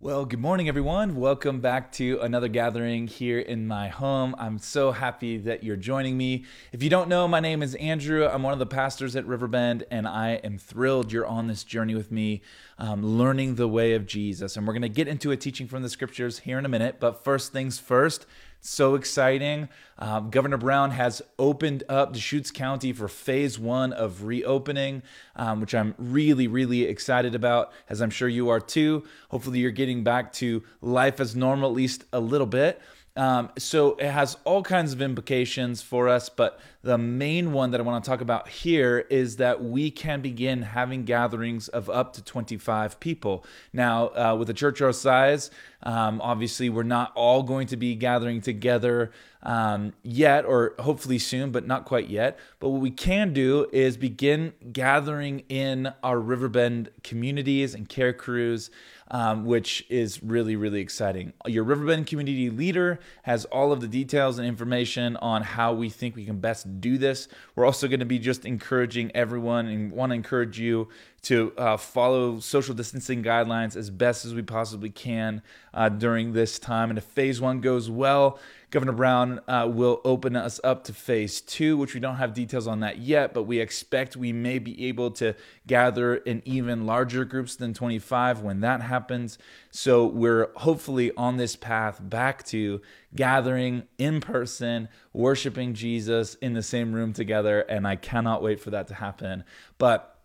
Well, 0.00 0.26
good 0.26 0.38
morning, 0.38 0.68
everyone. 0.68 1.16
Welcome 1.16 1.58
back 1.58 1.90
to 1.94 2.20
another 2.20 2.46
gathering 2.46 3.08
here 3.08 3.40
in 3.40 3.66
my 3.66 3.88
home. 3.88 4.36
I'm 4.38 4.60
so 4.60 4.92
happy 4.92 5.38
that 5.38 5.64
you're 5.64 5.74
joining 5.74 6.16
me. 6.16 6.44
If 6.70 6.84
you 6.84 6.88
don't 6.88 7.08
know, 7.08 7.26
my 7.26 7.40
name 7.40 7.64
is 7.64 7.74
Andrew. 7.74 8.24
I'm 8.24 8.44
one 8.44 8.52
of 8.52 8.60
the 8.60 8.66
pastors 8.66 9.16
at 9.16 9.26
Riverbend, 9.26 9.82
and 9.90 10.06
I 10.06 10.34
am 10.44 10.56
thrilled 10.56 11.10
you're 11.10 11.26
on 11.26 11.48
this 11.48 11.64
journey 11.64 11.96
with 11.96 12.12
me, 12.12 12.42
um, 12.78 13.04
learning 13.04 13.56
the 13.56 13.66
way 13.66 13.94
of 13.94 14.06
Jesus. 14.06 14.56
And 14.56 14.68
we're 14.68 14.72
going 14.72 14.82
to 14.82 14.88
get 14.88 15.08
into 15.08 15.32
a 15.32 15.36
teaching 15.36 15.66
from 15.66 15.82
the 15.82 15.88
scriptures 15.88 16.38
here 16.38 16.60
in 16.60 16.64
a 16.64 16.68
minute. 16.68 17.00
But 17.00 17.24
first 17.24 17.52
things 17.52 17.80
first, 17.80 18.24
so 18.60 18.94
exciting. 18.94 19.68
Um, 19.98 20.30
Governor 20.30 20.56
Brown 20.56 20.90
has 20.90 21.22
opened 21.38 21.84
up 21.88 22.12
Deschutes 22.12 22.50
County 22.50 22.92
for 22.92 23.08
phase 23.08 23.58
one 23.58 23.92
of 23.92 24.24
reopening, 24.24 25.02
um, 25.36 25.60
which 25.60 25.74
I'm 25.74 25.94
really, 25.98 26.46
really 26.46 26.84
excited 26.84 27.34
about, 27.34 27.72
as 27.88 28.00
I'm 28.00 28.10
sure 28.10 28.28
you 28.28 28.48
are 28.48 28.60
too. 28.60 29.04
Hopefully, 29.30 29.60
you're 29.60 29.70
getting 29.70 30.04
back 30.04 30.32
to 30.34 30.62
life 30.80 31.20
as 31.20 31.34
normal, 31.34 31.70
at 31.70 31.76
least 31.76 32.04
a 32.12 32.20
little 32.20 32.46
bit. 32.46 32.80
Um, 33.16 33.50
so 33.58 33.96
it 33.96 34.10
has 34.10 34.36
all 34.44 34.62
kinds 34.62 34.92
of 34.92 35.02
implications 35.02 35.82
for 35.82 36.08
us, 36.08 36.28
but 36.28 36.60
the 36.88 36.96
main 36.96 37.52
one 37.52 37.70
that 37.72 37.80
I 37.82 37.84
want 37.84 38.02
to 38.02 38.10
talk 38.10 38.22
about 38.22 38.48
here 38.48 39.00
is 39.10 39.36
that 39.36 39.62
we 39.62 39.90
can 39.90 40.22
begin 40.22 40.62
having 40.62 41.04
gatherings 41.04 41.68
of 41.68 41.90
up 41.90 42.14
to 42.14 42.24
25 42.24 42.98
people. 42.98 43.44
Now, 43.74 44.06
uh, 44.06 44.36
with 44.38 44.48
a 44.48 44.54
church 44.54 44.80
our 44.80 44.94
size, 44.94 45.50
um, 45.82 46.18
obviously 46.22 46.70
we're 46.70 46.84
not 46.84 47.12
all 47.14 47.42
going 47.42 47.66
to 47.66 47.76
be 47.76 47.94
gathering 47.94 48.40
together 48.40 49.12
um, 49.42 49.92
yet, 50.02 50.46
or 50.46 50.74
hopefully 50.78 51.18
soon, 51.18 51.50
but 51.50 51.66
not 51.66 51.84
quite 51.84 52.08
yet. 52.08 52.38
But 52.58 52.70
what 52.70 52.80
we 52.80 52.90
can 52.90 53.34
do 53.34 53.68
is 53.70 53.98
begin 53.98 54.54
gathering 54.72 55.40
in 55.50 55.92
our 56.02 56.18
Riverbend 56.18 56.88
communities 57.02 57.74
and 57.74 57.86
care 57.86 58.14
crews 58.14 58.70
um, 59.10 59.44
which 59.44 59.84
is 59.88 60.22
really, 60.22 60.56
really 60.56 60.80
exciting. 60.80 61.32
Your 61.46 61.64
Riverbend 61.64 62.06
community 62.06 62.50
leader 62.50 62.98
has 63.22 63.44
all 63.46 63.72
of 63.72 63.80
the 63.80 63.88
details 63.88 64.38
and 64.38 64.46
information 64.46 65.16
on 65.16 65.42
how 65.42 65.72
we 65.72 65.88
think 65.88 66.14
we 66.16 66.24
can 66.24 66.40
best 66.40 66.77
do 66.80 66.98
this. 66.98 67.28
We're 67.54 67.66
also 67.66 67.88
going 67.88 68.00
to 68.00 68.06
be 68.06 68.18
just 68.18 68.44
encouraging 68.44 69.10
everyone 69.14 69.66
and 69.66 69.92
want 69.92 70.10
to 70.10 70.14
encourage 70.14 70.58
you 70.58 70.88
to 71.28 71.52
uh, 71.58 71.76
follow 71.76 72.40
social 72.40 72.74
distancing 72.74 73.22
guidelines 73.22 73.76
as 73.76 73.90
best 73.90 74.24
as 74.24 74.32
we 74.32 74.40
possibly 74.40 74.88
can 74.88 75.42
uh, 75.74 75.86
during 75.86 76.32
this 76.32 76.58
time. 76.58 76.88
And 76.88 76.96
if 76.96 77.04
phase 77.04 77.38
one 77.38 77.60
goes 77.60 77.90
well, 77.90 78.38
Governor 78.70 78.92
Brown 78.92 79.40
uh, 79.46 79.68
will 79.70 80.00
open 80.06 80.36
us 80.36 80.58
up 80.64 80.84
to 80.84 80.94
phase 80.94 81.42
two, 81.42 81.76
which 81.76 81.92
we 81.92 82.00
don't 82.00 82.16
have 82.16 82.32
details 82.32 82.66
on 82.66 82.80
that 82.80 82.96
yet, 82.96 83.34
but 83.34 83.42
we 83.42 83.60
expect 83.60 84.16
we 84.16 84.32
may 84.32 84.58
be 84.58 84.88
able 84.88 85.10
to 85.12 85.34
gather 85.66 86.16
in 86.16 86.40
even 86.46 86.86
larger 86.86 87.26
groups 87.26 87.56
than 87.56 87.74
25 87.74 88.40
when 88.40 88.60
that 88.60 88.80
happens. 88.80 89.36
So 89.70 90.06
we're 90.06 90.48
hopefully 90.56 91.12
on 91.14 91.36
this 91.36 91.56
path 91.56 92.00
back 92.02 92.42
to 92.46 92.80
gathering 93.14 93.82
in 93.98 94.22
person, 94.22 94.88
worshiping 95.12 95.74
Jesus 95.74 96.36
in 96.36 96.54
the 96.54 96.62
same 96.62 96.94
room 96.94 97.12
together. 97.12 97.60
And 97.60 97.86
I 97.86 97.96
cannot 97.96 98.42
wait 98.42 98.60
for 98.60 98.70
that 98.70 98.88
to 98.88 98.94
happen. 98.94 99.44
But 99.76 100.17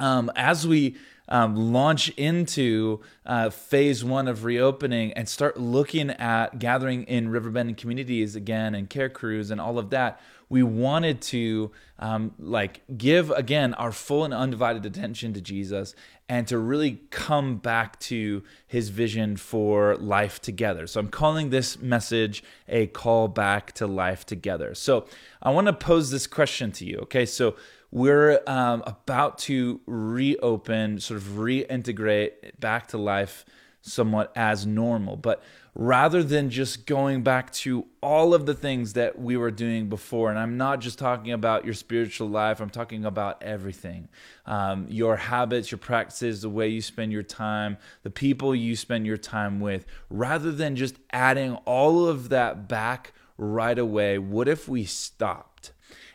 um, 0.00 0.32
as 0.34 0.66
we 0.66 0.96
um, 1.28 1.54
launch 1.72 2.08
into 2.10 3.00
uh, 3.24 3.50
phase 3.50 4.04
one 4.04 4.26
of 4.26 4.44
reopening 4.44 5.12
and 5.12 5.28
start 5.28 5.58
looking 5.58 6.10
at 6.10 6.58
gathering 6.58 7.04
in 7.04 7.28
Riverbend 7.28 7.76
communities 7.76 8.34
again 8.34 8.74
and 8.74 8.90
care 8.90 9.08
crews 9.08 9.50
and 9.50 9.60
all 9.60 9.78
of 9.78 9.90
that, 9.90 10.20
we 10.48 10.64
wanted 10.64 11.20
to 11.20 11.70
um, 12.00 12.34
like 12.38 12.82
give 12.98 13.30
again 13.30 13.72
our 13.74 13.92
full 13.92 14.24
and 14.24 14.34
undivided 14.34 14.84
attention 14.84 15.32
to 15.34 15.40
Jesus 15.40 15.94
and 16.28 16.48
to 16.48 16.58
really 16.58 17.00
come 17.10 17.56
back 17.56 18.00
to 18.00 18.42
his 18.66 18.88
vision 18.88 19.36
for 19.36 19.96
life 19.96 20.40
together. 20.40 20.88
So 20.88 20.98
I'm 20.98 21.08
calling 21.08 21.50
this 21.50 21.78
message 21.78 22.42
a 22.68 22.88
call 22.88 23.28
back 23.28 23.72
to 23.74 23.86
life 23.86 24.26
together. 24.26 24.74
So 24.74 25.06
I 25.40 25.50
want 25.50 25.68
to 25.68 25.72
pose 25.72 26.10
this 26.10 26.26
question 26.26 26.72
to 26.72 26.84
you. 26.84 26.98
Okay, 27.02 27.26
so 27.26 27.54
we're 27.90 28.40
um, 28.46 28.82
about 28.86 29.38
to 29.38 29.80
reopen, 29.86 31.00
sort 31.00 31.18
of 31.18 31.24
reintegrate 31.28 32.58
back 32.60 32.88
to 32.88 32.98
life 32.98 33.44
somewhat 33.82 34.32
as 34.36 34.66
normal. 34.66 35.16
But 35.16 35.42
rather 35.74 36.22
than 36.22 36.50
just 36.50 36.86
going 36.86 37.22
back 37.22 37.50
to 37.52 37.86
all 38.02 38.34
of 38.34 38.44
the 38.44 38.54
things 38.54 38.92
that 38.94 39.18
we 39.18 39.36
were 39.36 39.50
doing 39.50 39.88
before, 39.88 40.30
and 40.30 40.38
I'm 40.38 40.56
not 40.56 40.80
just 40.80 40.98
talking 40.98 41.32
about 41.32 41.64
your 41.64 41.74
spiritual 41.74 42.28
life, 42.28 42.60
I'm 42.60 42.70
talking 42.70 43.04
about 43.04 43.42
everything 43.42 44.08
um, 44.46 44.86
your 44.88 45.16
habits, 45.16 45.70
your 45.70 45.78
practices, 45.78 46.42
the 46.42 46.50
way 46.50 46.68
you 46.68 46.82
spend 46.82 47.12
your 47.12 47.22
time, 47.22 47.78
the 48.02 48.10
people 48.10 48.54
you 48.54 48.76
spend 48.76 49.06
your 49.06 49.16
time 49.16 49.60
with, 49.60 49.86
rather 50.08 50.52
than 50.52 50.76
just 50.76 50.96
adding 51.12 51.54
all 51.64 52.06
of 52.06 52.28
that 52.30 52.68
back 52.68 53.12
right 53.38 53.78
away, 53.78 54.18
what 54.18 54.48
if 54.48 54.68
we 54.68 54.84
stopped 54.84 55.72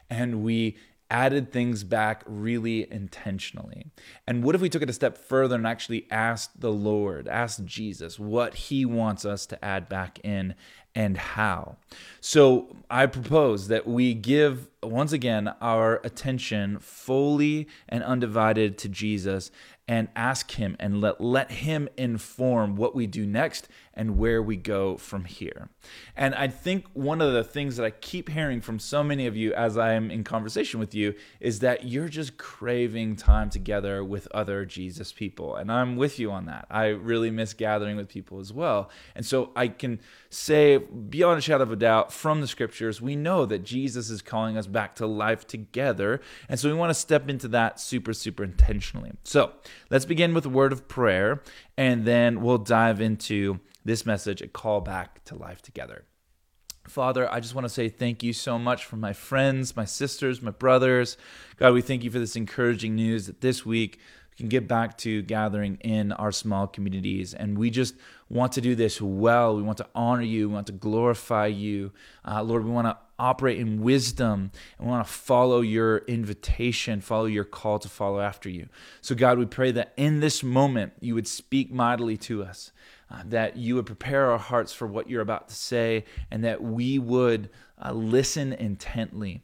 and 0.09 0.43
we 0.43 0.77
added 1.09 1.51
things 1.51 1.83
back 1.83 2.23
really 2.25 2.91
intentionally. 2.91 3.85
And 4.27 4.43
what 4.43 4.55
if 4.55 4.61
we 4.61 4.69
took 4.69 4.81
it 4.81 4.89
a 4.89 4.93
step 4.93 5.17
further 5.17 5.55
and 5.55 5.67
actually 5.67 6.07
asked 6.09 6.59
the 6.59 6.71
Lord, 6.71 7.27
asked 7.27 7.65
Jesus 7.65 8.19
what 8.19 8.55
he 8.55 8.85
wants 8.85 9.25
us 9.25 9.45
to 9.47 9.65
add 9.65 9.87
back 9.87 10.19
in 10.23 10.55
and 10.95 11.17
how? 11.17 11.77
So 12.21 12.75
I 12.89 13.05
propose 13.05 13.67
that 13.67 13.85
we 13.85 14.13
give 14.13 14.67
once 14.81 15.11
again 15.11 15.53
our 15.61 16.01
attention 16.03 16.79
fully 16.79 17.67
and 17.87 18.03
undivided 18.03 18.77
to 18.79 18.89
Jesus 18.89 19.51
and 19.87 20.07
ask 20.15 20.51
him 20.51 20.75
and 20.79 20.99
let, 21.01 21.21
let 21.21 21.51
him 21.51 21.87
inform 21.97 22.75
what 22.75 22.95
we 22.95 23.05
do 23.05 23.25
next 23.25 23.67
and 23.95 24.17
where 24.17 24.41
we 24.41 24.55
go 24.57 24.97
from 24.97 25.25
here. 25.25 25.69
And 26.15 26.35
I 26.35 26.47
think 26.47 26.85
one 26.93 27.21
of 27.21 27.33
the 27.33 27.43
things 27.43 27.77
that 27.77 27.85
I 27.85 27.91
keep 27.91 28.29
hearing 28.29 28.61
from 28.61 28.79
so 28.79 29.03
many 29.03 29.27
of 29.27 29.35
you 29.35 29.53
as 29.53 29.77
I'm 29.77 30.11
in 30.11 30.23
conversation 30.23 30.79
with 30.79 30.93
you 30.93 31.15
is 31.39 31.59
that 31.59 31.85
you're 31.85 32.09
just 32.09 32.37
craving 32.37 33.15
time 33.15 33.49
together 33.49 34.03
with 34.03 34.27
other 34.31 34.65
Jesus 34.65 35.13
people. 35.13 35.55
And 35.55 35.71
I'm 35.71 35.95
with 35.95 36.19
you 36.19 36.31
on 36.31 36.45
that. 36.45 36.65
I 36.69 36.87
really 36.87 37.31
miss 37.31 37.53
gathering 37.53 37.95
with 37.95 38.09
people 38.09 38.39
as 38.39 38.51
well. 38.51 38.89
And 39.15 39.25
so 39.25 39.51
I 39.55 39.67
can 39.69 39.99
say, 40.29 40.77
beyond 40.77 41.39
a 41.39 41.41
shadow 41.41 41.63
of 41.63 41.71
a 41.71 41.75
doubt, 41.75 42.11
from 42.11 42.41
the 42.41 42.47
scriptures, 42.47 43.01
we 43.01 43.15
know 43.15 43.45
that 43.45 43.63
Jesus 43.63 44.09
is 44.09 44.21
calling 44.21 44.57
us 44.57 44.67
back 44.67 44.95
to 44.95 45.07
life 45.07 45.47
together. 45.47 46.21
And 46.49 46.59
so 46.59 46.67
we 46.69 46.75
want 46.75 46.89
to 46.89 46.95
step 46.95 47.29
into 47.29 47.47
that 47.49 47.79
super, 47.79 48.13
super 48.13 48.43
intentionally. 48.43 49.11
So 49.23 49.53
let's 49.89 50.05
begin 50.05 50.33
with 50.33 50.45
a 50.45 50.49
word 50.49 50.73
of 50.73 50.87
prayer, 50.87 51.41
and 51.77 52.05
then 52.05 52.41
we'll 52.41 52.57
dive 52.57 53.01
into 53.01 53.59
this 53.83 54.05
message, 54.05 54.41
a 54.41 54.47
call 54.47 54.81
back 54.81 55.23
to 55.25 55.35
life 55.35 55.61
together. 55.61 56.05
Father, 56.87 57.31
I 57.31 57.39
just 57.39 57.55
want 57.55 57.65
to 57.65 57.69
say 57.69 57.89
thank 57.89 58.23
you 58.23 58.33
so 58.33 58.59
much 58.59 58.85
for 58.85 58.95
my 58.95 59.13
friends, 59.13 59.75
my 59.75 59.85
sisters, 59.85 60.41
my 60.41 60.51
brothers. 60.51 61.17
God, 61.57 61.73
we 61.73 61.81
thank 61.81 62.03
you 62.03 62.11
for 62.11 62.19
this 62.19 62.35
encouraging 62.35 62.95
news 62.95 63.25
that 63.27 63.41
this 63.41 63.65
week 63.65 63.99
we 64.31 64.37
can 64.37 64.49
get 64.49 64.67
back 64.67 64.97
to 64.99 65.21
gathering 65.23 65.77
in 65.81 66.11
our 66.11 66.31
small 66.31 66.67
communities. 66.67 67.33
And 67.33 67.57
we 67.57 67.69
just 67.69 67.95
want 68.29 68.51
to 68.53 68.61
do 68.61 68.75
this 68.75 69.01
well. 69.01 69.55
We 69.55 69.63
want 69.63 69.79
to 69.79 69.87
honor 69.95 70.21
you. 70.21 70.47
We 70.47 70.53
want 70.53 70.67
to 70.67 70.73
glorify 70.73 71.47
you. 71.47 71.91
Uh, 72.23 72.43
Lord, 72.43 72.63
we 72.63 72.71
want 72.71 72.87
to 72.87 72.97
operate 73.17 73.59
in 73.59 73.81
wisdom 73.81 74.51
and 74.77 74.87
we 74.87 74.91
want 74.91 75.05
to 75.05 75.11
follow 75.13 75.61
your 75.61 75.99
invitation, 75.99 77.01
follow 77.01 77.25
your 77.25 77.43
call 77.43 77.79
to 77.79 77.89
follow 77.89 78.19
after 78.19 78.49
you. 78.49 78.67
So, 79.01 79.15
God, 79.15 79.37
we 79.37 79.45
pray 79.45 79.71
that 79.71 79.93
in 79.97 80.19
this 80.19 80.43
moment 80.43 80.93
you 80.99 81.15
would 81.15 81.27
speak 81.27 81.71
mightily 81.71 82.17
to 82.17 82.43
us, 82.43 82.71
uh, 83.09 83.23
that 83.25 83.57
you 83.57 83.75
would 83.75 83.85
prepare 83.85 84.31
our 84.31 84.37
hearts 84.37 84.73
for 84.73 84.87
what 84.87 85.09
you're 85.09 85.21
about 85.21 85.49
to 85.49 85.55
say, 85.55 86.05
and 86.31 86.43
that 86.43 86.61
we 86.61 86.99
would 86.99 87.49
uh, 87.83 87.91
listen 87.91 88.53
intently 88.53 89.41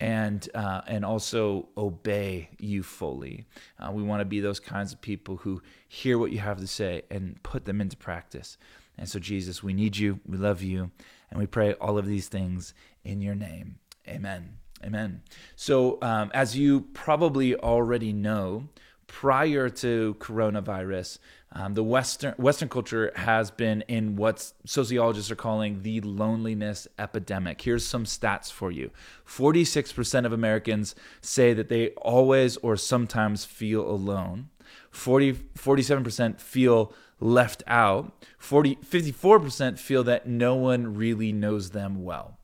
and 0.00 0.48
uh, 0.54 0.80
and 0.86 1.04
also 1.04 1.68
obey 1.76 2.48
you 2.58 2.82
fully. 2.82 3.44
Uh, 3.78 3.90
we 3.92 4.02
want 4.02 4.20
to 4.20 4.24
be 4.24 4.40
those 4.40 4.58
kinds 4.58 4.92
of 4.92 5.00
people 5.00 5.36
who 5.36 5.60
hear 5.88 6.18
what 6.18 6.32
you 6.32 6.38
have 6.38 6.58
to 6.58 6.66
say 6.66 7.02
and 7.10 7.40
put 7.42 7.66
them 7.66 7.80
into 7.80 7.96
practice. 7.96 8.56
And 8.96 9.08
so, 9.08 9.18
Jesus, 9.18 9.62
we 9.62 9.72
need 9.72 9.96
you, 9.96 10.20
we 10.26 10.36
love 10.36 10.62
you, 10.62 10.90
and 11.30 11.38
we 11.38 11.46
pray 11.46 11.74
all 11.74 11.98
of 11.98 12.06
these 12.06 12.28
things 12.28 12.74
in 13.04 13.20
your 13.20 13.34
name. 13.34 13.76
Amen. 14.08 14.56
Amen. 14.84 15.22
So, 15.56 15.98
um, 16.00 16.30
as 16.32 16.56
you 16.56 16.82
probably 16.94 17.54
already 17.54 18.12
know, 18.12 18.68
prior 19.06 19.68
to 19.68 20.16
coronavirus, 20.20 21.18
um, 21.52 21.74
the 21.74 21.82
Western 21.82 22.32
Western 22.38 22.68
culture 22.68 23.12
has 23.16 23.50
been 23.50 23.82
in 23.88 24.16
what 24.16 24.52
sociologists 24.64 25.30
are 25.30 25.36
calling 25.36 25.82
the 25.82 26.00
loneliness 26.00 26.86
epidemic. 26.98 27.60
Here's 27.60 27.84
some 27.84 28.04
stats 28.04 28.52
for 28.52 28.70
you: 28.70 28.90
46% 29.26 30.24
of 30.24 30.32
Americans 30.32 30.94
say 31.20 31.52
that 31.54 31.68
they 31.68 31.88
always 31.90 32.56
or 32.58 32.76
sometimes 32.76 33.44
feel 33.44 33.88
alone. 33.88 34.48
40, 34.92 35.34
47% 35.34 36.40
feel 36.40 36.92
left 37.20 37.62
out. 37.66 38.12
40, 38.38 38.76
54% 38.76 39.78
feel 39.78 40.02
that 40.04 40.26
no 40.26 40.54
one 40.54 40.94
really 40.94 41.32
knows 41.32 41.70
them 41.70 42.02
well. 42.02 42.38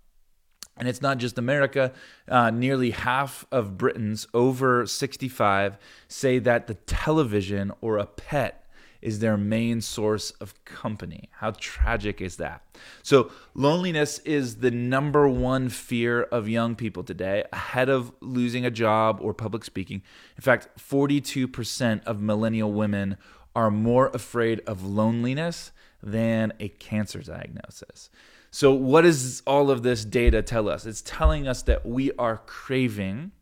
And 0.76 0.88
it's 0.88 1.00
not 1.00 1.18
just 1.18 1.38
America. 1.38 1.92
Uh, 2.28 2.50
nearly 2.50 2.90
half 2.90 3.46
of 3.50 3.78
Britons 3.78 4.26
over 4.34 4.86
65 4.86 5.78
say 6.06 6.38
that 6.38 6.66
the 6.66 6.74
television 6.74 7.72
or 7.80 7.96
a 7.96 8.06
pet 8.06 8.66
is 9.02 9.20
their 9.20 9.36
main 9.36 9.80
source 9.80 10.32
of 10.32 10.64
company. 10.64 11.28
How 11.38 11.52
tragic 11.52 12.20
is 12.20 12.36
that? 12.36 12.62
So, 13.02 13.30
loneliness 13.54 14.18
is 14.20 14.56
the 14.56 14.70
number 14.70 15.28
one 15.28 15.68
fear 15.68 16.22
of 16.22 16.48
young 16.48 16.74
people 16.74 17.04
today, 17.04 17.44
ahead 17.52 17.88
of 17.88 18.12
losing 18.20 18.66
a 18.66 18.70
job 18.70 19.18
or 19.22 19.32
public 19.32 19.64
speaking. 19.64 20.02
In 20.36 20.42
fact, 20.42 20.68
42% 20.78 22.04
of 22.04 22.20
millennial 22.20 22.72
women 22.72 23.16
are 23.56 23.70
more 23.70 24.08
afraid 24.14 24.60
of 24.66 24.84
loneliness 24.84 25.72
than 26.02 26.52
a 26.60 26.68
cancer 26.68 27.20
diagnosis. 27.20 28.10
So, 28.52 28.72
what 28.72 29.02
does 29.02 29.42
all 29.46 29.70
of 29.70 29.82
this 29.82 30.04
data 30.04 30.42
tell 30.42 30.68
us? 30.68 30.86
It's 30.86 31.02
telling 31.02 31.48
us 31.48 31.62
that 31.62 31.84
we 31.84 32.12
are 32.12 32.42
craving, 32.46 33.32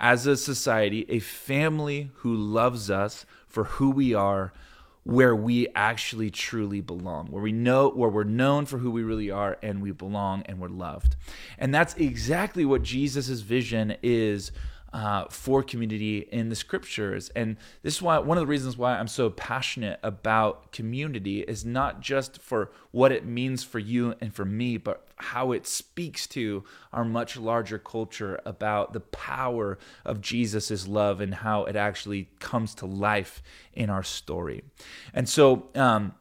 as 0.00 0.26
a 0.26 0.36
society, 0.36 1.04
a 1.08 1.18
family 1.18 2.10
who 2.16 2.34
loves 2.34 2.90
us 2.90 3.26
for 3.46 3.64
who 3.64 3.90
we 3.90 4.14
are, 4.14 4.52
where 5.04 5.34
we 5.34 5.66
actually 5.74 6.30
truly 6.30 6.80
belong, 6.80 7.26
where 7.28 7.42
we 7.42 7.52
know, 7.52 7.90
where 7.90 8.10
we're 8.10 8.24
known 8.24 8.66
for 8.66 8.78
who 8.78 8.90
we 8.90 9.02
really 9.02 9.30
are, 9.30 9.58
and 9.62 9.82
we 9.82 9.90
belong 9.90 10.42
and 10.42 10.60
we're 10.60 10.68
loved. 10.68 11.16
And 11.58 11.74
that's 11.74 11.94
exactly 11.94 12.64
what 12.64 12.82
Jesus' 12.82 13.40
vision 13.40 13.96
is 14.02 14.52
uh, 14.92 15.24
for 15.28 15.62
community 15.62 16.26
in 16.30 16.48
the 16.48 16.56
scriptures. 16.56 17.30
And 17.36 17.56
this 17.82 17.96
is 17.96 18.02
why 18.02 18.18
one 18.18 18.38
of 18.38 18.42
the 18.42 18.46
reasons 18.46 18.76
why 18.76 18.98
I'm 18.98 19.08
so 19.08 19.30
passionate 19.30 20.00
about 20.02 20.72
community 20.72 21.40
is 21.40 21.64
not 21.64 22.00
just 22.00 22.40
for 22.40 22.70
what 22.90 23.12
it 23.12 23.26
means 23.26 23.64
for 23.64 23.78
you 23.78 24.14
and 24.20 24.34
for 24.34 24.44
me, 24.44 24.76
but 24.76 25.06
how 25.16 25.52
it 25.52 25.66
speaks 25.66 26.26
to 26.28 26.64
our 26.92 27.04
much 27.04 27.36
larger 27.36 27.78
culture 27.78 28.40
about 28.46 28.92
the 28.92 29.00
power 29.00 29.78
of 30.04 30.20
Jesus' 30.20 30.86
love 30.86 31.20
and 31.20 31.34
how 31.34 31.64
it 31.64 31.76
actually 31.76 32.28
comes 32.38 32.74
to 32.76 32.86
life 32.86 33.42
in 33.72 33.90
our 33.90 34.02
story. 34.02 34.62
And 35.12 35.28
so, 35.28 35.68
um, 35.74 36.14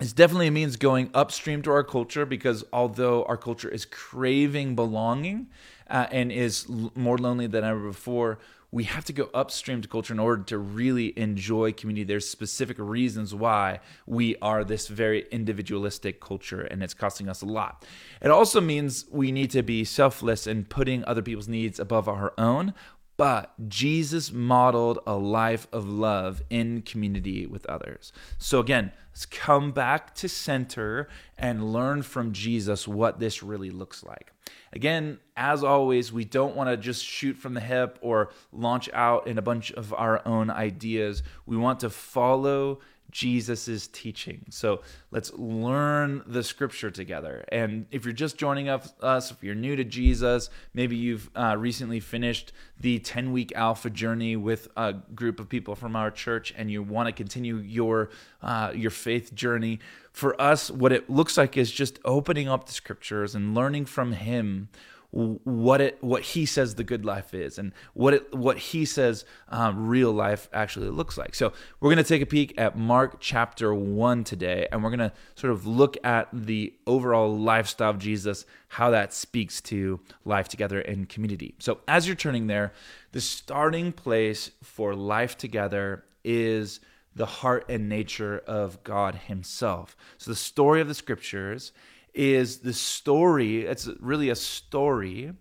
this 0.00 0.14
definitely 0.14 0.48
means 0.48 0.76
going 0.76 1.10
upstream 1.12 1.60
to 1.62 1.70
our 1.70 1.84
culture 1.84 2.24
because 2.24 2.64
although 2.72 3.22
our 3.24 3.36
culture 3.36 3.68
is 3.68 3.84
craving 3.84 4.74
belonging, 4.74 5.48
uh, 5.90 6.06
and 6.10 6.32
is 6.32 6.66
l- 6.70 6.92
more 6.94 7.18
lonely 7.18 7.46
than 7.46 7.64
ever 7.64 7.88
before, 7.88 8.38
we 8.72 8.84
have 8.84 9.04
to 9.04 9.12
go 9.12 9.28
upstream 9.34 9.82
to 9.82 9.88
culture 9.88 10.14
in 10.14 10.20
order 10.20 10.42
to 10.44 10.56
really 10.56 11.18
enjoy 11.18 11.72
community. 11.72 12.04
There's 12.04 12.28
specific 12.28 12.78
reasons 12.78 13.34
why 13.34 13.80
we 14.06 14.36
are 14.36 14.62
this 14.62 14.86
very 14.86 15.26
individualistic 15.32 16.20
culture, 16.20 16.60
and 16.60 16.82
it's 16.82 16.94
costing 16.94 17.28
us 17.28 17.42
a 17.42 17.46
lot. 17.46 17.84
It 18.22 18.30
also 18.30 18.60
means 18.60 19.06
we 19.10 19.32
need 19.32 19.50
to 19.50 19.62
be 19.62 19.84
selfless 19.84 20.46
and 20.46 20.68
putting 20.68 21.04
other 21.04 21.22
people's 21.22 21.48
needs 21.48 21.80
above 21.80 22.08
our 22.08 22.32
own. 22.38 22.74
But 23.20 23.52
Jesus 23.68 24.32
modeled 24.32 25.00
a 25.06 25.14
life 25.14 25.68
of 25.72 25.86
love 25.86 26.42
in 26.48 26.80
community 26.80 27.44
with 27.44 27.66
others. 27.66 28.14
So, 28.38 28.60
again, 28.60 28.92
let's 29.12 29.26
come 29.26 29.72
back 29.72 30.14
to 30.14 30.26
center 30.26 31.06
and 31.36 31.70
learn 31.70 32.00
from 32.00 32.32
Jesus 32.32 32.88
what 32.88 33.20
this 33.20 33.42
really 33.42 33.68
looks 33.68 34.02
like. 34.02 34.32
Again, 34.72 35.18
as 35.36 35.62
always, 35.62 36.10
we 36.10 36.24
don't 36.24 36.56
want 36.56 36.70
to 36.70 36.78
just 36.78 37.04
shoot 37.04 37.36
from 37.36 37.52
the 37.52 37.60
hip 37.60 37.98
or 38.00 38.30
launch 38.52 38.88
out 38.94 39.26
in 39.26 39.36
a 39.36 39.42
bunch 39.42 39.70
of 39.72 39.92
our 39.92 40.26
own 40.26 40.48
ideas. 40.48 41.22
We 41.44 41.58
want 41.58 41.80
to 41.80 41.90
follow 41.90 42.78
Jesus' 43.10 43.88
teaching. 43.88 44.44
So 44.50 44.82
let's 45.10 45.32
learn 45.34 46.22
the 46.26 46.42
scripture 46.42 46.90
together. 46.90 47.44
And 47.50 47.86
if 47.90 48.04
you're 48.04 48.12
just 48.12 48.36
joining 48.36 48.68
us, 48.68 49.30
if 49.30 49.42
you're 49.42 49.54
new 49.54 49.76
to 49.76 49.84
Jesus, 49.84 50.50
maybe 50.74 50.96
you've 50.96 51.30
uh, 51.34 51.56
recently 51.58 52.00
finished 52.00 52.52
the 52.78 52.98
10 52.98 53.32
week 53.32 53.52
Alpha 53.54 53.90
journey 53.90 54.36
with 54.36 54.68
a 54.76 54.94
group 55.14 55.40
of 55.40 55.48
people 55.48 55.74
from 55.74 55.96
our 55.96 56.10
church, 56.10 56.54
and 56.56 56.70
you 56.70 56.82
want 56.82 57.06
to 57.06 57.12
continue 57.12 57.56
your 57.56 58.10
uh, 58.42 58.72
your 58.74 58.90
faith 58.90 59.34
journey. 59.34 59.80
For 60.12 60.40
us, 60.40 60.70
what 60.70 60.92
it 60.92 61.08
looks 61.08 61.36
like 61.36 61.56
is 61.56 61.70
just 61.70 61.98
opening 62.04 62.48
up 62.48 62.66
the 62.66 62.72
scriptures 62.72 63.34
and 63.34 63.54
learning 63.54 63.86
from 63.86 64.12
Him 64.12 64.68
what 65.12 65.80
it 65.80 65.98
what 66.02 66.22
he 66.22 66.46
says 66.46 66.76
the 66.76 66.84
good 66.84 67.04
life 67.04 67.34
is 67.34 67.58
and 67.58 67.72
what 67.94 68.14
it 68.14 68.32
what 68.34 68.58
he 68.58 68.84
says 68.84 69.24
um, 69.48 69.88
real 69.88 70.12
life 70.12 70.48
actually 70.52 70.88
looks 70.88 71.18
like. 71.18 71.34
So 71.34 71.52
we're 71.80 71.88
going 71.88 72.04
to 72.04 72.08
take 72.08 72.22
a 72.22 72.26
peek 72.26 72.54
at 72.56 72.78
mark 72.78 73.16
chapter 73.18 73.74
1 73.74 74.24
today 74.24 74.68
and 74.70 74.84
we're 74.84 74.90
going 74.90 75.10
to 75.10 75.12
sort 75.34 75.52
of 75.52 75.66
look 75.66 75.96
at 76.04 76.28
the 76.32 76.74
overall 76.86 77.36
lifestyle 77.36 77.90
of 77.90 77.98
jesus 77.98 78.46
how 78.68 78.90
that 78.90 79.12
speaks 79.12 79.60
to 79.62 80.00
life 80.24 80.48
together 80.48 80.80
in 80.80 81.06
community. 81.06 81.54
So 81.58 81.80
as 81.88 82.06
you're 82.06 82.16
turning 82.16 82.46
there 82.46 82.72
the 83.12 83.20
starting 83.20 83.92
place 83.92 84.52
for 84.62 84.94
life 84.94 85.36
together 85.36 86.04
is 86.24 86.78
the 87.16 87.26
heart 87.26 87.66
and 87.68 87.88
nature 87.88 88.38
of 88.46 88.84
god 88.84 89.16
himself. 89.26 89.96
So 90.18 90.30
the 90.30 90.36
story 90.36 90.80
of 90.80 90.86
the 90.86 90.94
scriptures 90.94 91.72
is 92.14 92.58
the 92.58 92.72
story, 92.72 93.66
it's 93.66 93.88
really 94.00 94.30
a 94.30 94.36
story 94.36 95.32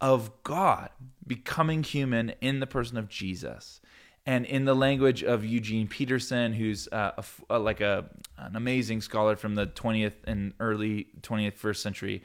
of 0.00 0.30
God 0.42 0.90
becoming 1.26 1.82
human 1.82 2.30
in 2.40 2.60
the 2.60 2.66
person 2.66 2.96
of 2.96 3.08
Jesus. 3.08 3.80
And 4.28 4.44
in 4.44 4.64
the 4.64 4.74
language 4.74 5.22
of 5.22 5.44
Eugene 5.44 5.86
Peterson, 5.86 6.52
who's 6.52 6.88
uh, 6.88 7.12
a, 7.16 7.24
a, 7.56 7.58
like 7.58 7.80
a, 7.80 8.06
an 8.36 8.56
amazing 8.56 9.00
scholar 9.00 9.36
from 9.36 9.54
the 9.54 9.68
20th 9.68 10.14
and 10.24 10.52
early 10.58 11.06
20th 11.22 11.54
first 11.54 11.82
century, 11.82 12.22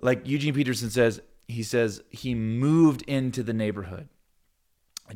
like 0.00 0.26
Eugene 0.26 0.54
Peterson 0.54 0.88
says, 0.88 1.20
he 1.46 1.62
says 1.62 2.02
he 2.10 2.34
moved 2.34 3.02
into 3.02 3.42
the 3.42 3.52
neighborhood. 3.52 4.08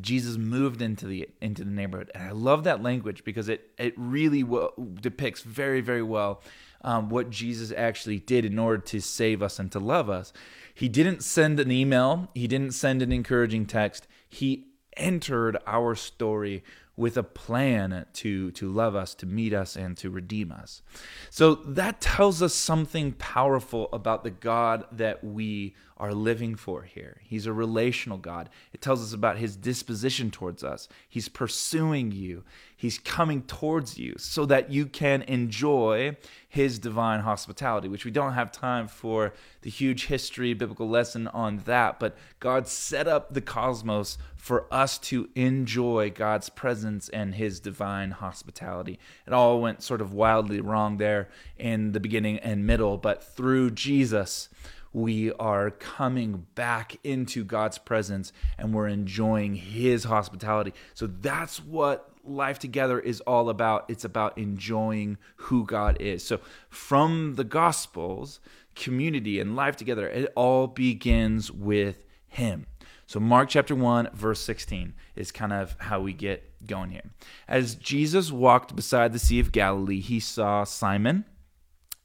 Jesus 0.02 0.36
moved 0.36 0.82
into 0.82 1.06
the 1.06 1.26
into 1.40 1.64
the 1.64 1.70
neighborhood, 1.70 2.10
and 2.14 2.22
I 2.22 2.32
love 2.32 2.64
that 2.64 2.82
language 2.82 3.24
because 3.24 3.48
it 3.48 3.70
it 3.78 3.94
really 3.96 4.44
well, 4.44 4.74
depicts 5.00 5.40
very 5.40 5.80
very 5.80 6.02
well 6.02 6.42
um, 6.82 7.08
what 7.08 7.30
Jesus 7.30 7.72
actually 7.76 8.18
did 8.18 8.44
in 8.44 8.58
order 8.58 8.82
to 8.82 9.00
save 9.00 9.42
us 9.42 9.58
and 9.58 9.70
to 9.72 9.78
love 9.78 10.08
us. 10.08 10.32
He 10.74 10.88
didn't 10.88 11.22
send 11.22 11.58
an 11.58 11.70
email, 11.70 12.28
he 12.34 12.46
didn't 12.46 12.72
send 12.72 13.02
an 13.02 13.12
encouraging 13.12 13.66
text. 13.66 14.06
He 14.28 14.66
entered 14.96 15.56
our 15.66 15.94
story 15.94 16.62
with 16.96 17.16
a 17.16 17.22
plan 17.22 18.04
to 18.12 18.50
to 18.50 18.68
love 18.68 18.96
us, 18.96 19.14
to 19.14 19.24
meet 19.24 19.54
us 19.54 19.76
and 19.76 19.96
to 19.96 20.10
redeem 20.10 20.50
us. 20.50 20.82
So 21.30 21.54
that 21.54 22.00
tells 22.00 22.42
us 22.42 22.54
something 22.54 23.12
powerful 23.12 23.88
about 23.92 24.24
the 24.24 24.30
God 24.30 24.84
that 24.92 25.22
we 25.22 25.76
are 25.98 26.14
living 26.14 26.54
for 26.54 26.82
here. 26.82 27.20
He's 27.24 27.46
a 27.46 27.52
relational 27.52 28.18
God. 28.18 28.48
It 28.72 28.80
tells 28.80 29.02
us 29.02 29.12
about 29.12 29.38
his 29.38 29.56
disposition 29.56 30.30
towards 30.30 30.62
us. 30.62 30.88
He's 31.08 31.28
pursuing 31.28 32.12
you. 32.12 32.44
He's 32.76 32.98
coming 32.98 33.42
towards 33.42 33.98
you 33.98 34.14
so 34.18 34.46
that 34.46 34.70
you 34.70 34.86
can 34.86 35.22
enjoy 35.22 36.16
his 36.48 36.78
divine 36.78 37.20
hospitality, 37.20 37.88
which 37.88 38.04
we 38.04 38.10
don't 38.10 38.34
have 38.34 38.52
time 38.52 38.86
for 38.86 39.34
the 39.62 39.70
huge 39.70 40.06
history 40.06 40.54
biblical 40.54 40.88
lesson 40.88 41.26
on 41.28 41.58
that, 41.66 41.98
but 41.98 42.16
God 42.40 42.68
set 42.68 43.08
up 43.08 43.34
the 43.34 43.40
cosmos 43.40 44.16
for 44.36 44.66
us 44.72 44.96
to 44.98 45.28
enjoy 45.34 46.10
God's 46.10 46.48
presence 46.48 47.08
and 47.08 47.34
his 47.34 47.60
divine 47.60 48.12
hospitality. 48.12 48.98
It 49.26 49.32
all 49.32 49.60
went 49.60 49.82
sort 49.82 50.00
of 50.00 50.14
wildly 50.14 50.60
wrong 50.60 50.96
there 50.96 51.28
in 51.58 51.92
the 51.92 52.00
beginning 52.00 52.38
and 52.38 52.66
middle, 52.66 52.96
but 52.96 53.22
through 53.22 53.72
Jesus, 53.72 54.48
we 54.92 55.32
are 55.34 55.70
coming 55.70 56.46
back 56.54 56.96
into 57.04 57.44
God's 57.44 57.78
presence 57.78 58.32
and 58.56 58.74
we're 58.74 58.88
enjoying 58.88 59.54
His 59.54 60.04
hospitality. 60.04 60.72
So 60.94 61.06
that's 61.06 61.58
what 61.62 62.10
life 62.24 62.58
together 62.58 62.98
is 62.98 63.20
all 63.22 63.48
about. 63.48 63.84
It's 63.88 64.04
about 64.04 64.36
enjoying 64.38 65.18
who 65.36 65.64
God 65.64 65.96
is. 66.00 66.24
So 66.24 66.40
from 66.68 67.34
the 67.36 67.44
Gospels, 67.44 68.40
community 68.74 69.40
and 69.40 69.56
life 69.56 69.76
together, 69.76 70.08
it 70.08 70.32
all 70.36 70.66
begins 70.66 71.50
with 71.50 72.04
Him. 72.26 72.66
So, 73.06 73.18
Mark 73.20 73.48
chapter 73.48 73.74
1, 73.74 74.10
verse 74.12 74.38
16 74.40 74.92
is 75.16 75.32
kind 75.32 75.50
of 75.50 75.76
how 75.78 75.98
we 75.98 76.12
get 76.12 76.66
going 76.66 76.90
here. 76.90 77.10
As 77.48 77.74
Jesus 77.74 78.30
walked 78.30 78.76
beside 78.76 79.14
the 79.14 79.18
Sea 79.18 79.40
of 79.40 79.50
Galilee, 79.50 80.00
he 80.00 80.20
saw 80.20 80.64
Simon 80.64 81.24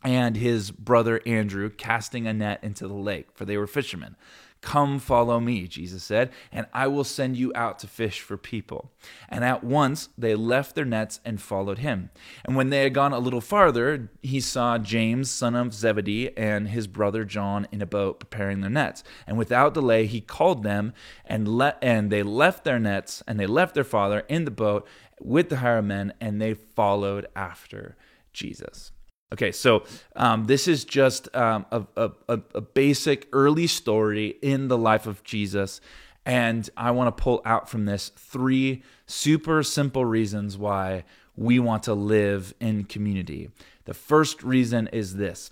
and 0.03 0.35
his 0.35 0.71
brother 0.71 1.21
Andrew 1.25 1.69
casting 1.69 2.27
a 2.27 2.33
net 2.33 2.59
into 2.63 2.87
the 2.87 2.93
lake, 2.93 3.29
for 3.33 3.45
they 3.45 3.57
were 3.57 3.67
fishermen. 3.67 4.15
Come 4.63 4.97
follow 4.97 5.41
me, 5.41 5.67
Jesus 5.67 6.03
said, 6.03 6.31
and 6.49 6.67
I 6.73 6.87
will 6.87 7.03
send 7.03 7.35
you 7.35 7.51
out 7.53 7.79
to 7.79 7.87
fish 7.87 8.21
for 8.21 8.37
people. 8.37 8.93
And 9.27 9.43
at 9.43 9.61
once 9.61 10.07
they 10.17 10.35
left 10.35 10.73
their 10.73 10.85
nets 10.85 11.19
and 11.25 11.41
followed 11.41 11.79
him. 11.79 12.11
And 12.45 12.55
when 12.55 12.69
they 12.69 12.83
had 12.83 12.93
gone 12.93 13.11
a 13.11 13.19
little 13.19 13.41
farther, 13.41 14.09
he 14.21 14.39
saw 14.39 14.77
James, 14.77 15.29
son 15.29 15.53
of 15.53 15.73
Zebedee, 15.73 16.35
and 16.37 16.69
his 16.69 16.87
brother 16.87 17.25
John 17.25 17.67
in 17.73 17.81
a 17.81 17.85
boat 17.85 18.21
preparing 18.21 18.61
their 18.61 18.69
nets. 18.69 19.03
And 19.27 19.37
without 19.37 19.73
delay 19.73 20.05
he 20.05 20.21
called 20.21 20.63
them, 20.63 20.93
and 21.25 21.45
let 21.45 21.77
and 21.81 22.09
they 22.09 22.23
left 22.23 22.63
their 22.63 22.79
nets, 22.79 23.21
and 23.27 23.37
they 23.37 23.47
left 23.47 23.75
their 23.75 23.83
father 23.83 24.21
in 24.29 24.45
the 24.45 24.51
boat 24.51 24.87
with 25.19 25.49
the 25.49 25.57
hired 25.57 25.85
men, 25.85 26.13
and 26.21 26.41
they 26.41 26.53
followed 26.53 27.27
after 27.35 27.97
Jesus. 28.31 28.92
Okay, 29.33 29.51
so 29.51 29.83
um, 30.15 30.45
this 30.45 30.67
is 30.67 30.85
just 30.85 31.35
um, 31.35 31.65
a, 31.71 31.83
a, 31.97 32.39
a 32.53 32.61
basic 32.61 33.27
early 33.33 33.65
story 33.65 34.37
in 34.43 34.67
the 34.67 34.77
life 34.77 35.07
of 35.07 35.23
Jesus. 35.23 35.81
And 36.23 36.69
I 36.77 36.91
want 36.91 37.15
to 37.15 37.23
pull 37.23 37.41
out 37.43 37.67
from 37.67 37.85
this 37.85 38.09
three 38.15 38.83
super 39.07 39.63
simple 39.63 40.05
reasons 40.05 40.55
why 40.55 41.03
we 41.35 41.57
want 41.57 41.81
to 41.83 41.95
live 41.95 42.53
in 42.59 42.83
community. 42.83 43.49
The 43.85 43.95
first 43.95 44.43
reason 44.43 44.87
is 44.93 45.15
this 45.15 45.49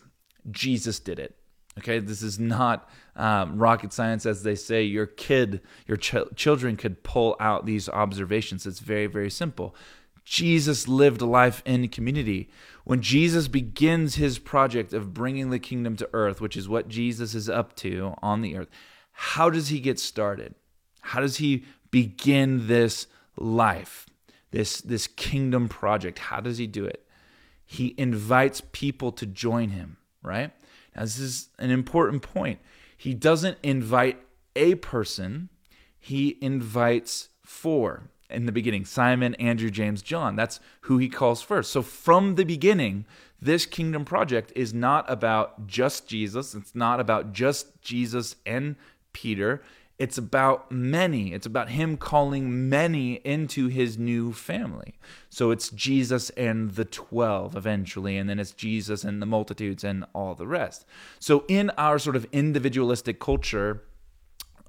Jesus 0.52 1.00
did 1.00 1.18
it. 1.18 1.36
Okay, 1.80 2.00
this 2.00 2.22
is 2.22 2.38
not 2.38 2.90
um, 3.16 3.58
rocket 3.58 3.94
science, 3.94 4.26
as 4.26 4.44
they 4.44 4.56
say. 4.56 4.84
Your 4.84 5.08
kid, 5.08 5.62
your 5.88 5.98
ch- 5.98 6.36
children 6.36 6.76
could 6.76 7.02
pull 7.02 7.36
out 7.40 7.66
these 7.66 7.90
observations. 7.90 8.68
It's 8.68 8.80
very, 8.80 9.08
very 9.08 9.32
simple. 9.32 9.76
Jesus 10.24 10.88
lived 10.88 11.22
a 11.22 11.26
life 11.26 11.64
in 11.66 11.88
community. 11.88 12.50
When 12.92 13.02
Jesus 13.02 13.48
begins 13.48 14.16
his 14.16 14.38
project 14.38 14.92
of 14.92 15.14
bringing 15.14 15.50
the 15.50 15.60
kingdom 15.60 15.96
to 15.96 16.10
earth, 16.12 16.42
which 16.42 16.58
is 16.58 16.68
what 16.68 16.90
Jesus 16.90 17.34
is 17.34 17.48
up 17.48 17.74
to 17.78 18.16
on 18.22 18.42
the 18.42 18.58
earth, 18.58 18.68
how 19.14 19.50
does 19.50 19.70
he 19.70 19.80
get 19.80 19.98
started? 19.98 20.56
How 21.00 21.22
does 21.22 21.38
he 21.38 21.64
begin 21.90 22.68
this 22.68 23.08
life, 23.38 24.08
this, 24.52 24.82
this 24.82 25.08
kingdom 25.08 25.70
project? 25.70 26.20
How 26.20 26.42
does 26.42 26.58
he 26.58 26.68
do 26.68 26.84
it? 26.84 27.08
He 27.66 27.96
invites 27.98 28.62
people 28.74 29.14
to 29.14 29.26
join 29.26 29.70
him, 29.70 29.96
right? 30.22 30.52
Now, 30.94 31.04
this 31.04 31.18
is 31.18 31.48
an 31.60 31.72
important 31.72 32.24
point. 32.24 32.60
He 32.98 33.14
doesn't 33.14 33.58
invite 33.64 34.22
a 34.58 34.76
person, 34.76 35.48
he 35.98 36.38
invites 36.42 37.30
four 37.46 38.10
in 38.32 38.46
the 38.46 38.52
beginning 38.52 38.86
Simon, 38.86 39.36
Andrew, 39.36 39.70
James, 39.70 40.02
John. 40.02 40.36
That's 40.36 40.60
who 40.82 40.98
he 40.98 41.10
calls 41.10 41.42
first. 41.42 41.72
So 41.72 41.82
from 41.82 42.36
the 42.36 42.44
beginning, 42.44 43.06
this 43.42 43.66
kingdom 43.66 44.06
project 44.06 44.52
is 44.56 44.74
not 44.74 45.10
about 45.10 45.68
just 45.68 46.08
Jesus. 46.08 46.54
It's 46.54 46.76
not 46.76 47.00
about 47.00 47.34
just 47.34 47.82
Jesus 47.82 48.36
and 48.46 48.76
Peter. 49.14 49.62
It's 49.98 50.18
about 50.18 50.72
many. 50.72 51.32
It's 51.32 51.46
about 51.46 51.70
him 51.70 51.96
calling 51.96 52.70
many 52.70 53.16
into 53.24 53.68
his 53.68 54.00
new 54.00 54.34
family. 54.34 54.96
So 55.30 55.52
it's 55.52 55.70
Jesus 55.70 56.32
and 56.32 56.72
the 56.72 56.86
12 56.86 57.56
eventually, 57.56 58.18
and 58.18 58.28
then 58.28 58.40
it's 58.40 58.52
Jesus 58.52 59.04
and 59.04 59.22
the 59.22 59.28
multitudes 59.28 59.84
and 59.84 60.06
all 60.14 60.34
the 60.34 60.48
rest. 60.48 60.86
So 61.20 61.46
in 61.48 61.70
our 61.78 62.00
sort 62.00 62.16
of 62.16 62.26
individualistic 62.32 63.20
culture, 63.20 63.84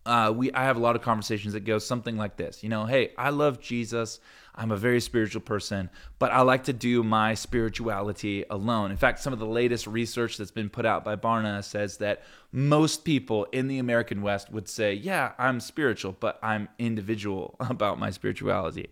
uh, 0.04 0.32
we 0.34 0.52
I 0.52 0.64
have 0.64 0.76
a 0.76 0.80
lot 0.80 0.96
of 0.96 1.02
conversations 1.02 1.54
that 1.54 1.60
go 1.64 1.78
something 1.78 2.16
like 2.16 2.36
this. 2.36 2.62
You 2.62 2.68
know, 2.68 2.86
hey, 2.86 3.12
I 3.16 3.30
love 3.30 3.60
Jesus. 3.60 4.20
I'm 4.54 4.70
a 4.70 4.76
very 4.76 5.00
spiritual 5.00 5.40
person, 5.40 5.88
but 6.18 6.30
I 6.30 6.42
like 6.42 6.64
to 6.64 6.74
do 6.74 7.02
my 7.02 7.32
spirituality 7.32 8.44
alone. 8.50 8.90
In 8.90 8.98
fact, 8.98 9.20
some 9.20 9.32
of 9.32 9.38
the 9.38 9.46
latest 9.46 9.86
research 9.86 10.36
that's 10.36 10.50
been 10.50 10.68
put 10.68 10.84
out 10.84 11.04
by 11.04 11.16
Barna 11.16 11.64
says 11.64 11.96
that 11.98 12.22
most 12.50 13.02
people 13.04 13.46
in 13.52 13.66
the 13.66 13.78
American 13.78 14.20
West 14.20 14.52
would 14.52 14.68
say, 14.68 14.92
"Yeah, 14.92 15.32
I'm 15.38 15.60
spiritual, 15.60 16.16
but 16.18 16.38
I'm 16.42 16.68
individual 16.78 17.56
about 17.60 17.98
my 17.98 18.10
spirituality." 18.10 18.90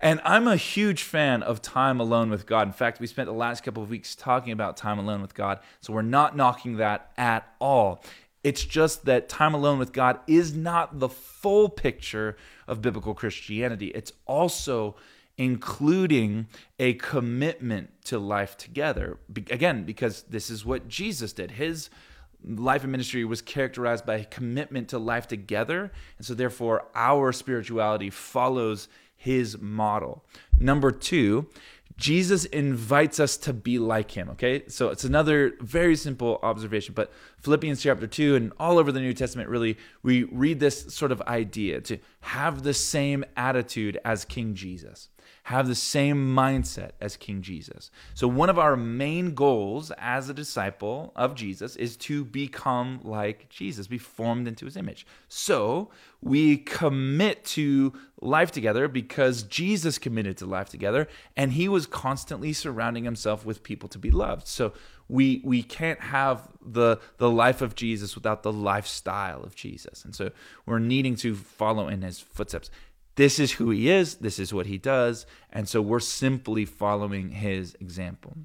And 0.00 0.20
I'm 0.24 0.46
a 0.46 0.56
huge 0.56 1.04
fan 1.04 1.42
of 1.42 1.62
time 1.62 2.00
alone 2.00 2.28
with 2.28 2.44
God. 2.44 2.66
In 2.66 2.72
fact, 2.72 3.00
we 3.00 3.06
spent 3.06 3.26
the 3.26 3.32
last 3.32 3.62
couple 3.62 3.82
of 3.82 3.88
weeks 3.88 4.14
talking 4.14 4.52
about 4.52 4.76
time 4.76 4.98
alone 4.98 5.22
with 5.22 5.34
God, 5.34 5.60
so 5.80 5.92
we're 5.92 6.02
not 6.02 6.36
knocking 6.36 6.78
that 6.78 7.12
at 7.16 7.46
all. 7.60 8.02
It's 8.46 8.64
just 8.64 9.06
that 9.06 9.28
time 9.28 9.54
alone 9.54 9.80
with 9.80 9.92
God 9.92 10.20
is 10.28 10.54
not 10.54 11.00
the 11.00 11.08
full 11.08 11.68
picture 11.68 12.36
of 12.68 12.80
biblical 12.80 13.12
Christianity. 13.12 13.88
It's 13.88 14.12
also 14.24 14.94
including 15.36 16.46
a 16.78 16.94
commitment 16.94 17.90
to 18.04 18.20
life 18.20 18.56
together. 18.56 19.18
Again, 19.50 19.82
because 19.82 20.22
this 20.30 20.48
is 20.48 20.64
what 20.64 20.86
Jesus 20.86 21.32
did. 21.32 21.50
His 21.50 21.90
life 22.44 22.84
and 22.84 22.92
ministry 22.92 23.24
was 23.24 23.42
characterized 23.42 24.06
by 24.06 24.22
commitment 24.22 24.90
to 24.90 25.00
life 25.00 25.26
together. 25.26 25.90
And 26.16 26.24
so, 26.24 26.32
therefore, 26.32 26.86
our 26.94 27.32
spirituality 27.32 28.10
follows 28.10 28.86
his 29.16 29.58
model. 29.58 30.24
Number 30.60 30.92
two, 30.92 31.48
Jesus 31.96 32.44
invites 32.46 33.18
us 33.18 33.36
to 33.38 33.52
be 33.52 33.78
like 33.78 34.10
him, 34.10 34.28
okay? 34.30 34.64
So 34.68 34.90
it's 34.90 35.04
another 35.04 35.54
very 35.60 35.96
simple 35.96 36.38
observation, 36.42 36.94
but 36.94 37.10
Philippians 37.38 37.82
chapter 37.82 38.06
2 38.06 38.36
and 38.36 38.52
all 38.58 38.78
over 38.78 38.92
the 38.92 39.00
New 39.00 39.14
Testament, 39.14 39.48
really, 39.48 39.78
we 40.02 40.24
read 40.24 40.60
this 40.60 40.94
sort 40.94 41.10
of 41.10 41.22
idea 41.22 41.80
to 41.82 41.98
have 42.20 42.62
the 42.64 42.74
same 42.74 43.24
attitude 43.36 43.98
as 44.04 44.24
King 44.24 44.54
Jesus 44.54 45.08
have 45.46 45.68
the 45.68 45.76
same 45.76 46.34
mindset 46.34 46.90
as 47.00 47.16
King 47.16 47.40
Jesus. 47.40 47.92
So, 48.14 48.26
one 48.26 48.50
of 48.50 48.58
our 48.58 48.76
main 48.76 49.32
goals 49.32 49.92
as 49.96 50.28
a 50.28 50.34
disciple 50.34 51.12
of 51.14 51.36
Jesus 51.36 51.76
is 51.76 51.96
to 51.98 52.24
become 52.24 52.98
like 53.04 53.48
Jesus, 53.48 53.86
be 53.86 53.96
formed 53.96 54.48
into 54.48 54.64
his 54.64 54.76
image. 54.76 55.06
So, 55.28 55.92
we 56.20 56.56
commit 56.56 57.44
to 57.44 57.92
life 58.20 58.50
together 58.50 58.88
because 58.88 59.44
Jesus 59.44 59.98
committed 59.98 60.36
to 60.38 60.46
life 60.46 60.68
together 60.68 61.06
and 61.36 61.52
he 61.52 61.68
was 61.68 61.86
constantly 61.86 62.52
surrounding 62.52 63.04
himself 63.04 63.46
with 63.46 63.62
people 63.62 63.88
to 63.90 64.00
be 64.00 64.10
loved. 64.10 64.48
So, 64.48 64.72
we 65.08 65.42
we 65.44 65.62
can't 65.62 66.00
have 66.00 66.48
the 66.60 66.98
the 67.18 67.30
life 67.30 67.62
of 67.62 67.76
Jesus 67.76 68.16
without 68.16 68.42
the 68.42 68.52
lifestyle 68.52 69.44
of 69.44 69.54
Jesus. 69.54 70.04
And 70.04 70.12
so 70.12 70.32
we're 70.66 70.80
needing 70.80 71.14
to 71.16 71.36
follow 71.36 71.86
in 71.86 72.02
his 72.02 72.18
footsteps 72.18 72.68
this 73.16 73.38
is 73.38 73.52
who 73.52 73.70
he 73.70 73.90
is, 73.90 74.16
this 74.16 74.38
is 74.38 74.54
what 74.54 74.66
he 74.66 74.78
does, 74.78 75.26
and 75.52 75.68
so 75.68 75.82
we're 75.82 76.00
simply 76.00 76.64
following 76.64 77.30
his 77.30 77.74
example. 77.80 78.36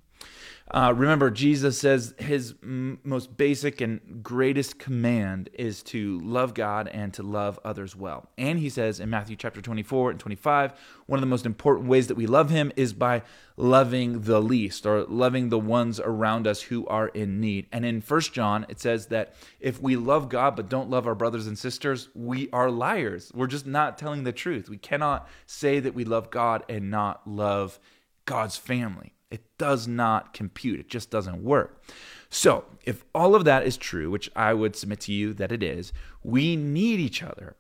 Uh, 0.74 0.94
remember, 0.96 1.30
Jesus 1.30 1.78
says 1.78 2.14
his 2.18 2.54
m- 2.64 3.00
most 3.04 3.36
basic 3.36 3.82
and 3.82 4.24
greatest 4.24 4.80
command 4.80 5.50
is 5.54 5.84
to 5.84 6.20
love 6.22 6.54
God 6.54 6.88
and 6.88 7.14
to 7.16 7.24
love 7.24 7.60
others 7.66 7.94
well. 7.94 8.30
And 8.38 8.58
he 8.58 8.70
says 8.70 9.02
in 9.02 9.10
Matthew 9.10 9.36
chapter 9.36 9.62
24 9.62 10.12
and 10.12 10.20
25, 10.20 10.72
one 11.08 11.18
of 11.18 11.22
the 11.22 11.28
most 11.28 11.46
important 11.46 11.90
ways 11.90 12.08
that 12.08 12.16
we 12.16 12.26
love 12.26 12.50
him 12.50 12.72
is 12.78 12.94
by 12.94 13.22
loving 13.58 14.22
the 14.22 14.42
least 14.42 14.86
or 14.86 15.04
loving 15.04 15.50
the 15.50 15.60
ones 15.60 16.00
around 16.00 16.48
us 16.48 16.62
who 16.62 16.88
are 16.88 17.10
in 17.10 17.42
need. 17.42 17.68
And 17.74 17.86
in 17.86 18.00
First 18.00 18.32
John, 18.32 18.66
it 18.70 18.80
says 18.80 19.08
that 19.08 19.34
if 19.60 19.82
we 19.82 19.98
love 19.98 20.30
God 20.30 20.56
but 20.56 20.70
don't 20.70 20.90
love 20.90 21.06
our 21.06 21.16
brothers 21.16 21.48
and 21.48 21.60
sisters, 21.60 22.08
we 22.16 22.50
are 22.54 22.72
liars. 22.72 23.30
We're 23.36 23.48
just 23.48 23.68
not 23.68 23.98
telling 23.98 24.24
the 24.24 24.32
truth. 24.32 24.70
We 24.70 24.78
cannot 24.78 25.28
say 25.46 25.82
that 25.82 25.94
we 25.94 26.06
love 26.06 26.32
God 26.32 26.64
and 26.70 26.90
not 26.90 27.28
love 27.28 27.78
God's 28.26 28.56
family. 28.56 29.16
It 29.32 29.58
does 29.58 29.88
not 29.88 30.34
compute, 30.34 30.80
it 30.80 30.90
just 30.90 31.10
doesn't 31.10 31.44
work. 31.44 31.84
So, 32.30 32.66
if 32.86 33.04
all 33.14 33.36
of 33.36 33.46
that 33.46 33.66
is 33.66 33.78
true, 33.78 34.10
which 34.10 34.30
I 34.36 34.54
would 34.54 34.76
submit 34.76 35.02
to 35.02 35.14
you 35.14 35.34
that 35.34 35.52
it 35.52 35.64
is, 35.64 35.92
we 36.24 36.56
need 36.56 37.00
each 37.00 37.24
other 37.24 37.56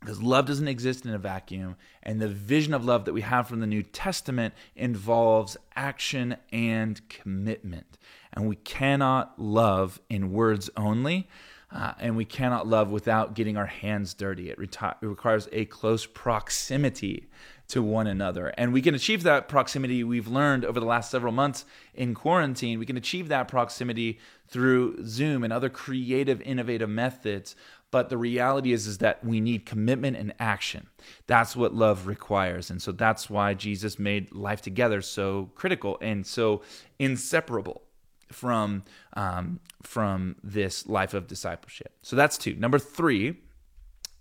because 0.00 0.22
love 0.22 0.46
doesn't 0.46 0.68
exist 0.68 1.04
in 1.04 1.12
a 1.12 1.18
vacuum. 1.18 1.76
And 2.02 2.20
the 2.20 2.28
vision 2.28 2.72
of 2.72 2.84
love 2.84 3.04
that 3.04 3.12
we 3.12 3.22
have 3.22 3.48
from 3.48 3.60
the 3.60 3.66
New 3.66 3.82
Testament 3.82 4.54
involves 4.76 5.56
action 5.74 6.36
and 6.52 7.06
commitment. 7.08 7.98
And 8.32 8.48
we 8.48 8.56
cannot 8.56 9.38
love 9.38 10.00
in 10.08 10.32
words 10.32 10.70
only. 10.76 11.28
Uh, 11.70 11.92
and 11.98 12.16
we 12.16 12.24
cannot 12.24 12.66
love 12.66 12.88
without 12.88 13.34
getting 13.34 13.58
our 13.58 13.66
hands 13.66 14.14
dirty. 14.14 14.48
It, 14.48 14.58
reti- 14.58 14.96
it 15.02 15.06
requires 15.06 15.48
a 15.52 15.66
close 15.66 16.06
proximity 16.06 17.28
to 17.68 17.82
one 17.82 18.06
another. 18.06 18.48
And 18.56 18.72
we 18.72 18.80
can 18.80 18.94
achieve 18.94 19.22
that 19.24 19.46
proximity 19.46 20.02
we've 20.02 20.26
learned 20.26 20.64
over 20.64 20.80
the 20.80 20.86
last 20.86 21.10
several 21.10 21.32
months 21.32 21.66
in 21.94 22.14
quarantine. 22.14 22.78
We 22.78 22.86
can 22.86 22.96
achieve 22.96 23.28
that 23.28 23.46
proximity 23.46 24.18
through 24.48 25.04
Zoom 25.06 25.44
and 25.44 25.52
other 25.52 25.68
creative, 25.68 26.40
innovative 26.40 26.88
methods. 26.88 27.54
But 27.90 28.08
the 28.08 28.16
reality 28.16 28.72
is, 28.72 28.86
is 28.86 28.98
that 28.98 29.24
we 29.24 29.40
need 29.40 29.66
commitment 29.66 30.16
and 30.16 30.34
action. 30.38 30.88
That's 31.26 31.54
what 31.56 31.74
love 31.74 32.06
requires. 32.06 32.70
And 32.70 32.80
so 32.80 32.92
that's 32.92 33.28
why 33.28 33.54
Jesus 33.54 33.98
made 33.98 34.34
life 34.34 34.62
together 34.62 35.02
so 35.02 35.50
critical 35.54 35.98
and 36.00 36.26
so 36.26 36.62
inseparable 36.98 37.82
from 38.30 38.84
um, 39.14 39.60
from 39.82 40.36
this 40.42 40.86
life 40.86 41.14
of 41.14 41.26
discipleship. 41.26 41.92
So 42.02 42.14
that's 42.14 42.36
two. 42.36 42.54
Number 42.56 42.78
three, 42.78 43.38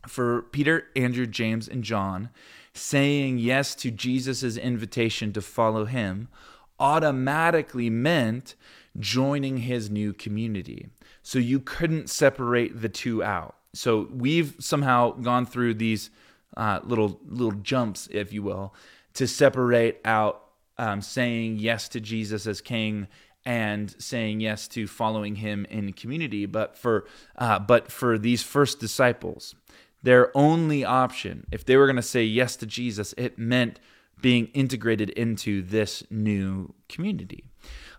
for 0.08 0.44
Peter, 0.44 0.88
Andrew, 0.96 1.26
James, 1.26 1.68
and 1.68 1.84
John, 1.84 2.30
saying 2.74 3.40
yes 3.40 3.76
to 3.76 3.92
Jesus' 3.92 4.58
invitation 4.58 5.34
to 5.34 5.42
follow 5.42 5.86
him 5.86 6.28
automatically 6.80 7.90
meant 7.90 8.56
joining 9.00 9.58
his 9.58 9.90
new 9.90 10.14
community. 10.14 10.88
So 11.24 11.40
you 11.40 11.60
couldn't 11.60 12.10
separate 12.10 12.82
the 12.82 12.90
two 12.90 13.24
out. 13.24 13.56
So 13.74 14.08
we've 14.12 14.56
somehow 14.60 15.12
gone 15.12 15.46
through 15.46 15.76
these 15.76 16.10
uh, 16.56 16.80
little 16.84 17.20
little 17.28 17.60
jumps, 17.60 18.08
if 18.12 18.34
you 18.34 18.42
will, 18.42 18.74
to 19.14 19.28
separate 19.28 20.00
out 20.06 20.44
um, 20.78 21.02
saying 21.02 21.58
yes 21.58 21.90
to 21.90 22.00
Jesus 22.00 22.48
as 22.48 22.62
King 22.62 23.08
and 23.46 23.96
saying 24.00 24.40
yes 24.40 24.68
to 24.70 24.88
following 24.88 25.36
Him 25.36 25.66
in 25.70 25.94
community. 25.94 26.46
But 26.46 26.78
for 26.78 27.06
uh, 27.38 27.60
but 27.60 27.92
for 27.92 28.18
these 28.18 28.42
first 28.42 28.80
disciples, 28.80 29.54
their 30.08 30.32
only 30.38 30.86
option, 30.86 31.46
if 31.52 31.66
they 31.66 31.76
were 31.76 31.86
going 31.86 31.98
to 31.98 32.02
say 32.02 32.24
yes 32.24 32.56
to 32.56 32.66
Jesus, 32.66 33.14
it 33.18 33.38
meant 33.38 33.78
being 34.22 34.46
integrated 34.54 35.10
into 35.10 35.62
this 35.62 36.02
new 36.10 36.74
community. 36.88 37.44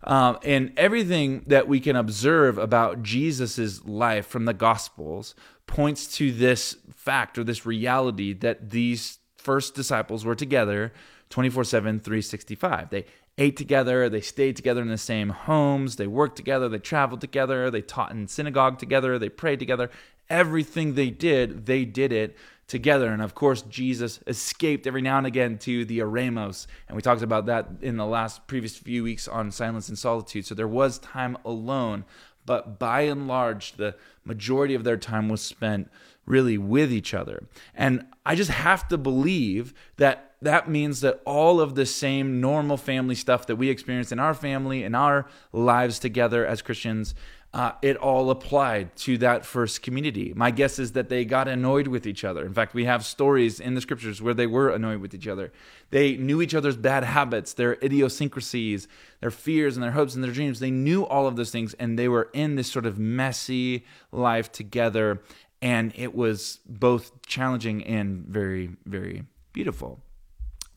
Um, 0.05 0.39
and 0.43 0.73
everything 0.79 1.45
that 1.49 1.69
we 1.69 1.81
can 1.81 1.97
observe 1.97 2.57
about 2.57 3.03
Jesus' 3.03 3.85
life 3.85 4.27
from 4.27 4.47
the 4.47 4.55
Gospels 4.55 5.35
points 5.67 6.07
to 6.17 6.33
this 6.33 6.77
fact 6.95 7.37
or 7.37 7.45
this 7.45 7.67
reality 7.67 8.33
that 8.33 8.71
these 8.71 9.19
first 9.37 9.75
disciples 9.75 10.25
were 10.25 10.35
together 10.35 10.95
24 11.29 11.65
7, 11.65 12.01
365. 12.01 12.89
They 12.89 13.05
ate 13.37 13.59
together, 13.59 14.09
they 14.09 14.23
stayed 14.23 14.57
together 14.57 14.81
in 14.81 14.89
the 14.89 14.97
same 14.97 15.29
homes, 15.29 15.97
they 15.97 16.07
worked 16.07 16.37
together, 16.37 16.71
they 16.71 16.79
traveled 16.79 17.21
together, 17.21 17.71
they 17.71 17.83
taught 17.83 18.13
in 18.13 18.29
synagogue 18.29 18.79
together, 18.79 19.19
they 19.19 19.29
prayed 19.29 19.59
together. 19.59 19.91
Everything 20.31 20.95
they 20.95 21.11
did, 21.11 21.67
they 21.67 21.85
did 21.85 22.13
it 22.13 22.37
together. 22.67 23.11
And 23.11 23.23
of 23.23 23.35
course, 23.35 23.63
Jesus 23.63 24.21
escaped 24.27 24.87
every 24.87 25.03
now 25.03 25.19
and 25.19 25.27
again 25.27 25.59
to 25.59 25.85
the 25.85 26.01
Eremos. 26.01 26.67
And 26.87 26.97
we 26.97 27.03
talked 27.03 27.23
about 27.23 27.47
that 27.47 27.69
in 27.81 27.97
the 27.97 28.07
last 28.07 28.47
previous 28.47 28.77
few 28.77 29.03
weeks 29.03 29.27
on 29.27 29.51
silence 29.51 29.89
and 29.89 29.99
solitude. 29.99 30.47
So 30.47 30.55
there 30.55 30.69
was 30.69 30.99
time 30.99 31.37
alone. 31.45 32.05
But 32.45 32.79
by 32.79 33.03
and 33.03 33.27
large, 33.27 33.73
the 33.73 33.95
majority 34.25 34.75
of 34.75 34.85
their 34.85 34.97
time 34.97 35.29
was 35.29 35.41
spent 35.41 35.91
really 36.25 36.59
with 36.59 36.93
each 36.93 37.15
other. 37.15 37.45
And 37.75 38.07
I 38.25 38.35
just 38.35 38.51
have 38.51 38.87
to 38.89 38.99
believe 38.99 39.73
that 39.97 40.35
that 40.41 40.69
means 40.69 41.01
that 41.01 41.21
all 41.25 41.61
of 41.61 41.75
the 41.75 41.87
same 41.87 42.41
normal 42.41 42.77
family 42.77 43.15
stuff 43.15 43.47
that 43.47 43.57
we 43.57 43.71
experience 43.71 44.13
in 44.13 44.19
our 44.19 44.35
family, 44.35 44.85
in 44.85 44.95
our 44.95 45.27
lives 45.53 45.99
together 45.99 46.47
as 46.47 46.63
Christians, 46.63 47.15
uh, 47.55 47.73
it 47.81 47.97
all 47.97 48.31
applied 48.31 48.95
to 48.95 49.17
that 49.19 49.45
first 49.45 49.83
community. 49.83 50.33
My 50.37 50.51
guess 50.51 50.79
is 50.79 50.93
that 50.93 51.09
they 51.09 51.25
got 51.25 51.49
annoyed 51.49 51.87
with 51.87 52.07
each 52.07 52.23
other. 52.23 52.45
In 52.45 52.53
fact, 52.53 52.75
we 52.75 52.85
have 52.85 53.05
stories 53.07 53.59
in 53.59 53.75
the 53.75 53.81
scriptures 53.81 54.21
where 54.21 54.35
they 54.35 54.47
were 54.47 54.69
annoyed 54.69 55.01
with 55.01 55.15
each 55.15 55.27
other. 55.27 55.51
They 55.91 56.17
knew 56.17 56.43
each 56.43 56.55
other's 56.55 56.77
bad 56.77 57.05
habits, 57.05 57.55
their 57.55 57.79
idiosyncrasies, 57.83 58.87
their 59.21 59.31
fears 59.31 59.77
and 59.77 59.83
their 59.83 59.93
hopes 59.93 60.15
and 60.15 60.23
their 60.23 60.31
dreams. 60.31 60.61
They 60.61 60.71
knew 60.71 61.07
all 61.07 61.27
of 61.27 61.37
those 61.37 61.51
things, 61.51 61.73
and 61.75 61.99
they 61.99 62.09
were 62.09 62.29
in 62.35 62.57
this 62.57 62.71
sort 62.71 62.85
of 62.85 62.99
messy 62.99 63.87
life 64.13 64.53
together. 64.53 65.23
And 65.63 65.93
it 65.97 66.15
was 66.15 66.61
both 66.67 67.23
challenging 67.27 67.83
and 67.85 68.27
very, 68.27 68.77
very 68.85 69.25
beautiful. 69.55 70.01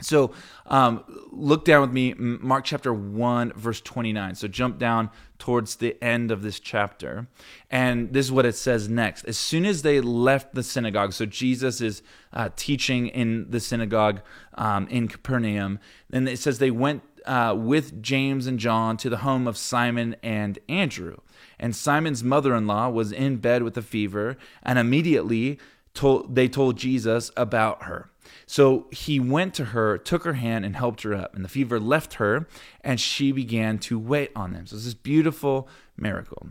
So 0.02 0.32
um, 0.66 1.04
look 1.32 1.66
down 1.66 1.82
with 1.82 1.92
me, 1.92 2.14
Mark 2.16 2.66
chapter 2.66 2.94
1, 2.94 3.54
verse 3.54 3.82
29. 3.82 4.36
So 4.36 4.48
jump 4.48 4.78
down 4.78 5.10
towards 5.38 5.78
the 5.78 6.02
end 6.04 6.32
of 6.32 6.42
this 6.42 6.60
chapter. 6.60 7.28
And 7.70 8.14
this 8.14 8.28
is 8.28 8.32
what 8.32 8.46
it 8.46 8.56
says 8.56 8.90
next. 8.90 9.26
As 9.26 9.38
soon 9.38 9.66
as 9.66 9.82
they 9.82 10.02
left 10.02 10.54
the 10.54 10.64
synagogue, 10.64 11.14
so 11.14 11.26
Jesus 11.26 11.82
is 11.82 12.04
uh, 12.34 12.50
teaching 12.56 13.08
in 13.08 13.50
the 13.50 13.60
synagogue 13.60 14.22
um, 14.56 14.88
in 14.88 15.08
Capernaum, 15.08 15.80
and 16.12 16.30
it 16.30 16.38
says 16.38 16.60
they 16.60 16.72
went 16.72 17.04
uh, 17.26 17.56
with 17.58 18.02
James 18.02 18.48
and 18.48 18.60
John 18.60 18.98
to 18.98 19.10
the 19.10 19.18
home 19.18 19.48
of 19.48 19.58
Simon 19.58 20.16
and 20.24 20.60
Andrew. 20.70 21.18
And 21.60 21.76
Simon's 21.76 22.24
mother 22.24 22.56
in 22.56 22.68
law 22.68 22.90
was 22.90 23.12
in 23.12 23.38
bed 23.38 23.64
with 23.64 23.78
a 23.78 23.82
fever, 23.82 24.38
and 24.64 24.78
immediately 24.78 25.60
told, 25.94 26.36
they 26.36 26.48
told 26.48 26.78
Jesus 26.78 27.32
about 27.36 27.84
her. 27.84 28.11
So 28.46 28.88
he 28.92 29.20
went 29.20 29.54
to 29.56 29.66
her, 29.66 29.98
took 29.98 30.24
her 30.24 30.34
hand, 30.34 30.66
and 30.66 30.76
helped 30.76 31.04
her 31.04 31.14
up. 31.14 31.36
And 31.36 31.44
the 31.44 31.50
fever 31.50 31.80
left 31.80 32.16
her, 32.16 32.48
and 32.82 33.00
she 33.00 33.32
began 33.32 33.78
to 33.80 33.98
wait 33.98 34.32
on 34.36 34.54
them. 34.54 34.68
So 34.68 34.76
it's 34.76 34.86
this 34.86 34.94
beautiful 34.94 35.68
miracle. 35.98 36.48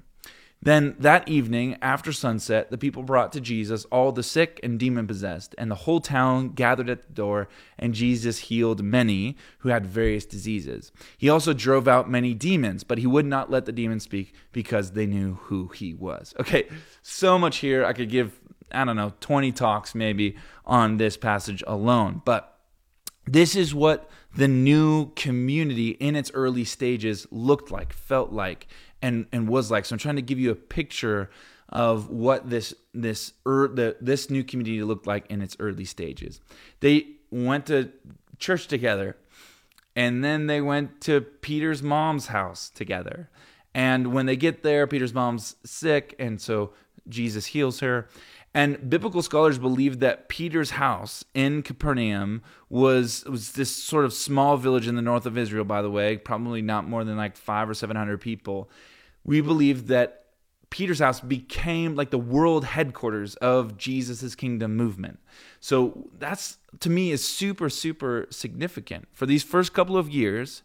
Then 0.63 0.95
that 0.99 1.27
evening, 1.27 1.79
after 1.81 2.13
sunset, 2.13 2.71
the 2.71 2.77
people 2.77 3.03
brought 3.03 3.33
to 3.33 3.41
Jesus 3.41 3.87
all 3.87 4.13
the 4.13 4.23
sick 4.23 4.61
and 4.63 4.79
demon 4.79 5.07
possessed, 5.07 5.55
and 5.57 5.71
the 5.71 5.75
whole 5.75 6.01
town 6.01 6.51
gathered 6.51 6.91
at 6.91 7.03
the 7.07 7.13
door, 7.15 7.49
and 7.79 7.95
Jesus 7.95 8.39
healed 8.39 8.83
many 8.83 9.37
who 9.61 9.71
had 9.71 9.87
various 9.87 10.27
diseases. 10.27 10.93
He 11.17 11.31
also 11.31 11.55
drove 11.55 11.89
out 11.89 12.11
many 12.11 12.35
demons, 12.35 12.85
but 12.85 12.99
he 12.99 13.07
would 13.07 13.25
not 13.25 13.51
let 13.51 13.65
the 13.65 13.73
demons 13.73 14.03
speak 14.03 14.35
because 14.53 14.91
they 14.91 15.07
knew 15.07 15.37
who 15.45 15.69
he 15.69 15.95
was. 15.95 16.35
Okay, 16.39 16.69
so 17.01 17.39
much 17.39 17.59
here. 17.59 17.83
I 17.87 17.95
could 17.95 18.11
give 18.11 18.39
I 18.73 18.85
don't 18.85 18.97
know, 18.97 19.13
20 19.21 19.53
talks 19.53 19.95
maybe 19.95 20.37
on 20.65 20.97
this 20.97 21.17
passage 21.17 21.63
alone. 21.67 22.23
But 22.25 22.59
this 23.27 23.55
is 23.55 23.75
what 23.75 24.11
the 24.37 24.49
new 24.49 25.11
community 25.15 25.91
in 25.91 26.17
its 26.17 26.31
early 26.35 26.65
stages 26.65 27.27
looked 27.31 27.71
like, 27.71 27.93
felt 27.93 28.33
like, 28.33 28.67
and, 29.03 29.27
and 29.33 29.49
was 29.49 29.71
like. 29.71 29.85
So 29.85 29.95
I'm 29.95 29.99
trying 29.99 30.17
to 30.17 30.23
give 30.23 30.39
you 30.39 30.51
a 30.51 30.57
picture 30.57 31.31
of 31.71 32.11
what 32.11 32.51
this 32.51 32.75
this 32.93 33.33
er, 33.47 33.69
the, 33.73 33.97
this 34.01 34.29
new 34.29 34.43
community 34.43 34.83
looked 34.83 35.07
like 35.07 35.31
in 35.31 35.41
its 35.41 35.57
early 35.61 35.85
stages. 35.85 36.41
They 36.81 37.07
went 37.31 37.67
to 37.67 37.91
church 38.39 38.67
together, 38.67 39.17
and 39.95 40.25
then 40.25 40.47
they 40.47 40.61
went 40.61 41.01
to 41.03 41.21
Peter's 41.21 41.83
mom's 41.83 42.27
house 42.27 42.71
together. 42.71 43.31
And 43.73 44.13
when 44.13 44.27
they 44.27 44.37
get 44.37 44.65
there, 44.65 44.87
Peter's 44.89 45.15
mom's 45.15 45.55
sick, 45.65 46.17
and 46.19 46.41
so 46.41 46.73
Jesus 47.09 47.47
heals 47.47 47.81
her. 47.81 48.09
And 48.53 48.91
biblical 48.91 49.23
scholars 49.23 49.59
believe 49.59 50.01
that 50.01 50.29
Peter's 50.29 50.71
house 50.71 51.25
in 51.35 51.63
Capernaum 51.63 52.43
was 52.69 53.25
was 53.25 53.53
this 53.53 53.75
sort 53.75 54.05
of 54.05 54.13
small 54.13 54.57
village 54.57 54.89
in 54.89 54.97
the 54.97 55.03
north 55.03 55.25
of 55.25 55.39
Israel, 55.39 55.65
by 55.65 55.83
the 55.83 55.91
way, 55.91 56.17
probably 56.17 56.61
not 56.61 56.89
more 56.89 57.05
than 57.05 57.17
like 57.17 57.37
five 57.37 57.71
or 57.71 57.75
seven 57.75 57.97
hundred 57.97 58.21
people. 58.21 58.69
We 59.25 59.41
believe 59.41 59.87
that 59.87 60.25
Peter's 60.71 60.99
house 61.01 61.21
became 61.21 61.95
like 61.95 62.11
the 62.11 62.19
world 62.19 62.65
headquarters 62.65 63.37
of 63.37 63.77
Jesus' 63.77 64.35
kingdom 64.35 64.77
movement. 64.77 65.21
So 65.61 66.09
that's 66.19 66.59
to 66.81 66.91
me 66.91 67.13
is 67.13 67.25
super, 67.25 67.69
super 67.69 68.27
significant. 68.31 69.09
For 69.13 69.27
these 69.27 69.45
first 69.45 69.73
couple 69.73 69.97
of 69.97 70.09
years, 70.09 70.63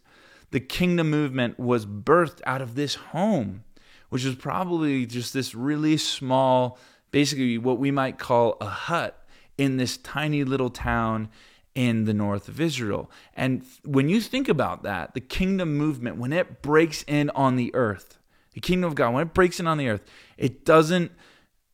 the 0.50 0.60
kingdom 0.60 1.10
movement 1.10 1.58
was 1.58 1.86
birthed 1.86 2.40
out 2.46 2.62
of 2.62 2.74
this 2.74 2.96
home, 2.96 3.64
which 4.08 4.24
was 4.24 4.34
probably 4.34 5.06
just 5.06 5.32
this 5.32 5.54
really 5.54 5.96
small 5.96 6.78
basically 7.10 7.58
what 7.58 7.78
we 7.78 7.90
might 7.90 8.18
call 8.18 8.56
a 8.60 8.66
hut 8.66 9.26
in 9.58 9.76
this 9.76 9.96
tiny 9.96 10.44
little 10.44 10.70
town 10.70 11.28
in 11.74 12.04
the 12.04 12.14
north 12.14 12.48
of 12.48 12.60
Israel. 12.60 13.10
And 13.34 13.64
when 13.84 14.08
you 14.08 14.20
think 14.20 14.48
about 14.48 14.82
that, 14.82 15.14
the 15.14 15.20
kingdom 15.20 15.76
movement, 15.76 16.16
when 16.16 16.32
it 16.32 16.62
breaks 16.62 17.04
in 17.06 17.30
on 17.30 17.56
the 17.56 17.74
earth, 17.74 18.18
the 18.54 18.60
kingdom 18.60 18.88
of 18.88 18.94
God, 18.94 19.12
when 19.12 19.26
it 19.26 19.34
breaks 19.34 19.60
in 19.60 19.66
on 19.66 19.76
the 19.76 19.88
earth, 19.88 20.02
it 20.38 20.64
doesn't, 20.64 21.12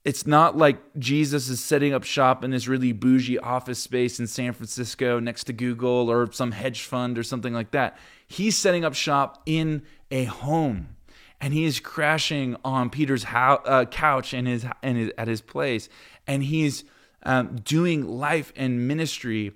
it's 0.04 0.26
not 0.26 0.56
like 0.56 0.78
Jesus 0.98 1.48
is 1.48 1.62
setting 1.62 1.94
up 1.94 2.02
shop 2.02 2.42
in 2.42 2.50
this 2.50 2.66
really 2.66 2.92
bougie 2.92 3.38
office 3.38 3.78
space 3.78 4.18
in 4.18 4.26
San 4.26 4.52
Francisco 4.52 5.20
next 5.20 5.44
to 5.44 5.52
Google 5.52 6.10
or 6.10 6.32
some 6.32 6.50
hedge 6.50 6.82
fund 6.82 7.16
or 7.16 7.22
something 7.22 7.54
like 7.54 7.70
that. 7.70 7.96
He's 8.26 8.58
setting 8.58 8.84
up 8.84 8.94
shop 8.94 9.40
in 9.46 9.82
a 10.10 10.24
home 10.24 10.96
and 11.42 11.52
he 11.52 11.64
is 11.64 11.80
crashing 11.80 12.56
on 12.64 12.88
Peter's 12.88 13.26
uh, 13.26 13.84
couch 13.90 14.32
in 14.32 14.46
his, 14.46 14.64
in 14.80 14.94
his, 14.94 15.10
at 15.18 15.26
his 15.26 15.40
place, 15.40 15.88
and 16.24 16.44
he's 16.44 16.84
um, 17.24 17.56
doing 17.56 18.06
life 18.06 18.52
and 18.54 18.86
ministry 18.86 19.52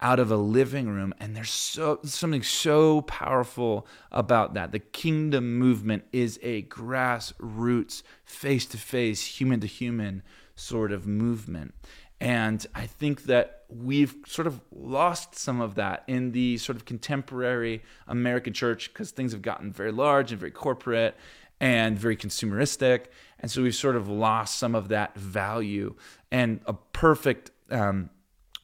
out 0.00 0.20
of 0.20 0.30
a 0.30 0.36
living 0.36 0.88
room. 0.88 1.12
And 1.18 1.34
there's 1.34 1.50
so 1.50 1.98
something 2.04 2.44
so 2.44 3.02
powerful 3.02 3.86
about 4.12 4.54
that. 4.54 4.70
The 4.70 4.78
kingdom 4.78 5.58
movement 5.58 6.04
is 6.12 6.38
a 6.40 6.62
grassroots, 6.62 8.04
face 8.24 8.66
to 8.66 8.78
face, 8.78 9.26
human 9.26 9.58
to 9.60 9.66
human 9.66 10.22
sort 10.54 10.92
of 10.92 11.04
movement. 11.04 11.74
And 12.20 12.64
I 12.76 12.86
think 12.86 13.24
that 13.24 13.63
we've 13.82 14.14
sort 14.26 14.46
of 14.46 14.60
lost 14.70 15.34
some 15.34 15.60
of 15.60 15.74
that 15.74 16.04
in 16.06 16.32
the 16.32 16.56
sort 16.58 16.76
of 16.76 16.84
contemporary 16.84 17.82
American 18.06 18.52
church 18.52 18.92
because 18.92 19.10
things 19.10 19.32
have 19.32 19.42
gotten 19.42 19.72
very 19.72 19.92
large 19.92 20.30
and 20.30 20.40
very 20.40 20.52
corporate 20.52 21.16
and 21.60 21.98
very 21.98 22.16
consumeristic. 22.16 23.06
And 23.40 23.50
so 23.50 23.62
we've 23.62 23.74
sort 23.74 23.96
of 23.96 24.08
lost 24.08 24.58
some 24.58 24.74
of 24.74 24.88
that 24.88 25.16
value. 25.16 25.94
And 26.30 26.60
a 26.66 26.74
perfect 26.74 27.50
um, 27.70 28.10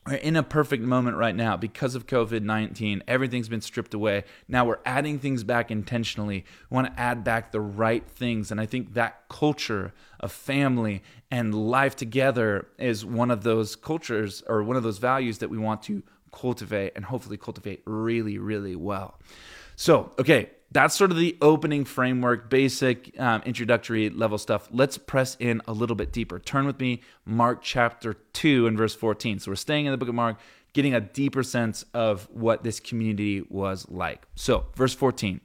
we're 0.07 0.15
in 0.15 0.37
a 0.37 0.43
perfect 0.43 0.83
moment 0.83 1.17
right 1.17 1.35
now 1.37 1.57
because 1.57 1.95
of 1.95 2.07
COVID 2.07 2.43
19. 2.43 3.03
Everything's 3.07 3.49
been 3.49 3.61
stripped 3.61 3.93
away. 3.93 4.25
Now 4.49 4.65
we're 4.65 4.79
adding 4.87 5.19
things 5.19 5.45
back 5.45 5.71
intentionally. 5.71 6.45
We 6.71 6.75
want 6.75 6.89
to 6.89 7.01
add 7.01 7.23
back 7.23 7.53
the 7.53 7.61
right 7.61 8.07
things. 8.09 8.51
And 8.51 8.61
I 8.61 8.67
think 8.67 8.95
that 8.95 9.25
culture 9.29 9.93
of 10.19 10.33
family 10.33 11.03
and 11.31 11.55
life 11.55 11.97
together 11.97 12.67
is 12.79 13.05
one 13.05 13.31
of 13.31 13.43
those 13.43 13.77
cultures 13.77 14.43
or 14.47 14.63
one 14.63 14.77
of 14.77 14.83
those 14.83 14.99
values 14.99 15.39
that 15.39 15.51
we 15.51 15.59
want 15.59 15.83
to 15.85 16.03
cultivate 16.33 16.93
and 16.97 17.05
hopefully 17.05 17.37
cultivate 17.37 17.83
really, 17.85 18.39
really 18.39 18.77
well. 18.77 19.19
So, 19.77 20.13
okay, 20.19 20.51
that's 20.73 20.95
sort 20.95 21.11
of 21.11 21.17
the 21.17 21.37
opening 21.41 21.85
framework, 21.85 22.49
basic 22.49 23.19
um, 23.19 23.43
introductory 23.45 24.09
level 24.09 24.39
stuff. 24.39 24.69
Let's 24.71 24.99
press 24.99 25.37
in 25.41 25.63
a 25.67 25.73
little 25.73 25.97
bit 25.97 26.13
deeper. 26.13 26.39
Turn 26.39 26.67
with 26.67 26.79
me, 26.79 27.03
Mark 27.25 27.61
chapter 27.63 28.15
2 28.15 28.67
and 28.67 28.79
verse 28.79 28.95
14. 28.95 29.41
So 29.41 29.51
we're 29.51 29.57
staying 29.57 29.87
in 29.87 29.93
the 29.93 29.99
book 29.99 30.09
of 30.09 30.15
Mark, 30.15 30.39
getting 30.73 30.95
a 30.95 31.01
deeper 31.01 31.43
sense 31.43 31.85
of 31.93 32.29
what 32.31 32.63
this 32.63 32.79
community 32.79 33.43
was 33.49 33.87
like. 33.89 34.27
So, 34.37 34.67
verse 34.77 34.95
14. 34.95 35.41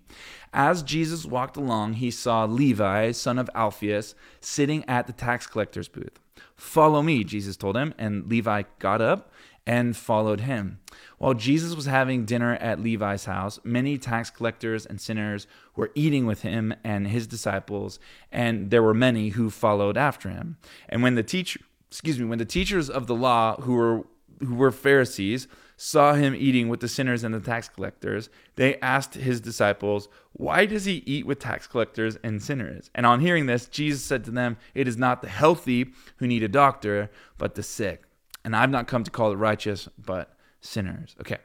As 0.53 0.83
Jesus 0.83 1.25
walked 1.25 1.57
along, 1.57 1.93
he 1.93 2.11
saw 2.11 2.45
Levi, 2.45 3.11
son 3.11 3.39
of 3.39 3.49
Alphaeus, 3.55 4.15
sitting 4.39 4.85
at 4.87 5.07
the 5.07 5.13
tax 5.13 5.47
collector's 5.47 5.87
booth. 5.87 6.19
Follow 6.55 7.01
me, 7.01 7.23
Jesus 7.23 7.57
told 7.57 7.75
him, 7.75 7.93
and 7.97 8.29
Levi 8.29 8.63
got 8.79 9.01
up 9.01 9.31
and 9.67 9.97
followed 9.97 10.41
him. 10.41 10.79
While 11.17 11.33
Jesus 11.33 11.75
was 11.75 11.85
having 11.85 12.25
dinner 12.25 12.55
at 12.55 12.79
Levi's 12.79 13.25
house, 13.25 13.59
many 13.63 13.97
tax 13.97 14.29
collectors 14.29 14.85
and 14.85 15.01
sinners 15.01 15.47
were 15.75 15.91
eating 15.95 16.25
with 16.25 16.41
him 16.41 16.73
and 16.83 17.07
his 17.07 17.27
disciples, 17.27 17.99
and 18.31 18.69
there 18.69 18.83
were 18.83 18.93
many 18.93 19.29
who 19.29 19.49
followed 19.49 19.97
after 19.97 20.29
him. 20.29 20.57
And 20.87 21.01
when 21.01 21.15
the 21.15 21.23
teacher, 21.23 21.59
excuse 21.89 22.19
me, 22.19 22.25
when 22.25 22.39
the 22.39 22.45
teachers 22.45 22.89
of 22.89 23.07
the 23.07 23.15
law 23.15 23.59
who 23.61 23.73
were 23.73 24.03
who 24.39 24.55
were 24.55 24.71
Pharisees 24.71 25.47
saw 25.77 26.13
him 26.13 26.35
eating 26.35 26.69
with 26.69 26.79
the 26.79 26.87
sinners 26.87 27.23
and 27.23 27.33
the 27.33 27.39
tax 27.39 27.67
collectors, 27.67 28.29
they 28.55 28.77
asked 28.79 29.15
his 29.15 29.41
disciples, 29.41 30.07
Why 30.33 30.65
does 30.65 30.85
he 30.85 31.03
eat 31.05 31.25
with 31.25 31.39
tax 31.39 31.67
collectors 31.67 32.17
and 32.23 32.41
sinners? 32.41 32.89
And 32.95 33.05
on 33.05 33.19
hearing 33.19 33.45
this, 33.45 33.67
Jesus 33.67 34.03
said 34.03 34.23
to 34.25 34.31
them, 34.31 34.57
It 34.73 34.87
is 34.87 34.97
not 34.97 35.21
the 35.21 35.29
healthy 35.29 35.91
who 36.17 36.27
need 36.27 36.43
a 36.43 36.47
doctor, 36.47 37.09
but 37.37 37.55
the 37.55 37.63
sick. 37.63 38.04
And 38.45 38.55
I've 38.55 38.69
not 38.69 38.87
come 38.87 39.03
to 39.03 39.11
call 39.11 39.29
the 39.29 39.37
righteous, 39.37 39.89
but 39.97 40.33
sinners. 40.61 41.15
Okay. 41.19 41.39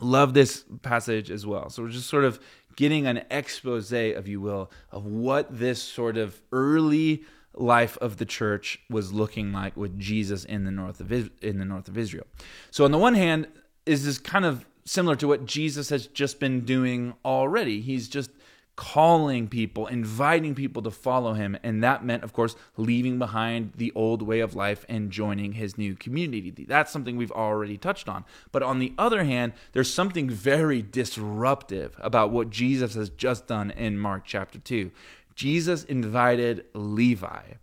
Love 0.00 0.32
this 0.32 0.64
passage 0.82 1.30
as 1.30 1.44
well. 1.44 1.68
So 1.68 1.82
we're 1.82 1.90
just 1.90 2.08
sort 2.08 2.24
of 2.24 2.40
getting 2.76 3.06
an 3.06 3.24
expose, 3.30 3.92
if 3.92 4.28
you 4.28 4.40
will, 4.40 4.70
of 4.92 5.04
what 5.04 5.58
this 5.58 5.82
sort 5.82 6.16
of 6.16 6.40
early 6.52 7.24
life 7.52 7.98
of 7.98 8.18
the 8.18 8.24
church 8.24 8.78
was 8.88 9.12
looking 9.12 9.52
like 9.52 9.76
with 9.76 9.98
Jesus 9.98 10.44
in 10.44 10.64
the 10.64 10.70
north 10.70 11.00
of 11.00 11.12
in 11.12 11.58
the 11.58 11.64
north 11.64 11.88
of 11.88 11.98
Israel. 11.98 12.26
So 12.70 12.84
on 12.84 12.92
the 12.92 12.98
one 12.98 13.14
hand, 13.14 13.48
is 13.84 14.04
this 14.04 14.18
kind 14.18 14.44
of 14.44 14.64
similar 14.88 15.16
to 15.16 15.28
what 15.28 15.44
Jesus 15.44 15.90
has 15.90 16.06
just 16.06 16.40
been 16.40 16.64
doing 16.64 17.12
already. 17.24 17.80
He's 17.80 18.08
just 18.08 18.30
calling 18.78 19.48
people, 19.48 19.88
inviting 19.88 20.54
people 20.54 20.80
to 20.80 20.90
follow 20.92 21.32
him. 21.32 21.58
And 21.64 21.82
that 21.82 22.04
meant, 22.04 22.22
of 22.22 22.32
course, 22.32 22.54
leaving 22.76 23.18
behind 23.18 23.72
the 23.74 23.90
old 23.96 24.22
way 24.22 24.38
of 24.38 24.54
life 24.54 24.86
and 24.88 25.10
joining 25.10 25.54
his 25.54 25.76
new 25.76 25.96
community. 25.96 26.64
That's 26.64 26.92
something 26.92 27.16
we've 27.16 27.32
already 27.32 27.76
touched 27.76 28.08
on. 28.08 28.24
But 28.52 28.62
on 28.62 28.78
the 28.78 28.92
other 28.96 29.24
hand, 29.24 29.54
there's 29.72 29.92
something 29.92 30.30
very 30.30 30.80
disruptive 30.80 31.96
about 31.98 32.30
what 32.30 32.50
Jesus 32.50 32.94
has 32.94 33.10
just 33.10 33.48
done 33.48 33.72
in 33.72 33.98
Mark 33.98 34.22
chapter 34.24 34.60
2. 34.60 34.92
Jesus 35.34 35.82
invited 35.82 36.64
Levi, 36.72 37.54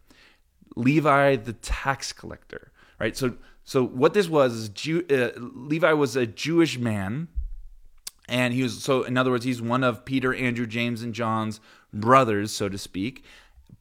Levi 0.75 1.37
the 1.37 1.53
tax 1.53 2.11
collector, 2.11 2.73
right? 2.99 3.15
So, 3.15 3.37
so 3.63 3.85
what 3.85 4.13
this 4.13 4.27
was 4.27 4.53
is 4.53 4.67
Jew, 4.67 5.05
uh, 5.09 5.39
Levi 5.39 5.93
was 5.93 6.17
a 6.17 6.27
Jewish 6.27 6.77
man 6.77 7.29
and 8.27 8.53
he 8.53 8.63
was 8.63 8.83
so 8.83 9.03
in 9.03 9.17
other 9.17 9.31
words 9.31 9.45
he's 9.45 9.61
one 9.61 9.83
of 9.83 10.05
peter 10.05 10.33
andrew 10.33 10.65
james 10.65 11.01
and 11.01 11.13
john's 11.13 11.59
brothers 11.93 12.51
so 12.51 12.69
to 12.69 12.77
speak. 12.77 13.23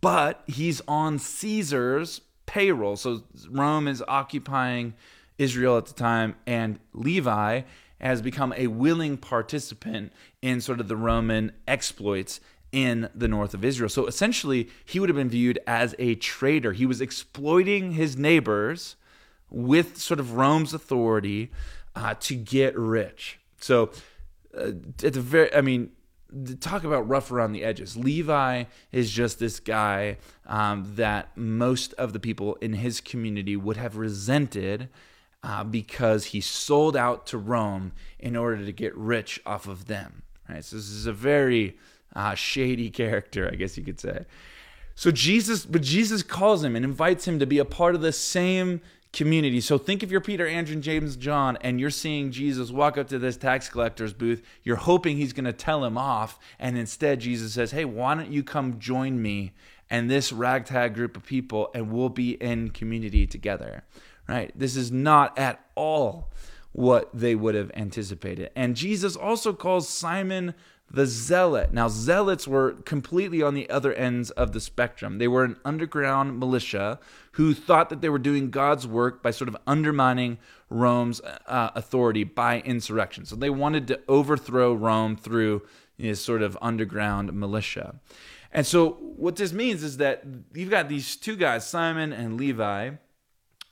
But 0.01 0.43
he's 0.47 0.83
on 0.87 1.19
caesar's 1.19 2.21
payroll. 2.47 2.97
So 2.97 3.23
rome 3.51 3.89
is 3.89 4.03
occupying 4.07 4.95
israel 5.39 5.77
at 5.77 5.87
the 5.87 5.95
time 5.95 6.37
and 6.47 6.79
levi 6.93 7.63
has 8.01 8.21
become 8.21 8.53
a 8.57 8.67
willing 8.67 9.17
participant 9.17 10.13
in 10.43 10.61
sort 10.61 10.79
of 10.79 10.89
the 10.89 10.97
roman 10.97 11.53
exploits 11.67 12.41
in 12.71 13.09
the 13.15 13.29
north 13.29 13.55
of 13.55 13.65
israel. 13.65 13.89
So 13.89 14.07
essentially 14.07 14.69
he 14.85 15.01
would 15.01 15.09
have 15.09 15.17
been 15.17 15.31
viewed 15.31 15.59
as 15.67 15.95
a 15.99 16.17
traitor. 16.17 16.73
He 16.73 16.87
was 16.87 17.01
exploiting 17.01 17.93
his 17.93 18.17
neighbors 18.17 18.97
with 19.49 19.97
sort 19.97 20.21
of 20.21 20.33
rome's 20.33 20.75
authority 20.75 21.51
uh, 21.95 22.15
to 22.15 22.35
get 22.35 22.77
rich. 22.77 23.39
So 23.61 23.91
uh, 24.57 24.73
at 25.05 25.13
the 25.15 25.21
very, 25.21 25.55
I 25.55 25.61
mean, 25.61 25.91
talk 26.61 26.85
about 26.85 27.09
rough 27.09 27.31
around 27.31 27.53
the 27.53 27.65
edges. 27.65 27.97
Levi 27.97 28.65
is 28.93 29.11
just 29.11 29.39
this 29.39 29.61
guy 29.61 30.17
um, 30.47 30.93
that 30.97 31.37
most 31.37 31.93
of 31.95 32.13
the 32.13 32.21
people 32.21 32.57
in 32.57 32.75
his 32.75 33.01
community 33.01 33.57
would 33.57 33.77
have 33.77 33.97
resented 33.97 34.89
uh, 35.43 35.63
because 35.63 36.27
he 36.27 36.41
sold 36.41 36.97
out 36.97 37.27
to 37.27 37.39
Rome 37.39 37.93
in 38.19 38.35
order 38.35 38.65
to 38.65 38.73
get 38.73 38.97
rich 38.97 39.41
off 39.45 39.69
of 39.69 39.87
them. 39.87 40.23
Right. 40.49 40.65
So 40.65 40.77
this 40.77 40.91
is 40.91 41.07
a 41.07 41.13
very 41.13 41.79
uh, 42.15 42.35
shady 42.35 42.91
character, 43.03 43.49
I 43.51 43.57
guess 43.57 43.77
you 43.77 43.85
could 43.85 44.01
say. 44.01 44.25
So 44.95 45.11
Jesus, 45.11 45.67
but 45.67 45.83
Jesus 45.83 46.23
calls 46.23 46.63
him 46.63 46.77
and 46.77 46.85
invites 46.85 47.27
him 47.27 47.39
to 47.41 47.47
be 47.47 47.59
a 47.59 47.65
part 47.65 47.95
of 47.95 48.01
the 48.01 48.13
same 48.13 48.81
community. 49.15 49.61
So 49.61 49.79
think 49.79 50.03
if 50.03 50.11
you're 50.11 50.21
Peter, 50.21 50.47
Andrew, 50.47 50.77
James, 50.77 51.17
John, 51.17 51.57
and 51.61 51.81
you're 51.81 51.91
seeing 51.91 52.31
Jesus 52.31 52.71
walk 52.71 52.99
up 52.99 53.09
to 53.09 53.19
this 53.19 53.37
tax 53.37 53.69
collector's 53.69 54.13
booth, 54.13 54.43
you're 54.63 54.77
hoping 54.77 55.17
he's 55.17 55.33
going 55.33 55.45
to 55.45 55.53
tell 55.53 55.85
him 55.85 55.97
off. 55.97 56.39
And 56.59 56.77
instead, 56.77 57.21
Jesus 57.21 57.55
says, 57.55 57.71
Hey, 57.71 57.85
why 57.85 58.15
don't 58.15 58.31
you 58.31 58.43
come 58.43 58.79
join 58.79 59.23
me 59.23 59.53
and 59.89 60.11
this 60.11 60.33
ragtag 60.33 60.95
group 60.95 61.17
of 61.17 61.25
people, 61.25 61.71
and 61.75 61.93
we'll 61.93 62.09
be 62.09 62.33
in 62.33 62.71
community 62.71 63.27
together? 63.27 63.85
Right? 64.29 64.53
This 64.59 64.77
is 64.77 64.91
not 64.91 65.39
at 65.39 65.65
all 65.75 66.31
what 66.73 67.09
they 67.15 67.37
would 67.37 67.55
have 67.55 67.71
anticipated. 67.75 68.51
And 68.57 68.75
Jesus 68.75 69.15
also 69.15 69.53
calls 69.53 69.89
Simon 69.89 70.55
the 70.95 71.07
zealot. 71.07 71.73
Now, 71.73 71.89
zealots 71.89 72.47
were 72.47 72.73
completely 72.73 73.43
on 73.43 73.55
the 73.55 73.69
other 73.69 73.93
ends 73.93 74.31
of 74.31 74.53
the 74.53 74.61
spectrum. 74.61 75.19
They 75.19 75.29
were 75.29 75.45
an 75.45 75.57
underground 75.65 76.39
militia 76.39 76.99
who 77.33 77.53
thought 77.55 77.91
that 77.91 78.01
they 78.01 78.09
were 78.09 78.19
doing 78.19 78.51
God's 78.51 78.87
work 78.87 79.23
by 79.23 79.31
sort 79.31 79.49
of 79.49 79.57
undermining 79.67 80.39
Rome's 80.71 81.21
uh, 81.21 81.71
authority 81.75 82.25
by 82.25 82.61
insurrection. 82.61 83.25
So 83.25 83.37
they 83.37 83.51
wanted 83.51 83.89
to 83.89 84.01
overthrow 84.09 84.73
Rome 84.73 85.17
through 85.17 85.63
this 85.99 86.21
sort 86.21 86.43
of 86.43 86.57
underground 86.63 87.33
militia. 87.33 87.97
And 88.53 88.65
so, 88.65 88.91
what 89.01 89.37
this 89.37 89.53
means 89.53 89.83
is 89.83 89.97
that 89.97 90.25
you've 90.55 90.71
got 90.71 90.89
these 90.89 91.17
two 91.17 91.35
guys, 91.35 91.67
Simon 91.67 92.13
and 92.13 92.37
Levi, 92.37 92.91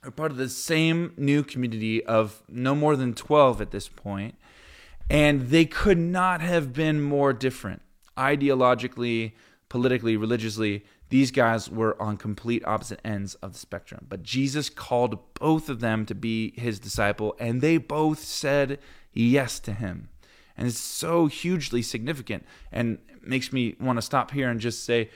are 0.02 0.10
part 0.10 0.32
of 0.32 0.36
the 0.36 0.48
same 0.48 1.14
new 1.16 1.44
community 1.44 2.04
of 2.04 2.42
no 2.48 2.74
more 2.74 2.96
than 2.96 3.14
12 3.14 3.60
at 3.60 3.70
this 3.70 3.86
point 3.86 4.34
and 5.10 5.48
they 5.48 5.64
could 5.64 5.98
not 5.98 6.40
have 6.40 6.72
been 6.72 7.00
more 7.00 7.32
different. 7.32 7.82
Ideologically, 8.16 9.32
politically, 9.68 10.16
religiously, 10.16 10.84
these 11.08 11.30
guys 11.30 11.68
were 11.68 12.00
on 12.00 12.16
complete 12.16 12.64
opposite 12.64 13.00
ends 13.04 13.34
of 13.36 13.52
the 13.52 13.58
spectrum. 13.58 14.06
But 14.08 14.22
Jesus 14.22 14.70
called 14.70 15.18
both 15.34 15.68
of 15.68 15.80
them 15.80 16.06
to 16.06 16.14
be 16.14 16.52
his 16.56 16.80
disciple, 16.80 17.36
and 17.38 17.60
they 17.60 17.76
both 17.76 18.18
said 18.18 18.78
yes 19.12 19.60
to 19.60 19.72
him. 19.74 20.08
And 20.56 20.66
it's 20.66 20.78
so 20.78 21.26
hugely 21.26 21.82
significant 21.82 22.44
and 22.70 22.98
makes 23.22 23.52
me 23.52 23.76
want 23.80 23.98
to 23.98 24.02
stop 24.02 24.30
here 24.30 24.48
and 24.48 24.60
just 24.60 24.84
say 24.84 25.10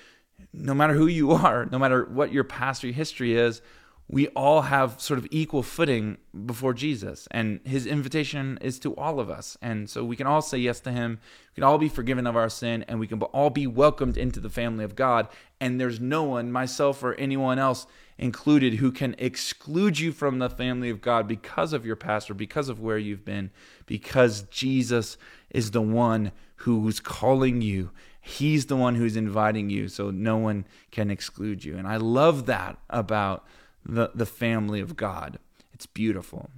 no 0.53 0.75
matter 0.75 0.95
who 0.95 1.07
you 1.07 1.33
are, 1.45 1.67
no 1.67 1.79
matter 1.79 2.05
what 2.05 2.33
your 2.33 2.45
past 2.45 2.85
or 2.85 2.89
your 2.89 2.95
history 2.95 3.37
is, 3.37 3.63
we 4.09 4.29
all 4.29 4.63
have 4.63 5.01
sort 5.01 5.19
of 5.19 5.27
equal 5.33 5.65
footing 5.65 6.17
before 6.45 6.73
Jesus. 6.73 7.27
And 7.33 7.61
his 7.65 7.87
invitation 7.87 8.57
is 8.61 8.79
to 8.81 8.95
all 8.95 9.19
of 9.19 9.29
us. 9.29 9.59
And 9.61 9.91
so 9.91 10.05
we 10.05 10.15
can 10.15 10.29
all 10.29 10.43
say 10.43 10.59
yes 10.59 10.79
to 10.81 10.93
him. 10.93 11.19
We 11.51 11.55
can 11.57 11.65
all 11.65 11.79
be 11.79 11.89
forgiven 11.89 12.27
of 12.27 12.37
our 12.37 12.49
sin 12.49 12.85
and 12.87 13.01
we 13.01 13.09
can 13.09 13.21
all 13.21 13.51
be 13.51 13.67
welcomed 13.67 14.17
into 14.17 14.39
the 14.39 14.49
family 14.49 14.85
of 14.85 14.95
God. 14.95 15.27
And 15.61 15.81
there's 15.81 15.99
no 15.99 16.23
one, 16.23 16.53
myself 16.53 17.03
or 17.03 17.15
anyone 17.15 17.59
else 17.59 17.87
included, 18.17 18.75
who 18.75 18.93
can 18.93 19.17
exclude 19.19 19.99
you 19.99 20.13
from 20.13 20.39
the 20.39 20.51
family 20.51 20.89
of 20.89 21.01
God 21.01 21.27
because 21.27 21.73
of 21.73 21.85
your 21.85 21.97
past 21.97 22.31
or 22.31 22.35
because 22.35 22.69
of 22.69 22.81
where 22.81 22.99
you've 22.99 23.25
been, 23.25 23.51
because 23.87 24.43
Jesus 24.43 25.19
is 25.51 25.73
the 25.73 25.83
one 25.83 26.31
who's 26.57 27.01
calling 27.01 27.61
you. 27.61 27.91
He's 28.21 28.67
the 28.67 28.77
one 28.77 28.95
who's 28.95 29.17
inviting 29.17 29.69
you. 29.69 29.89
So 29.89 30.11
no 30.11 30.37
one 30.37 30.65
can 30.93 31.11
exclude 31.11 31.65
you. 31.65 31.77
And 31.77 31.87
I 31.87 31.97
love 31.97 32.47
that 32.47 32.79
about 32.89 33.45
the, 33.87 34.11
the 34.15 34.27
family 34.27 34.81
of 34.81 34.97
God. 34.97 35.39
It's 35.73 35.87
beautiful. 35.87 36.51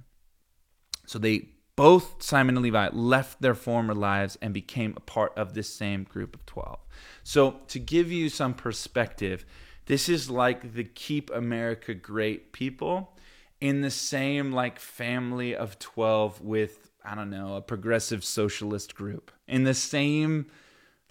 So 1.05 1.19
they 1.19 1.49
both, 1.75 2.21
Simon 2.21 2.57
and 2.57 2.63
Levi, 2.63 2.89
left 2.91 3.41
their 3.41 3.55
former 3.55 3.93
lives 3.93 4.37
and 4.41 4.53
became 4.53 4.93
a 4.97 4.99
part 4.99 5.31
of 5.37 5.53
this 5.53 5.73
same 5.73 6.03
group 6.03 6.35
of 6.35 6.45
12. 6.45 6.77
So, 7.23 7.61
to 7.69 7.79
give 7.79 8.11
you 8.11 8.27
some 8.27 8.53
perspective, 8.53 9.45
this 9.85 10.09
is 10.09 10.29
like 10.29 10.73
the 10.73 10.83
Keep 10.83 11.31
America 11.33 11.93
Great 11.93 12.51
people 12.51 13.17
in 13.61 13.79
the 13.79 13.91
same 13.91 14.51
like 14.51 14.77
family 14.77 15.55
of 15.55 15.79
12 15.79 16.41
with, 16.41 16.91
I 17.03 17.15
don't 17.15 17.29
know, 17.29 17.55
a 17.55 17.61
progressive 17.61 18.25
socialist 18.25 18.93
group. 18.93 19.31
In 19.47 19.63
the 19.63 19.73
same 19.73 20.47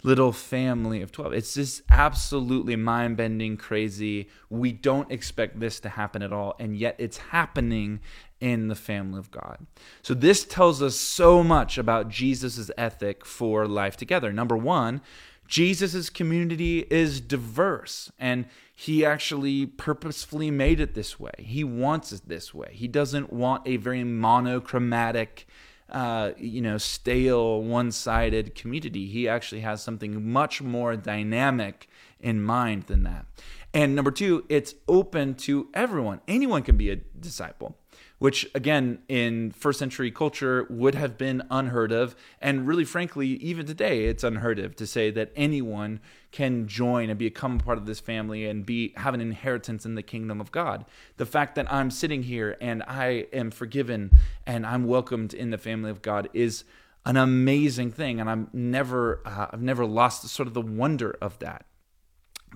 little 0.01 0.31
family 0.31 1.01
of 1.01 1.11
12. 1.11 1.33
It's 1.33 1.53
just 1.53 1.81
absolutely 1.89 2.75
mind 2.75 3.17
bending, 3.17 3.57
crazy. 3.57 4.29
We 4.49 4.71
don't 4.71 5.11
expect 5.11 5.59
this 5.59 5.79
to 5.81 5.89
happen 5.89 6.21
at 6.21 6.31
all, 6.31 6.55
and 6.59 6.77
yet 6.77 6.95
it's 6.97 7.17
happening 7.17 7.99
in 8.39 8.69
the 8.69 8.75
family 8.75 9.19
of 9.19 9.31
God. 9.31 9.65
So, 10.01 10.13
this 10.13 10.45
tells 10.45 10.81
us 10.81 10.95
so 10.95 11.43
much 11.43 11.77
about 11.77 12.09
Jesus' 12.09 12.71
ethic 12.77 13.25
for 13.25 13.67
life 13.67 13.97
together. 13.97 14.31
Number 14.31 14.55
one, 14.55 15.01
Jesus' 15.49 16.09
community 16.09 16.85
is 16.89 17.19
diverse, 17.19 18.11
and 18.19 18.45
he 18.75 19.03
actually 19.03 19.65
purposefully 19.65 20.51
made 20.51 20.79
it 20.79 20.93
this 20.93 21.19
way. 21.19 21.31
He 21.39 21.63
wants 21.63 22.13
it 22.13 22.21
this 22.27 22.53
way. 22.53 22.69
He 22.71 22.87
doesn't 22.87 23.33
want 23.33 23.67
a 23.67 23.77
very 23.77 24.03
monochromatic, 24.03 25.47
uh, 25.91 26.31
you 26.37 26.61
know, 26.61 26.77
stale, 26.77 27.63
one 27.63 27.91
sided 27.91 28.55
community. 28.55 29.07
He 29.07 29.27
actually 29.27 29.61
has 29.61 29.81
something 29.81 30.31
much 30.31 30.61
more 30.61 30.95
dynamic 30.95 31.89
in 32.19 32.41
mind 32.41 32.83
than 32.83 33.03
that. 33.03 33.25
And 33.73 33.95
number 33.95 34.11
two, 34.11 34.45
it's 34.49 34.75
open 34.87 35.35
to 35.35 35.69
everyone. 35.73 36.21
Anyone 36.27 36.63
can 36.63 36.77
be 36.77 36.89
a 36.89 36.95
disciple. 36.95 37.77
Which 38.19 38.47
again 38.53 38.99
in 39.07 39.51
first 39.51 39.79
century 39.79 40.11
culture 40.11 40.67
would 40.69 40.93
have 40.93 41.17
been 41.17 41.41
unheard 41.49 41.91
of. 41.91 42.15
And 42.39 42.67
really 42.67 42.85
frankly 42.85 43.27
even 43.27 43.65
today 43.65 44.05
it's 44.05 44.23
unheard 44.23 44.59
of 44.59 44.75
to 44.75 44.85
say 44.85 45.09
that 45.11 45.31
anyone 45.35 45.99
can 46.31 46.67
join 46.67 47.09
and 47.09 47.17
become 47.17 47.57
part 47.57 47.77
of 47.77 47.85
this 47.85 47.99
family 47.99 48.45
and 48.45 48.65
be 48.65 48.93
have 48.97 49.13
an 49.13 49.21
inheritance 49.21 49.85
in 49.85 49.95
the 49.95 50.03
kingdom 50.03 50.39
of 50.39 50.51
God. 50.51 50.85
The 51.17 51.25
fact 51.25 51.55
that 51.55 51.71
I'm 51.71 51.89
sitting 51.89 52.23
here 52.23 52.55
and 52.61 52.83
I 52.83 53.27
am 53.33 53.49
forgiven 53.51 54.11
and 54.45 54.65
I'm 54.65 54.85
welcomed 54.85 55.33
in 55.33 55.49
the 55.49 55.57
family 55.57 55.89
of 55.89 56.01
God 56.01 56.29
is 56.33 56.65
an 57.05 57.17
amazing 57.17 57.91
thing 57.91 58.19
and 58.19 58.29
I'm 58.29 58.49
never 58.53 59.21
uh, 59.25 59.47
I've 59.51 59.61
never 59.61 59.85
lost 59.85 60.27
sort 60.27 60.47
of 60.47 60.53
the 60.53 60.61
wonder 60.61 61.17
of 61.21 61.39
that. 61.39 61.65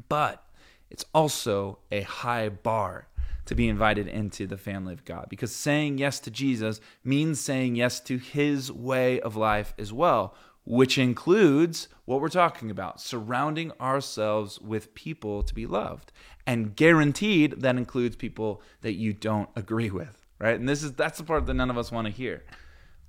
But 0.10 0.44
it's 0.90 1.06
also 1.14 1.80
a 1.92 2.02
high 2.02 2.50
bar 2.50 3.08
to 3.46 3.56
be 3.56 3.68
invited 3.68 4.08
into 4.08 4.48
the 4.48 4.58
family 4.58 4.94
of 4.94 5.06
God 5.06 5.28
because 5.30 5.56
saying 5.56 5.98
yes 5.98 6.20
to 6.22 6.32
Jesus 6.32 6.80
means 7.04 7.40
saying 7.40 7.76
yes 7.76 8.00
to 8.02 8.18
his 8.18 8.72
way 8.72 9.20
of 9.20 9.36
life 9.36 9.74
as 9.78 9.92
well, 9.92 10.36
which 10.66 10.98
includes 10.98 11.88
what 12.06 12.22
we're 12.22 12.30
talking 12.30 12.72
about 12.72 13.02
surrounding 13.02 13.72
ourselves 13.82 14.60
with 14.60 14.94
people 14.94 15.44
to 15.44 15.54
be 15.54 15.66
loved. 15.66 16.12
And 16.46 16.76
guaranteed 16.76 17.62
that 17.62 17.78
includes 17.78 18.16
people 18.16 18.62
that 18.82 18.94
you 18.94 19.14
don't 19.14 19.50
agree 19.56 19.90
with, 19.90 20.26
right? 20.40 20.60
And 20.60 20.68
this 20.68 20.84
is 20.84 20.94
that's 20.94 21.18
the 21.18 21.24
part 21.24 21.46
that 21.46 21.54
none 21.54 21.70
of 21.70 21.78
us 21.78 21.92
want 21.92 22.08
to 22.08 22.12
hear. 22.12 22.44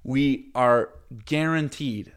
We 0.02 0.50
are 0.54 0.90
guaranteed 1.24 2.12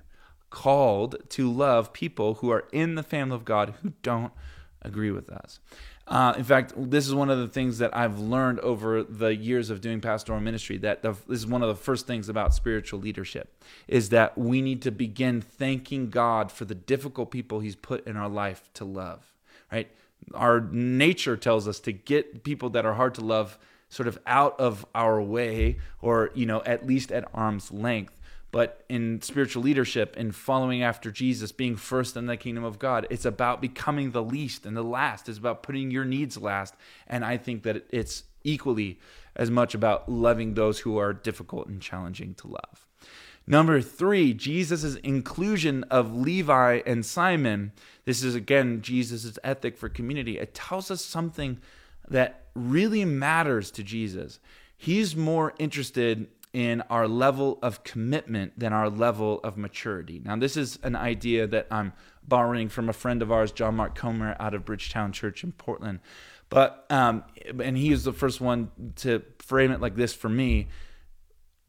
called 0.49 1.15
to 1.29 1.51
love 1.51 1.93
people 1.93 2.35
who 2.35 2.51
are 2.51 2.67
in 2.71 2.95
the 2.95 3.03
family 3.03 3.35
of 3.35 3.45
God 3.45 3.75
who 3.81 3.93
don't 4.01 4.33
agree 4.81 5.11
with 5.11 5.29
us. 5.29 5.59
Uh, 6.07 6.33
in 6.37 6.43
fact, 6.43 6.73
this 6.77 7.05
is 7.05 7.13
one 7.13 7.29
of 7.29 7.37
the 7.37 7.49
things 7.49 7.79
that 7.79 7.95
I've 7.95 8.17
learned 8.17 8.61
over 8.61 9.03
the 9.03 9.35
years 9.35 9.69
of 9.69 9.81
doing 9.81 9.99
pastoral 9.99 10.39
ministry. 10.39 10.77
That 10.77 11.01
the, 11.01 11.11
this 11.27 11.39
is 11.39 11.47
one 11.47 11.61
of 11.61 11.67
the 11.67 11.75
first 11.75 12.07
things 12.07 12.29
about 12.29 12.53
spiritual 12.53 12.99
leadership 13.01 13.61
is 13.87 14.09
that 14.09 14.37
we 14.37 14.61
need 14.61 14.81
to 14.83 14.91
begin 14.91 15.41
thanking 15.41 16.09
God 16.09 16.49
for 16.51 16.63
the 16.63 16.75
difficult 16.75 17.29
people 17.29 17.59
He's 17.59 17.75
put 17.75 18.07
in 18.07 18.15
our 18.15 18.29
life 18.29 18.69
to 18.75 18.85
love. 18.85 19.33
Right? 19.69 19.91
Our 20.33 20.61
nature 20.61 21.35
tells 21.35 21.67
us 21.67 21.79
to 21.81 21.91
get 21.91 22.43
people 22.43 22.69
that 22.71 22.85
are 22.85 22.93
hard 22.93 23.15
to 23.15 23.21
love 23.21 23.57
sort 23.89 24.07
of 24.07 24.17
out 24.25 24.57
of 24.59 24.85
our 24.95 25.21
way, 25.21 25.77
or 26.01 26.31
you 26.33 26.45
know, 26.45 26.61
at 26.65 26.87
least 26.87 27.11
at 27.11 27.25
arm's 27.33 27.69
length 27.71 28.16
but 28.51 28.85
in 28.89 29.21
spiritual 29.21 29.63
leadership 29.63 30.15
in 30.15 30.31
following 30.31 30.81
after 30.81 31.11
Jesus, 31.11 31.51
being 31.51 31.75
first 31.75 32.15
in 32.15 32.27
the 32.27 32.37
kingdom 32.37 32.63
of 32.63 32.79
God, 32.79 33.05
it's 33.09 33.25
about 33.25 33.61
becoming 33.61 34.11
the 34.11 34.23
least 34.23 34.65
and 34.65 34.75
the 34.75 34.83
last. 34.83 35.27
It's 35.27 35.37
about 35.37 35.63
putting 35.63 35.91
your 35.91 36.05
needs 36.05 36.37
last. 36.37 36.73
And 37.07 37.25
I 37.25 37.37
think 37.37 37.63
that 37.63 37.85
it's 37.89 38.23
equally 38.43 38.99
as 39.35 39.51
much 39.51 39.75
about 39.75 40.09
loving 40.09 40.53
those 40.53 40.79
who 40.79 40.97
are 40.97 41.13
difficult 41.13 41.67
and 41.67 41.81
challenging 41.81 42.33
to 42.35 42.47
love. 42.47 42.87
Number 43.45 43.81
three, 43.81 44.33
Jesus' 44.33 44.95
inclusion 44.95 45.83
of 45.85 46.15
Levi 46.15 46.81
and 46.85 47.05
Simon. 47.05 47.71
This 48.03 48.23
is 48.23 48.35
again 48.35 48.81
Jesus' 48.81 49.39
ethic 49.43 49.77
for 49.77 49.87
community. 49.87 50.37
It 50.37 50.53
tells 50.53 50.91
us 50.91 51.03
something 51.03 51.59
that 52.09 52.45
really 52.55 53.05
matters 53.05 53.71
to 53.71 53.83
Jesus. 53.83 54.39
He's 54.77 55.15
more 55.15 55.53
interested 55.59 56.27
in 56.53 56.81
our 56.89 57.07
level 57.07 57.59
of 57.61 57.83
commitment 57.83 58.57
than 58.57 58.73
our 58.73 58.89
level 58.89 59.39
of 59.43 59.57
maturity. 59.57 60.21
Now, 60.23 60.35
this 60.37 60.57
is 60.57 60.79
an 60.83 60.95
idea 60.95 61.47
that 61.47 61.67
I'm 61.69 61.93
borrowing 62.27 62.69
from 62.69 62.89
a 62.89 62.93
friend 62.93 63.21
of 63.21 63.31
ours, 63.31 63.51
John 63.51 63.75
Mark 63.75 63.95
Comer, 63.95 64.35
out 64.39 64.53
of 64.53 64.65
Bridgetown 64.65 65.11
Church 65.11 65.43
in 65.43 65.51
Portland. 65.51 65.99
But 66.49 66.85
um, 66.89 67.23
and 67.61 67.77
he 67.77 67.91
was 67.91 68.03
the 68.03 68.13
first 68.13 68.39
one 68.39 68.71
to 68.97 69.23
frame 69.39 69.71
it 69.71 69.81
like 69.81 69.95
this 69.95 70.13
for 70.13 70.29
me 70.29 70.67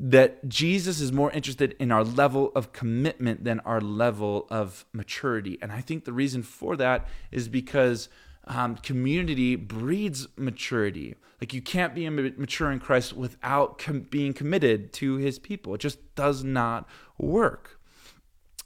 that 0.00 0.48
Jesus 0.48 1.00
is 1.00 1.10
more 1.10 1.32
interested 1.32 1.74
in 1.80 1.90
our 1.90 2.04
level 2.04 2.52
of 2.54 2.72
commitment 2.72 3.42
than 3.42 3.58
our 3.60 3.80
level 3.80 4.46
of 4.48 4.84
maturity. 4.92 5.58
And 5.60 5.72
I 5.72 5.80
think 5.80 6.04
the 6.04 6.12
reason 6.12 6.44
for 6.44 6.76
that 6.76 7.08
is 7.32 7.48
because 7.48 8.08
um, 8.48 8.76
community 8.76 9.56
breeds 9.56 10.26
maturity. 10.36 11.14
Like 11.40 11.54
you 11.54 11.62
can't 11.62 11.94
be 11.94 12.08
mature 12.08 12.72
in 12.72 12.80
Christ 12.80 13.12
without 13.12 13.78
com- 13.78 14.00
being 14.00 14.32
committed 14.32 14.92
to 14.94 15.16
his 15.16 15.38
people. 15.38 15.74
It 15.74 15.80
just 15.80 16.14
does 16.14 16.42
not 16.42 16.88
work. 17.16 17.78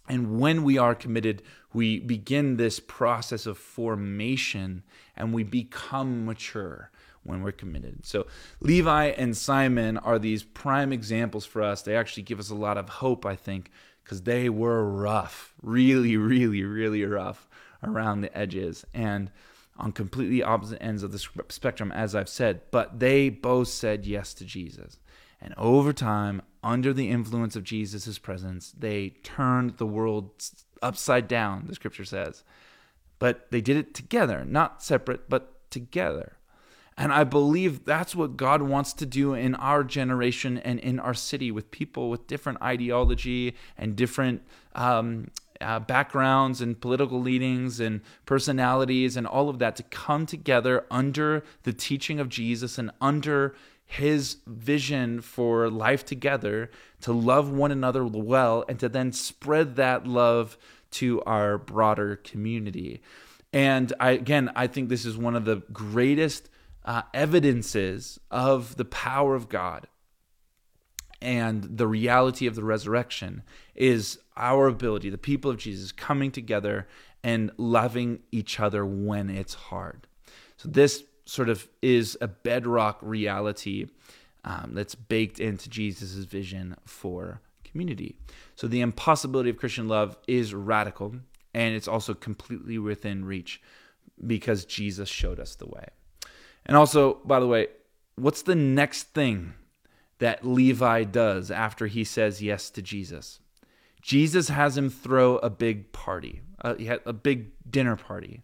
And 0.08 0.40
when 0.40 0.62
we 0.62 0.78
are 0.78 0.94
committed, 0.94 1.42
we 1.72 1.98
begin 1.98 2.56
this 2.56 2.80
process 2.80 3.46
of 3.46 3.58
formation 3.58 4.82
and 5.16 5.32
we 5.32 5.42
become 5.42 6.24
mature 6.24 6.90
when 7.24 7.42
we're 7.42 7.52
committed. 7.52 8.04
So, 8.04 8.26
Levi 8.60 9.06
and 9.06 9.36
Simon 9.36 9.96
are 9.98 10.18
these 10.18 10.42
prime 10.42 10.92
examples 10.92 11.44
for 11.44 11.62
us. 11.62 11.82
They 11.82 11.96
actually 11.96 12.24
give 12.24 12.40
us 12.40 12.50
a 12.50 12.54
lot 12.54 12.78
of 12.78 12.88
hope, 12.88 13.24
I 13.24 13.36
think, 13.36 13.70
because 14.02 14.22
they 14.22 14.48
were 14.48 14.84
rough, 14.84 15.54
really, 15.62 16.16
really, 16.16 16.64
really 16.64 17.04
rough 17.04 17.48
around 17.82 18.22
the 18.22 18.36
edges. 18.36 18.84
And 18.92 19.30
on 19.76 19.92
completely 19.92 20.42
opposite 20.42 20.82
ends 20.82 21.02
of 21.02 21.12
the 21.12 21.44
spectrum, 21.48 21.90
as 21.92 22.14
I've 22.14 22.28
said, 22.28 22.60
but 22.70 23.00
they 23.00 23.28
both 23.28 23.68
said 23.68 24.06
yes 24.06 24.34
to 24.34 24.44
Jesus. 24.44 24.98
And 25.40 25.54
over 25.56 25.92
time, 25.92 26.42
under 26.62 26.92
the 26.92 27.08
influence 27.08 27.56
of 27.56 27.64
Jesus' 27.64 28.18
presence, 28.18 28.72
they 28.78 29.10
turned 29.24 29.78
the 29.78 29.86
world 29.86 30.30
upside 30.80 31.26
down, 31.26 31.64
the 31.66 31.74
scripture 31.74 32.04
says. 32.04 32.44
But 33.18 33.50
they 33.50 33.60
did 33.60 33.76
it 33.76 33.94
together, 33.94 34.44
not 34.44 34.82
separate, 34.82 35.28
but 35.28 35.70
together. 35.70 36.36
And 36.96 37.12
I 37.12 37.24
believe 37.24 37.84
that's 37.84 38.14
what 38.14 38.36
God 38.36 38.62
wants 38.62 38.92
to 38.94 39.06
do 39.06 39.34
in 39.34 39.54
our 39.54 39.82
generation 39.82 40.58
and 40.58 40.78
in 40.78 41.00
our 41.00 41.14
city 41.14 41.50
with 41.50 41.70
people 41.70 42.10
with 42.10 42.26
different 42.26 42.60
ideology 42.62 43.56
and 43.78 43.96
different 43.96 44.42
um, 44.74 45.30
uh, 45.62 45.78
backgrounds 45.80 46.60
and 46.60 46.80
political 46.80 47.20
leanings 47.20 47.80
and 47.80 48.00
personalities 48.26 49.16
and 49.16 49.26
all 49.26 49.48
of 49.48 49.58
that 49.58 49.76
to 49.76 49.82
come 49.84 50.26
together 50.26 50.84
under 50.90 51.44
the 51.62 51.72
teaching 51.72 52.20
of 52.20 52.28
Jesus 52.28 52.78
and 52.78 52.90
under 53.00 53.54
his 53.84 54.38
vision 54.46 55.20
for 55.20 55.68
life 55.68 56.04
together 56.04 56.70
to 57.00 57.12
love 57.12 57.50
one 57.50 57.70
another 57.70 58.04
well 58.04 58.64
and 58.68 58.78
to 58.80 58.88
then 58.88 59.12
spread 59.12 59.76
that 59.76 60.06
love 60.06 60.56
to 60.90 61.22
our 61.22 61.58
broader 61.58 62.16
community. 62.16 63.02
And 63.52 63.92
I, 64.00 64.10
again, 64.10 64.50
I 64.56 64.66
think 64.66 64.88
this 64.88 65.04
is 65.04 65.16
one 65.16 65.36
of 65.36 65.44
the 65.44 65.62
greatest 65.72 66.48
uh, 66.84 67.02
evidences 67.12 68.18
of 68.30 68.76
the 68.76 68.84
power 68.84 69.34
of 69.34 69.48
God 69.48 69.86
and 71.22 71.62
the 71.78 71.86
reality 71.86 72.46
of 72.46 72.54
the 72.54 72.64
resurrection 72.64 73.42
is 73.74 74.18
our 74.36 74.66
ability, 74.66 75.10
the 75.10 75.18
people 75.18 75.50
of 75.50 75.58
Jesus, 75.58 75.92
coming 75.92 76.30
together 76.30 76.86
and 77.22 77.50
loving 77.56 78.20
each 78.30 78.58
other 78.60 78.84
when 78.84 79.30
it's 79.30 79.54
hard. 79.54 80.06
So, 80.56 80.68
this 80.68 81.04
sort 81.24 81.48
of 81.48 81.68
is 81.80 82.16
a 82.20 82.28
bedrock 82.28 82.98
reality 83.00 83.86
um, 84.44 84.72
that's 84.74 84.94
baked 84.94 85.40
into 85.40 85.68
Jesus' 85.68 86.12
vision 86.24 86.76
for 86.84 87.40
community. 87.64 88.16
So, 88.56 88.66
the 88.66 88.80
impossibility 88.80 89.50
of 89.50 89.56
Christian 89.56 89.88
love 89.88 90.16
is 90.26 90.54
radical 90.54 91.16
and 91.54 91.74
it's 91.74 91.88
also 91.88 92.14
completely 92.14 92.78
within 92.78 93.24
reach 93.24 93.60
because 94.26 94.64
Jesus 94.64 95.08
showed 95.08 95.38
us 95.38 95.54
the 95.54 95.66
way. 95.66 95.86
And 96.64 96.76
also, 96.76 97.14
by 97.24 97.40
the 97.40 97.46
way, 97.46 97.68
what's 98.16 98.42
the 98.42 98.54
next 98.54 99.14
thing 99.14 99.54
that 100.18 100.46
Levi 100.46 101.04
does 101.04 101.50
after 101.50 101.86
he 101.86 102.04
says 102.04 102.42
yes 102.42 102.70
to 102.70 102.82
Jesus? 102.82 103.40
Jesus 104.02 104.48
has 104.48 104.76
him 104.76 104.90
throw 104.90 105.36
a 105.38 105.48
big 105.48 105.92
party, 105.92 106.42
had 106.62 107.00
a 107.06 107.12
big 107.12 107.52
dinner 107.70 107.96
party. 107.96 108.42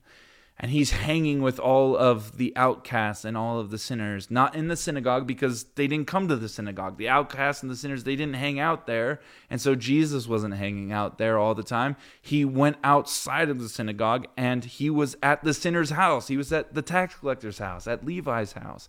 And 0.60 0.72
he's 0.72 0.90
hanging 0.90 1.40
with 1.40 1.60
all 1.60 1.96
of 1.96 2.36
the 2.36 2.52
outcasts 2.56 3.24
and 3.24 3.36
all 3.36 3.60
of 3.60 3.70
the 3.70 3.78
sinners, 3.78 4.28
not 4.28 4.56
in 4.56 4.66
the 4.66 4.74
synagogue 4.74 5.24
because 5.24 5.64
they 5.76 5.86
didn't 5.86 6.08
come 6.08 6.26
to 6.26 6.34
the 6.34 6.48
synagogue. 6.48 6.98
The 6.98 7.08
outcasts 7.08 7.62
and 7.62 7.70
the 7.70 7.76
sinners, 7.76 8.02
they 8.02 8.16
didn't 8.16 8.34
hang 8.34 8.58
out 8.58 8.88
there. 8.88 9.20
And 9.50 9.60
so 9.60 9.76
Jesus 9.76 10.26
wasn't 10.26 10.54
hanging 10.54 10.90
out 10.90 11.16
there 11.16 11.38
all 11.38 11.54
the 11.54 11.62
time. 11.62 11.94
He 12.20 12.44
went 12.44 12.76
outside 12.82 13.50
of 13.50 13.60
the 13.60 13.68
synagogue 13.68 14.26
and 14.36 14.64
he 14.64 14.90
was 14.90 15.16
at 15.22 15.44
the 15.44 15.54
sinner's 15.54 15.90
house. 15.90 16.26
He 16.26 16.36
was 16.36 16.52
at 16.52 16.74
the 16.74 16.82
tax 16.82 17.14
collector's 17.14 17.58
house, 17.58 17.86
at 17.86 18.04
Levi's 18.04 18.54
house. 18.54 18.88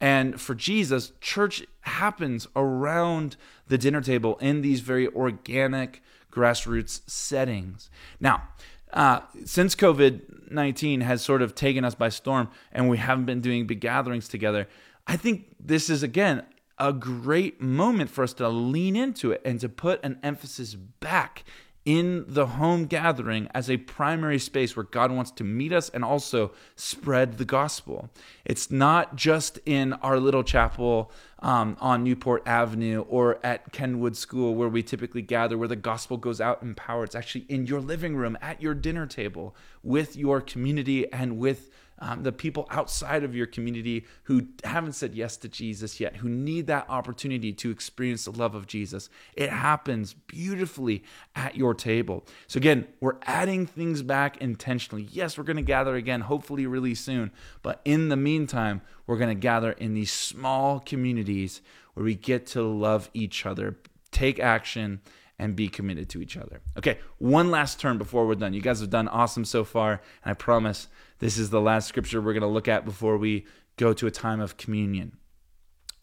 And 0.00 0.40
for 0.40 0.54
Jesus, 0.54 1.12
church 1.20 1.64
happens 1.82 2.46
around 2.54 3.36
the 3.68 3.78
dinner 3.78 4.00
table 4.00 4.36
in 4.40 4.60
these 4.60 4.80
very 4.80 5.08
organic 5.08 6.02
grassroots 6.30 7.00
settings. 7.08 7.88
Now, 8.20 8.48
uh, 8.92 9.20
since 9.44 9.74
COVID 9.74 10.50
19 10.50 11.00
has 11.00 11.22
sort 11.22 11.42
of 11.42 11.54
taken 11.54 11.84
us 11.84 11.94
by 11.94 12.08
storm 12.08 12.48
and 12.70 12.88
we 12.88 12.98
haven't 12.98 13.24
been 13.24 13.40
doing 13.40 13.66
big 13.66 13.80
gatherings 13.80 14.28
together, 14.28 14.68
I 15.06 15.16
think 15.16 15.56
this 15.58 15.90
is, 15.90 16.02
again, 16.02 16.44
a 16.78 16.92
great 16.92 17.60
moment 17.60 18.10
for 18.10 18.22
us 18.22 18.32
to 18.34 18.48
lean 18.48 18.96
into 18.96 19.32
it 19.32 19.40
and 19.44 19.58
to 19.60 19.68
put 19.68 20.04
an 20.04 20.18
emphasis 20.22 20.74
back 20.74 21.44
in 21.86 22.24
the 22.26 22.46
home 22.46 22.84
gathering 22.84 23.48
as 23.54 23.70
a 23.70 23.76
primary 23.76 24.40
space 24.40 24.76
where 24.76 24.84
God 24.84 25.12
wants 25.12 25.30
to 25.30 25.44
meet 25.44 25.72
us 25.72 25.88
and 25.88 26.04
also 26.04 26.50
spread 26.74 27.38
the 27.38 27.44
gospel. 27.44 28.10
It's 28.44 28.72
not 28.72 29.14
just 29.14 29.60
in 29.64 29.92
our 29.94 30.18
little 30.18 30.42
chapel 30.42 31.12
um, 31.38 31.76
on 31.80 32.02
Newport 32.02 32.42
Avenue 32.44 33.04
or 33.08 33.38
at 33.46 33.72
Kenwood 33.72 34.16
School 34.16 34.56
where 34.56 34.68
we 34.68 34.82
typically 34.82 35.22
gather, 35.22 35.56
where 35.56 35.68
the 35.68 35.76
gospel 35.76 36.16
goes 36.16 36.40
out 36.40 36.60
in 36.60 36.74
power. 36.74 37.04
It's 37.04 37.14
actually 37.14 37.46
in 37.48 37.66
your 37.66 37.80
living 37.80 38.16
room, 38.16 38.36
at 38.42 38.60
your 38.60 38.74
dinner 38.74 39.06
table, 39.06 39.54
with 39.84 40.16
your 40.16 40.40
community 40.40 41.10
and 41.12 41.38
with 41.38 41.70
um, 41.98 42.22
the 42.22 42.32
people 42.32 42.66
outside 42.70 43.24
of 43.24 43.34
your 43.34 43.46
community 43.46 44.04
who 44.24 44.48
haven't 44.64 44.92
said 44.92 45.14
yes 45.14 45.36
to 45.38 45.48
Jesus 45.48 45.98
yet, 45.98 46.16
who 46.16 46.28
need 46.28 46.66
that 46.66 46.86
opportunity 46.88 47.52
to 47.54 47.70
experience 47.70 48.24
the 48.26 48.32
love 48.32 48.54
of 48.54 48.66
Jesus. 48.66 49.08
It 49.34 49.50
happens 49.50 50.14
beautifully 50.14 51.04
at 51.34 51.56
your 51.56 51.74
table. 51.74 52.24
So, 52.46 52.58
again, 52.58 52.86
we're 53.00 53.16
adding 53.22 53.66
things 53.66 54.02
back 54.02 54.36
intentionally. 54.38 55.08
Yes, 55.10 55.38
we're 55.38 55.44
going 55.44 55.56
to 55.56 55.62
gather 55.62 55.96
again, 55.96 56.22
hopefully, 56.22 56.66
really 56.66 56.94
soon. 56.94 57.30
But 57.62 57.80
in 57.84 58.08
the 58.08 58.16
meantime, 58.16 58.82
we're 59.06 59.18
going 59.18 59.34
to 59.34 59.40
gather 59.40 59.72
in 59.72 59.94
these 59.94 60.12
small 60.12 60.80
communities 60.80 61.62
where 61.94 62.04
we 62.04 62.14
get 62.14 62.46
to 62.48 62.62
love 62.62 63.10
each 63.14 63.46
other, 63.46 63.76
take 64.10 64.38
action, 64.38 65.00
and 65.38 65.54
be 65.54 65.68
committed 65.68 66.08
to 66.08 66.22
each 66.22 66.36
other. 66.36 66.60
Okay, 66.78 66.98
one 67.18 67.50
last 67.50 67.78
turn 67.78 67.98
before 67.98 68.26
we're 68.26 68.34
done. 68.34 68.54
You 68.54 68.62
guys 68.62 68.80
have 68.80 68.90
done 68.90 69.08
awesome 69.08 69.44
so 69.44 69.64
far, 69.64 70.00
and 70.24 70.30
I 70.30 70.34
promise 70.34 70.88
this 71.18 71.36
is 71.36 71.50
the 71.50 71.60
last 71.60 71.88
scripture 71.88 72.20
we're 72.20 72.32
going 72.32 72.40
to 72.40 72.46
look 72.46 72.68
at 72.68 72.84
before 72.84 73.18
we 73.18 73.46
go 73.76 73.92
to 73.92 74.06
a 74.06 74.10
time 74.10 74.40
of 74.40 74.56
communion. 74.56 75.18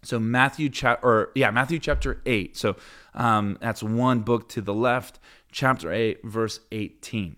So 0.04 0.20
Matthew 0.20 0.70
chapter, 0.70 1.06
or 1.06 1.32
yeah, 1.34 1.50
Matthew 1.50 1.80
chapter 1.80 2.22
eight. 2.26 2.58
So 2.58 2.76
um, 3.14 3.58
that's 3.62 3.82
one 3.82 4.20
book 4.20 4.50
to 4.50 4.62
the 4.62 4.74
left, 4.74 5.20
chapter 5.52 5.92
eight, 5.92 6.20
verse 6.24 6.60
eighteen. 6.72 7.38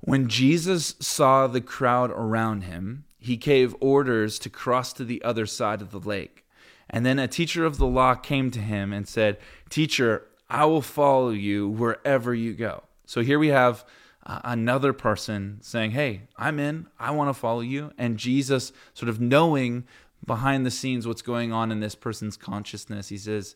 When 0.00 0.28
Jesus 0.28 0.94
saw 1.00 1.46
the 1.46 1.60
crowd 1.60 2.10
around 2.10 2.62
him, 2.62 3.04
he 3.18 3.36
gave 3.36 3.74
orders 3.80 4.38
to 4.40 4.50
cross 4.50 4.92
to 4.94 5.04
the 5.04 5.22
other 5.22 5.46
side 5.46 5.82
of 5.82 5.90
the 5.90 6.00
lake. 6.00 6.45
And 6.88 7.04
then 7.04 7.18
a 7.18 7.28
teacher 7.28 7.64
of 7.64 7.78
the 7.78 7.86
law 7.86 8.14
came 8.14 8.50
to 8.52 8.60
him 8.60 8.92
and 8.92 9.08
said, 9.08 9.38
Teacher, 9.68 10.26
I 10.48 10.64
will 10.66 10.82
follow 10.82 11.30
you 11.30 11.68
wherever 11.68 12.34
you 12.34 12.54
go. 12.54 12.84
So 13.06 13.22
here 13.22 13.38
we 13.38 13.48
have 13.48 13.84
uh, 14.24 14.40
another 14.44 14.92
person 14.92 15.58
saying, 15.62 15.92
Hey, 15.92 16.22
I'm 16.36 16.58
in, 16.58 16.86
I 16.98 17.10
want 17.10 17.28
to 17.28 17.34
follow 17.34 17.60
you. 17.60 17.92
And 17.98 18.18
Jesus, 18.18 18.72
sort 18.94 19.08
of 19.08 19.20
knowing 19.20 19.84
behind 20.24 20.64
the 20.64 20.70
scenes 20.70 21.06
what's 21.06 21.22
going 21.22 21.52
on 21.52 21.72
in 21.72 21.80
this 21.80 21.94
person's 21.94 22.36
consciousness, 22.36 23.08
he 23.08 23.18
says, 23.18 23.54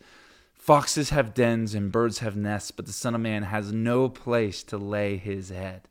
Foxes 0.54 1.10
have 1.10 1.32
dens 1.32 1.74
and 1.74 1.90
birds 1.90 2.18
have 2.18 2.36
nests, 2.36 2.70
but 2.70 2.84
the 2.86 2.92
Son 2.92 3.14
of 3.14 3.20
Man 3.20 3.44
has 3.44 3.72
no 3.72 4.08
place 4.08 4.62
to 4.64 4.76
lay 4.76 5.16
his 5.16 5.48
head. 5.48 5.82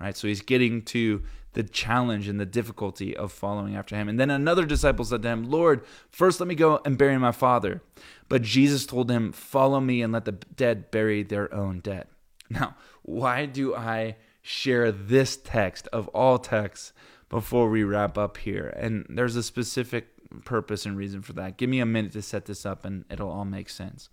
Right? 0.00 0.16
So 0.16 0.26
he's 0.28 0.42
getting 0.42 0.82
to 0.86 1.22
the 1.56 1.62
challenge 1.62 2.28
and 2.28 2.38
the 2.38 2.44
difficulty 2.44 3.16
of 3.16 3.32
following 3.32 3.74
after 3.74 3.96
him. 3.96 4.10
And 4.10 4.20
then 4.20 4.30
another 4.30 4.66
disciple 4.66 5.06
said 5.06 5.22
to 5.22 5.28
him, 5.28 5.50
Lord, 5.50 5.82
first 6.10 6.38
let 6.38 6.46
me 6.46 6.54
go 6.54 6.82
and 6.84 6.98
bury 6.98 7.16
my 7.18 7.32
father. 7.32 7.82
But 8.28 8.42
Jesus 8.42 8.84
told 8.84 9.10
him, 9.10 9.32
Follow 9.32 9.80
me 9.80 10.02
and 10.02 10.12
let 10.12 10.26
the 10.26 10.32
dead 10.32 10.90
bury 10.90 11.22
their 11.22 11.52
own 11.52 11.80
dead. 11.80 12.08
Now, 12.50 12.76
why 13.02 13.46
do 13.46 13.74
I 13.74 14.16
share 14.42 14.92
this 14.92 15.36
text 15.36 15.88
of 15.88 16.08
all 16.08 16.38
texts 16.38 16.92
before 17.30 17.70
we 17.70 17.82
wrap 17.84 18.18
up 18.18 18.36
here? 18.36 18.68
And 18.76 19.06
there's 19.08 19.34
a 19.34 19.42
specific 19.42 20.08
purpose 20.44 20.84
and 20.84 20.96
reason 20.96 21.22
for 21.22 21.32
that. 21.32 21.56
Give 21.56 21.70
me 21.70 21.80
a 21.80 21.86
minute 21.86 22.12
to 22.12 22.22
set 22.22 22.44
this 22.44 22.66
up 22.66 22.84
and 22.84 23.06
it'll 23.10 23.30
all 23.30 23.46
make 23.46 23.70
sense. 23.70 24.10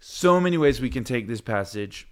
So 0.00 0.40
many 0.40 0.56
ways 0.56 0.80
we 0.80 0.90
can 0.90 1.04
take 1.04 1.28
this 1.28 1.42
passage, 1.42 2.08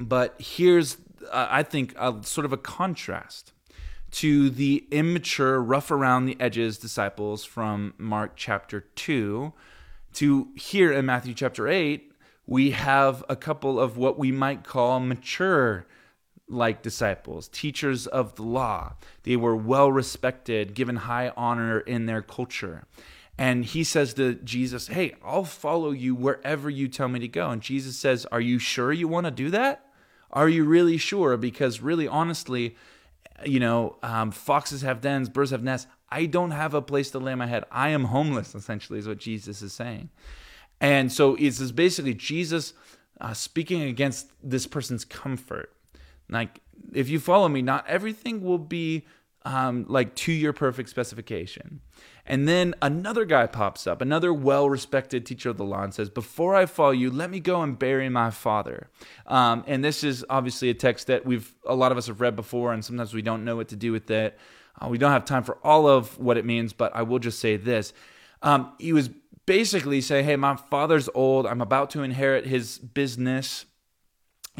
but 0.00 0.34
here's 0.38 0.98
uh, 1.30 1.48
I 1.50 1.62
think, 1.62 1.94
a, 1.98 2.16
sort 2.22 2.44
of 2.44 2.52
a 2.52 2.56
contrast 2.56 3.52
to 4.12 4.50
the 4.50 4.86
immature, 4.90 5.62
rough 5.62 5.90
around 5.90 6.26
the 6.26 6.36
edges 6.40 6.78
disciples 6.78 7.44
from 7.44 7.94
Mark 7.98 8.32
chapter 8.36 8.80
2 8.80 9.52
to 10.14 10.48
here 10.56 10.92
in 10.92 11.06
Matthew 11.06 11.34
chapter 11.34 11.68
8, 11.68 12.12
we 12.46 12.72
have 12.72 13.24
a 13.28 13.36
couple 13.36 13.78
of 13.78 13.96
what 13.96 14.18
we 14.18 14.32
might 14.32 14.64
call 14.64 14.98
mature 15.00 15.86
like 16.48 16.82
disciples, 16.82 17.46
teachers 17.48 18.08
of 18.08 18.34
the 18.34 18.42
law. 18.42 18.94
They 19.22 19.36
were 19.36 19.54
well 19.54 19.92
respected, 19.92 20.74
given 20.74 20.96
high 20.96 21.32
honor 21.36 21.78
in 21.78 22.06
their 22.06 22.22
culture. 22.22 22.86
And 23.38 23.64
he 23.64 23.84
says 23.84 24.14
to 24.14 24.34
Jesus, 24.34 24.88
Hey, 24.88 25.14
I'll 25.24 25.44
follow 25.44 25.92
you 25.92 26.14
wherever 26.14 26.68
you 26.68 26.88
tell 26.88 27.08
me 27.08 27.20
to 27.20 27.28
go. 27.28 27.50
And 27.50 27.62
Jesus 27.62 27.96
says, 27.96 28.26
Are 28.26 28.40
you 28.40 28.58
sure 28.58 28.92
you 28.92 29.06
want 29.06 29.26
to 29.26 29.30
do 29.30 29.50
that? 29.50 29.86
Are 30.32 30.48
you 30.48 30.64
really 30.64 30.96
sure? 30.96 31.36
Because 31.36 31.80
really, 31.80 32.06
honestly, 32.06 32.76
you 33.44 33.60
know, 33.60 33.96
um, 34.02 34.30
foxes 34.30 34.82
have 34.82 35.00
dens, 35.00 35.28
birds 35.28 35.50
have 35.50 35.62
nests. 35.62 35.86
I 36.08 36.26
don't 36.26 36.50
have 36.50 36.74
a 36.74 36.82
place 36.82 37.10
to 37.12 37.18
lay 37.18 37.34
my 37.34 37.46
head. 37.46 37.64
I 37.70 37.90
am 37.90 38.04
homeless, 38.04 38.54
essentially, 38.54 38.98
is 38.98 39.08
what 39.08 39.18
Jesus 39.18 39.62
is 39.62 39.72
saying. 39.72 40.10
And 40.80 41.12
so 41.12 41.36
it's 41.36 41.70
basically 41.72 42.14
Jesus 42.14 42.74
uh, 43.20 43.34
speaking 43.34 43.82
against 43.82 44.30
this 44.42 44.66
person's 44.66 45.04
comfort. 45.04 45.72
Like, 46.28 46.60
if 46.92 47.08
you 47.08 47.20
follow 47.20 47.48
me, 47.48 47.62
not 47.62 47.86
everything 47.86 48.42
will 48.42 48.58
be 48.58 49.06
um, 49.44 49.86
like 49.88 50.14
to 50.14 50.32
your 50.32 50.52
perfect 50.52 50.88
specification. 50.88 51.80
And 52.26 52.46
then 52.46 52.74
another 52.80 53.24
guy 53.24 53.46
pops 53.46 53.86
up, 53.86 54.00
another 54.00 54.32
well 54.32 54.68
respected 54.68 55.26
teacher 55.26 55.50
of 55.50 55.56
the 55.56 55.64
law, 55.64 55.82
and 55.82 55.92
says, 55.92 56.10
Before 56.10 56.54
I 56.54 56.66
follow 56.66 56.90
you, 56.90 57.10
let 57.10 57.30
me 57.30 57.40
go 57.40 57.62
and 57.62 57.78
bury 57.78 58.08
my 58.08 58.30
father. 58.30 58.88
Um, 59.26 59.64
and 59.66 59.84
this 59.84 60.04
is 60.04 60.24
obviously 60.30 60.70
a 60.70 60.74
text 60.74 61.06
that 61.08 61.24
we've, 61.26 61.52
a 61.66 61.74
lot 61.74 61.92
of 61.92 61.98
us 61.98 62.06
have 62.06 62.20
read 62.20 62.36
before, 62.36 62.72
and 62.72 62.84
sometimes 62.84 63.14
we 63.14 63.22
don't 63.22 63.44
know 63.44 63.56
what 63.56 63.68
to 63.68 63.76
do 63.76 63.90
with 63.92 64.10
it. 64.10 64.38
Uh, 64.80 64.88
we 64.88 64.98
don't 64.98 65.12
have 65.12 65.24
time 65.24 65.42
for 65.42 65.58
all 65.64 65.88
of 65.88 66.18
what 66.18 66.36
it 66.36 66.44
means, 66.44 66.72
but 66.72 66.94
I 66.94 67.02
will 67.02 67.18
just 67.18 67.40
say 67.40 67.56
this. 67.56 67.92
Um, 68.42 68.72
he 68.78 68.92
was 68.92 69.10
basically 69.46 70.00
saying, 70.00 70.24
Hey, 70.24 70.36
my 70.36 70.56
father's 70.56 71.08
old. 71.14 71.46
I'm 71.46 71.60
about 71.60 71.90
to 71.90 72.02
inherit 72.02 72.46
his 72.46 72.78
business 72.78 73.66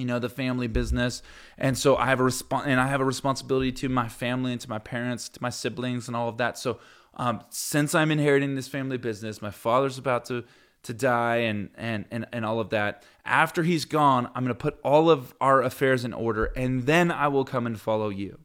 you 0.00 0.06
know 0.06 0.18
the 0.18 0.28
family 0.28 0.66
business. 0.66 1.22
And 1.58 1.78
so 1.78 1.96
i 1.96 2.06
have 2.06 2.20
a 2.20 2.24
response 2.24 2.64
and 2.66 2.80
i 2.80 2.88
have 2.88 3.00
a 3.00 3.04
responsibility 3.04 3.70
to 3.72 3.88
my 3.88 4.08
family 4.08 4.52
and 4.52 4.60
to 4.60 4.68
my 4.68 4.78
parents 4.78 5.28
to 5.28 5.42
my 5.42 5.50
siblings 5.50 6.08
and 6.08 6.16
all 6.16 6.28
of 6.28 6.38
that. 6.38 6.58
So 6.58 6.78
um, 7.14 7.42
since 7.50 7.94
i'm 7.94 8.10
inheriting 8.10 8.54
this 8.54 8.68
family 8.68 8.96
business 8.96 9.42
my 9.42 9.50
father's 9.50 9.98
about 9.98 10.24
to 10.26 10.44
to 10.82 10.94
die 10.94 11.36
and 11.36 11.68
and 11.76 12.06
and, 12.10 12.26
and 12.32 12.44
all 12.44 12.58
of 12.58 12.70
that. 12.70 13.04
After 13.24 13.62
he's 13.62 13.84
gone 13.84 14.26
i'm 14.34 14.42
going 14.44 14.48
to 14.48 14.54
put 14.54 14.80
all 14.82 15.10
of 15.10 15.34
our 15.40 15.62
affairs 15.62 16.04
in 16.04 16.12
order 16.12 16.46
and 16.56 16.86
then 16.86 17.12
i 17.12 17.28
will 17.28 17.44
come 17.44 17.66
and 17.66 17.78
follow 17.78 18.08
you. 18.08 18.38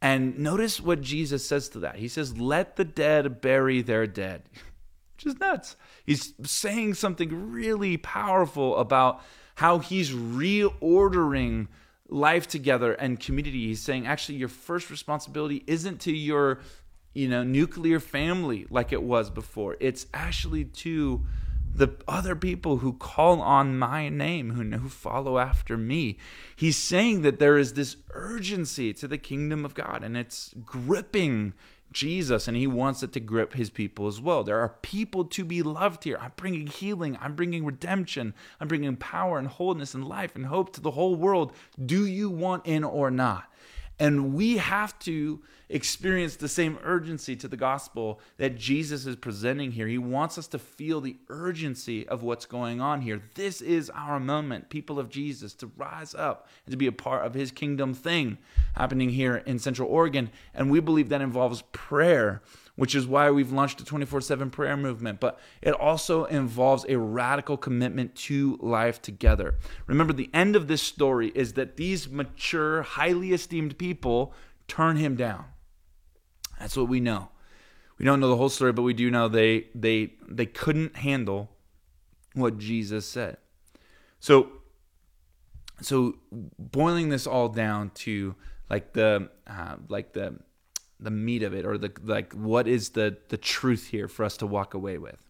And 0.00 0.38
notice 0.38 0.80
what 0.80 1.00
jesus 1.00 1.46
says 1.46 1.68
to 1.70 1.80
that. 1.80 1.96
He 1.96 2.08
says 2.08 2.38
let 2.38 2.76
the 2.76 2.84
dead 2.84 3.40
bury 3.40 3.82
their 3.82 4.06
dead. 4.06 4.44
Which 5.16 5.26
is 5.26 5.38
nuts. 5.38 5.76
He's 6.04 6.34
saying 6.42 6.94
something 6.94 7.52
really 7.52 7.96
powerful 7.96 8.76
about 8.76 9.22
how 9.54 9.78
he's 9.78 10.12
reordering 10.12 11.68
life 12.08 12.46
together 12.46 12.92
and 12.92 13.18
community. 13.18 13.68
He's 13.68 13.80
saying 13.80 14.06
actually 14.06 14.38
your 14.38 14.48
first 14.48 14.90
responsibility 14.90 15.64
isn't 15.66 16.00
to 16.02 16.12
your 16.12 16.60
you 17.14 17.28
know 17.28 17.42
nuclear 17.44 18.00
family 18.00 18.66
like 18.70 18.92
it 18.92 19.02
was 19.02 19.30
before. 19.30 19.76
It's 19.80 20.06
actually 20.12 20.64
to 20.64 21.24
the 21.74 21.88
other 22.06 22.36
people 22.36 22.78
who 22.78 22.92
call 22.92 23.40
on 23.40 23.76
my 23.76 24.08
name, 24.08 24.52
who, 24.52 24.62
who 24.78 24.88
follow 24.88 25.38
after 25.38 25.76
me. 25.76 26.18
He's 26.54 26.76
saying 26.76 27.22
that 27.22 27.40
there 27.40 27.58
is 27.58 27.72
this 27.72 27.96
urgency 28.12 28.92
to 28.94 29.08
the 29.08 29.18
kingdom 29.18 29.64
of 29.64 29.74
God, 29.74 30.04
and 30.04 30.16
it's 30.16 30.54
gripping 30.64 31.52
Jesus 31.94 32.46
and 32.46 32.56
he 32.56 32.66
wants 32.66 33.02
it 33.02 33.12
to 33.12 33.20
grip 33.20 33.54
his 33.54 33.70
people 33.70 34.06
as 34.06 34.20
well. 34.20 34.44
There 34.44 34.60
are 34.60 34.76
people 34.82 35.24
to 35.26 35.44
be 35.44 35.62
loved 35.62 36.04
here. 36.04 36.18
I'm 36.20 36.32
bringing 36.36 36.66
healing, 36.66 37.16
I'm 37.20 37.34
bringing 37.34 37.64
redemption, 37.64 38.34
I'm 38.60 38.68
bringing 38.68 38.96
power 38.96 39.38
and 39.38 39.48
wholeness 39.48 39.94
and 39.94 40.06
life 40.06 40.34
and 40.34 40.46
hope 40.46 40.72
to 40.74 40.80
the 40.80 40.90
whole 40.90 41.14
world. 41.14 41.52
Do 41.82 42.04
you 42.04 42.28
want 42.28 42.66
in 42.66 42.84
or 42.84 43.10
not? 43.10 43.44
And 43.98 44.34
we 44.34 44.56
have 44.56 44.98
to 45.00 45.40
experience 45.68 46.36
the 46.36 46.48
same 46.48 46.78
urgency 46.82 47.36
to 47.36 47.48
the 47.48 47.56
gospel 47.56 48.20
that 48.38 48.56
Jesus 48.56 49.06
is 49.06 49.16
presenting 49.16 49.72
here. 49.72 49.86
He 49.86 49.98
wants 49.98 50.36
us 50.36 50.48
to 50.48 50.58
feel 50.58 51.00
the 51.00 51.16
urgency 51.28 52.06
of 52.08 52.22
what's 52.22 52.44
going 52.44 52.80
on 52.80 53.02
here. 53.02 53.22
This 53.34 53.60
is 53.60 53.90
our 53.90 54.18
moment, 54.18 54.68
people 54.68 54.98
of 54.98 55.10
Jesus, 55.10 55.54
to 55.54 55.70
rise 55.76 56.14
up 56.14 56.48
and 56.66 56.72
to 56.72 56.76
be 56.76 56.88
a 56.88 56.92
part 56.92 57.24
of 57.24 57.34
his 57.34 57.52
kingdom 57.52 57.94
thing 57.94 58.38
happening 58.74 59.10
here 59.10 59.36
in 59.36 59.58
Central 59.58 59.88
Oregon. 59.88 60.30
And 60.54 60.70
we 60.70 60.80
believe 60.80 61.08
that 61.10 61.22
involves 61.22 61.62
prayer 61.72 62.42
which 62.76 62.94
is 62.94 63.06
why 63.06 63.30
we've 63.30 63.52
launched 63.52 63.80
a 63.80 63.84
24 63.84 64.20
7 64.20 64.50
prayer 64.50 64.76
movement. 64.76 65.20
But 65.20 65.38
it 65.62 65.72
also 65.72 66.24
involves 66.24 66.84
a 66.88 66.98
radical 66.98 67.56
commitment 67.56 68.14
to 68.16 68.58
life 68.60 69.00
together. 69.00 69.56
Remember, 69.86 70.12
the 70.12 70.30
end 70.34 70.56
of 70.56 70.66
this 70.66 70.82
story 70.82 71.32
is 71.34 71.52
that 71.54 71.76
these 71.76 72.08
mature, 72.08 72.82
highly 72.82 73.32
esteemed 73.32 73.78
people 73.78 74.32
turn 74.66 74.96
him 74.96 75.16
down. 75.16 75.44
That's 76.58 76.76
what 76.76 76.88
we 76.88 77.00
know. 77.00 77.28
We 77.98 78.04
don't 78.04 78.20
know 78.20 78.28
the 78.28 78.36
whole 78.36 78.48
story, 78.48 78.72
but 78.72 78.82
we 78.82 78.94
do 78.94 79.10
know 79.10 79.28
they 79.28 79.68
they 79.74 80.14
they 80.28 80.46
couldn't 80.46 80.96
handle 80.96 81.50
what 82.34 82.58
Jesus 82.58 83.06
said. 83.06 83.36
So, 84.18 84.48
so 85.80 86.16
boiling 86.58 87.08
this 87.08 87.26
all 87.26 87.48
down 87.48 87.90
to 87.90 88.34
like 88.68 88.94
the 88.94 89.30
uh, 89.46 89.76
like 89.88 90.12
the 90.12 90.38
the 91.04 91.10
meat 91.10 91.42
of 91.42 91.54
it 91.54 91.64
or 91.64 91.78
the 91.78 91.92
like 92.02 92.32
what 92.32 92.66
is 92.66 92.90
the 92.90 93.16
the 93.28 93.36
truth 93.36 93.88
here 93.88 94.08
for 94.08 94.24
us 94.24 94.36
to 94.38 94.46
walk 94.46 94.74
away 94.74 94.98
with? 94.98 95.22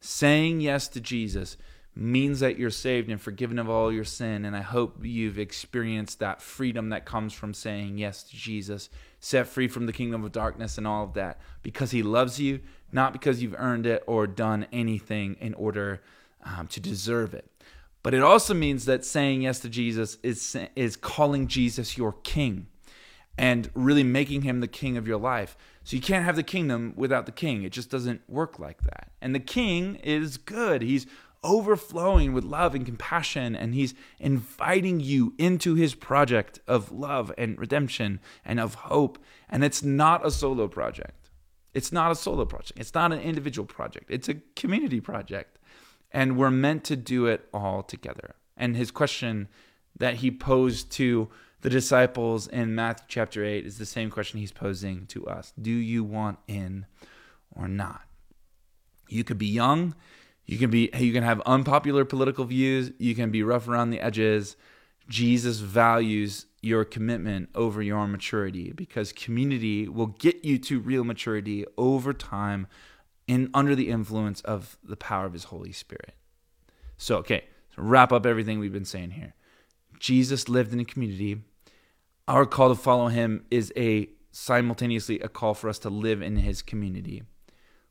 Saying 0.00 0.60
yes 0.60 0.88
to 0.88 1.00
jesus 1.00 1.56
means 1.98 2.40
that 2.40 2.58
you're 2.58 2.68
saved 2.68 3.08
and 3.08 3.18
forgiven 3.18 3.58
of 3.58 3.70
all 3.70 3.90
your 3.90 4.04
sin 4.04 4.44
and 4.44 4.54
i 4.54 4.60
hope 4.60 4.98
you've 5.02 5.38
experienced 5.38 6.18
that 6.18 6.42
freedom 6.42 6.90
that 6.90 7.06
comes 7.06 7.32
from 7.32 7.54
saying 7.54 7.96
yes 7.96 8.22
to 8.22 8.36
jesus 8.36 8.90
set 9.18 9.46
free 9.46 9.66
from 9.66 9.86
the 9.86 9.92
kingdom 9.94 10.22
of 10.22 10.30
darkness 10.30 10.76
and 10.76 10.86
all 10.86 11.04
of 11.04 11.14
that 11.14 11.40
because 11.62 11.92
he 11.92 12.02
loves 12.02 12.38
you 12.38 12.60
not 12.92 13.12
because 13.14 13.42
you've 13.42 13.54
earned 13.58 13.86
it 13.86 14.02
or 14.06 14.26
done 14.26 14.66
anything 14.72 15.36
in 15.40 15.54
order 15.54 16.02
um, 16.44 16.66
to 16.68 16.80
deserve 16.80 17.34
it. 17.34 17.50
But 18.02 18.14
it 18.14 18.22
also 18.22 18.54
means 18.54 18.84
that 18.84 19.04
saying 19.04 19.42
yes 19.42 19.58
to 19.60 19.68
jesus 19.68 20.16
is 20.22 20.56
is 20.76 20.96
calling 20.96 21.48
jesus 21.48 21.98
your 21.98 22.12
king 22.22 22.68
and 23.38 23.70
really 23.74 24.02
making 24.02 24.42
him 24.42 24.60
the 24.60 24.68
king 24.68 24.96
of 24.96 25.06
your 25.06 25.18
life. 25.18 25.56
So 25.84 25.96
you 25.96 26.02
can't 26.02 26.24
have 26.24 26.36
the 26.36 26.42
kingdom 26.42 26.94
without 26.96 27.26
the 27.26 27.32
king. 27.32 27.62
It 27.62 27.72
just 27.72 27.90
doesn't 27.90 28.22
work 28.28 28.58
like 28.58 28.82
that. 28.82 29.10
And 29.20 29.34
the 29.34 29.40
king 29.40 29.96
is 29.96 30.36
good. 30.36 30.82
He's 30.82 31.06
overflowing 31.44 32.32
with 32.32 32.44
love 32.44 32.74
and 32.74 32.84
compassion, 32.84 33.54
and 33.54 33.74
he's 33.74 33.94
inviting 34.18 34.98
you 35.00 35.34
into 35.38 35.74
his 35.74 35.94
project 35.94 36.58
of 36.66 36.90
love 36.90 37.32
and 37.38 37.58
redemption 37.58 38.20
and 38.44 38.58
of 38.58 38.74
hope. 38.74 39.18
And 39.48 39.62
it's 39.62 39.82
not 39.82 40.26
a 40.26 40.30
solo 40.30 40.66
project. 40.66 41.30
It's 41.72 41.92
not 41.92 42.10
a 42.10 42.16
solo 42.16 42.46
project. 42.46 42.80
It's 42.80 42.94
not 42.94 43.12
an 43.12 43.20
individual 43.20 43.66
project. 43.66 44.10
It's 44.10 44.28
a 44.28 44.36
community 44.56 45.00
project. 45.00 45.58
And 46.10 46.36
we're 46.36 46.50
meant 46.50 46.84
to 46.84 46.96
do 46.96 47.26
it 47.26 47.46
all 47.52 47.82
together. 47.82 48.34
And 48.56 48.76
his 48.76 48.90
question 48.90 49.48
that 49.98 50.16
he 50.16 50.30
posed 50.30 50.90
to 50.92 51.28
the 51.62 51.70
disciples 51.70 52.46
in 52.46 52.74
Matthew 52.74 53.06
chapter 53.08 53.44
8 53.44 53.64
is 53.64 53.78
the 53.78 53.86
same 53.86 54.10
question 54.10 54.38
he's 54.38 54.52
posing 54.52 55.06
to 55.06 55.26
us 55.26 55.52
Do 55.60 55.70
you 55.70 56.04
want 56.04 56.38
in 56.46 56.86
or 57.54 57.68
not? 57.68 58.02
You 59.08 59.24
could 59.24 59.38
be 59.38 59.46
young, 59.46 59.94
you 60.44 60.58
can 60.58 60.70
be 60.70 60.90
you 60.96 61.12
can 61.12 61.22
have 61.22 61.40
unpopular 61.42 62.04
political 62.04 62.44
views, 62.44 62.92
you 62.98 63.14
can 63.14 63.30
be 63.30 63.42
rough 63.42 63.68
around 63.68 63.90
the 63.90 64.00
edges. 64.00 64.56
Jesus 65.08 65.58
values 65.58 66.46
your 66.62 66.84
commitment 66.84 67.48
over 67.54 67.80
your 67.80 68.08
maturity 68.08 68.72
because 68.72 69.12
community 69.12 69.88
will 69.88 70.08
get 70.08 70.44
you 70.44 70.58
to 70.58 70.80
real 70.80 71.04
maturity 71.04 71.64
over 71.78 72.12
time 72.12 72.66
in 73.28 73.50
under 73.54 73.74
the 73.74 73.88
influence 73.88 74.40
of 74.42 74.76
the 74.82 74.96
power 74.96 75.26
of 75.26 75.32
his 75.32 75.44
Holy 75.44 75.72
Spirit. 75.72 76.14
So, 76.96 77.18
okay, 77.18 77.44
so 77.74 77.82
wrap 77.82 78.12
up 78.12 78.26
everything 78.26 78.58
we've 78.58 78.72
been 78.72 78.84
saying 78.84 79.12
here. 79.12 79.34
Jesus 79.98 80.48
lived 80.48 80.72
in 80.72 80.80
a 80.80 80.84
community. 80.84 81.42
Our 82.28 82.46
call 82.46 82.70
to 82.70 82.74
follow 82.74 83.08
him 83.08 83.44
is 83.50 83.72
a 83.76 84.08
simultaneously 84.32 85.20
a 85.20 85.28
call 85.28 85.54
for 85.54 85.68
us 85.68 85.78
to 85.80 85.90
live 85.90 86.20
in 86.22 86.36
his 86.36 86.62
community. 86.62 87.22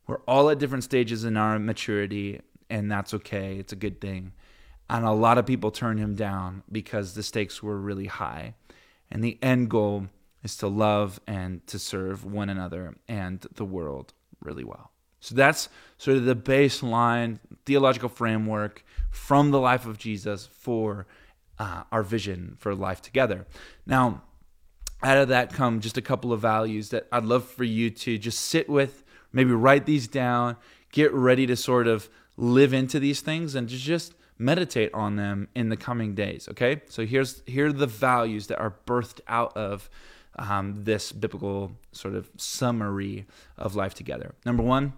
We're 0.06 0.20
all 0.28 0.48
at 0.50 0.58
different 0.58 0.84
stages 0.84 1.24
in 1.24 1.36
our 1.36 1.58
maturity, 1.58 2.40
and 2.70 2.90
that's 2.90 3.12
okay. 3.14 3.56
It's 3.58 3.72
a 3.72 3.76
good 3.76 4.00
thing. 4.00 4.32
And 4.88 5.04
a 5.04 5.12
lot 5.12 5.38
of 5.38 5.46
people 5.46 5.72
turn 5.72 5.98
him 5.98 6.14
down 6.14 6.62
because 6.70 7.14
the 7.14 7.24
stakes 7.24 7.62
were 7.62 7.76
really 7.76 8.06
high. 8.06 8.54
And 9.10 9.22
the 9.22 9.38
end 9.42 9.70
goal 9.70 10.06
is 10.44 10.56
to 10.58 10.68
love 10.68 11.20
and 11.26 11.66
to 11.66 11.78
serve 11.78 12.24
one 12.24 12.48
another 12.48 12.94
and 13.08 13.44
the 13.54 13.64
world 13.64 14.12
really 14.40 14.64
well. 14.64 14.92
So 15.18 15.34
that's 15.34 15.68
sort 15.98 16.18
of 16.18 16.24
the 16.24 16.36
baseline 16.36 17.40
theological 17.64 18.08
framework 18.08 18.84
from 19.10 19.50
the 19.50 19.58
life 19.58 19.86
of 19.86 19.98
Jesus 19.98 20.46
for 20.46 21.08
uh, 21.58 21.84
our 21.90 22.02
vision 22.02 22.56
for 22.58 22.74
life 22.74 23.00
together. 23.02 23.46
Now, 23.86 24.22
out 25.02 25.18
of 25.18 25.28
that 25.28 25.52
come 25.52 25.80
just 25.80 25.96
a 25.96 26.02
couple 26.02 26.32
of 26.32 26.40
values 26.40 26.90
that 26.90 27.06
I'd 27.12 27.24
love 27.24 27.44
for 27.44 27.64
you 27.64 27.90
to 27.90 28.18
just 28.18 28.40
sit 28.40 28.68
with, 28.68 29.04
maybe 29.32 29.52
write 29.52 29.86
these 29.86 30.08
down, 30.08 30.56
get 30.92 31.12
ready 31.12 31.46
to 31.46 31.56
sort 31.56 31.86
of 31.86 32.08
live 32.36 32.72
into 32.72 32.98
these 32.98 33.20
things 33.20 33.54
and 33.54 33.68
just 33.68 34.14
meditate 34.38 34.92
on 34.92 35.16
them 35.16 35.48
in 35.54 35.68
the 35.68 35.76
coming 35.76 36.14
days. 36.14 36.48
Okay, 36.50 36.82
so 36.88 37.06
here's 37.06 37.42
here 37.46 37.66
are 37.66 37.72
the 37.72 37.86
values 37.86 38.46
that 38.48 38.58
are 38.58 38.74
birthed 38.86 39.20
out 39.28 39.56
of 39.56 39.88
um, 40.38 40.84
this 40.84 41.12
biblical 41.12 41.72
sort 41.92 42.14
of 42.14 42.28
summary 42.36 43.26
of 43.56 43.74
life 43.74 43.94
together. 43.94 44.34
Number 44.44 44.62
one, 44.62 44.92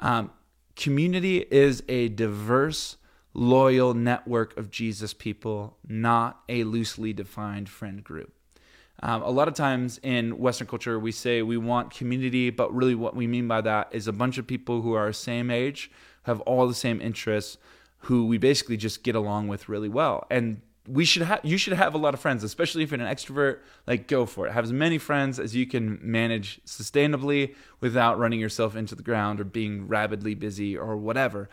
um, 0.00 0.30
community 0.74 1.46
is 1.50 1.82
a 1.88 2.08
diverse 2.08 2.96
loyal 3.32 3.94
network 3.94 4.56
of 4.56 4.70
Jesus 4.70 5.14
people, 5.14 5.76
not 5.88 6.42
a 6.48 6.64
loosely 6.64 7.12
defined 7.12 7.68
friend 7.68 8.02
group. 8.02 8.32
Um, 9.02 9.22
a 9.22 9.30
lot 9.30 9.48
of 9.48 9.54
times 9.54 9.98
in 10.02 10.38
Western 10.38 10.66
culture, 10.66 10.98
we 10.98 11.12
say 11.12 11.42
we 11.42 11.56
want 11.56 11.90
community, 11.90 12.50
but 12.50 12.74
really 12.74 12.94
what 12.94 13.16
we 13.16 13.26
mean 13.26 13.48
by 13.48 13.62
that 13.62 13.88
is 13.92 14.06
a 14.06 14.12
bunch 14.12 14.36
of 14.36 14.46
people 14.46 14.82
who 14.82 14.92
are 14.92 15.12
same 15.12 15.50
age, 15.50 15.90
have 16.24 16.40
all 16.42 16.68
the 16.68 16.74
same 16.74 17.00
interests, 17.00 17.56
who 18.04 18.26
we 18.26 18.36
basically 18.36 18.76
just 18.76 19.02
get 19.02 19.14
along 19.14 19.48
with 19.48 19.68
really 19.68 19.88
well. 19.88 20.26
And 20.30 20.60
we 20.86 21.04
should 21.04 21.22
have 21.22 21.40
you 21.42 21.56
should 21.56 21.74
have 21.74 21.94
a 21.94 21.98
lot 21.98 22.14
of 22.14 22.20
friends, 22.20 22.42
especially 22.42 22.82
if 22.82 22.90
you're 22.90 23.00
an 23.00 23.06
extrovert. 23.06 23.60
Like 23.86 24.06
go 24.06 24.26
for 24.26 24.46
it. 24.46 24.52
Have 24.52 24.64
as 24.64 24.72
many 24.72 24.98
friends 24.98 25.38
as 25.38 25.54
you 25.54 25.66
can 25.66 25.98
manage 26.02 26.60
sustainably 26.66 27.54
without 27.80 28.18
running 28.18 28.40
yourself 28.40 28.76
into 28.76 28.94
the 28.94 29.02
ground 29.02 29.40
or 29.40 29.44
being 29.44 29.88
rabidly 29.88 30.34
busy 30.34 30.76
or 30.76 30.96
whatever. 30.96 31.48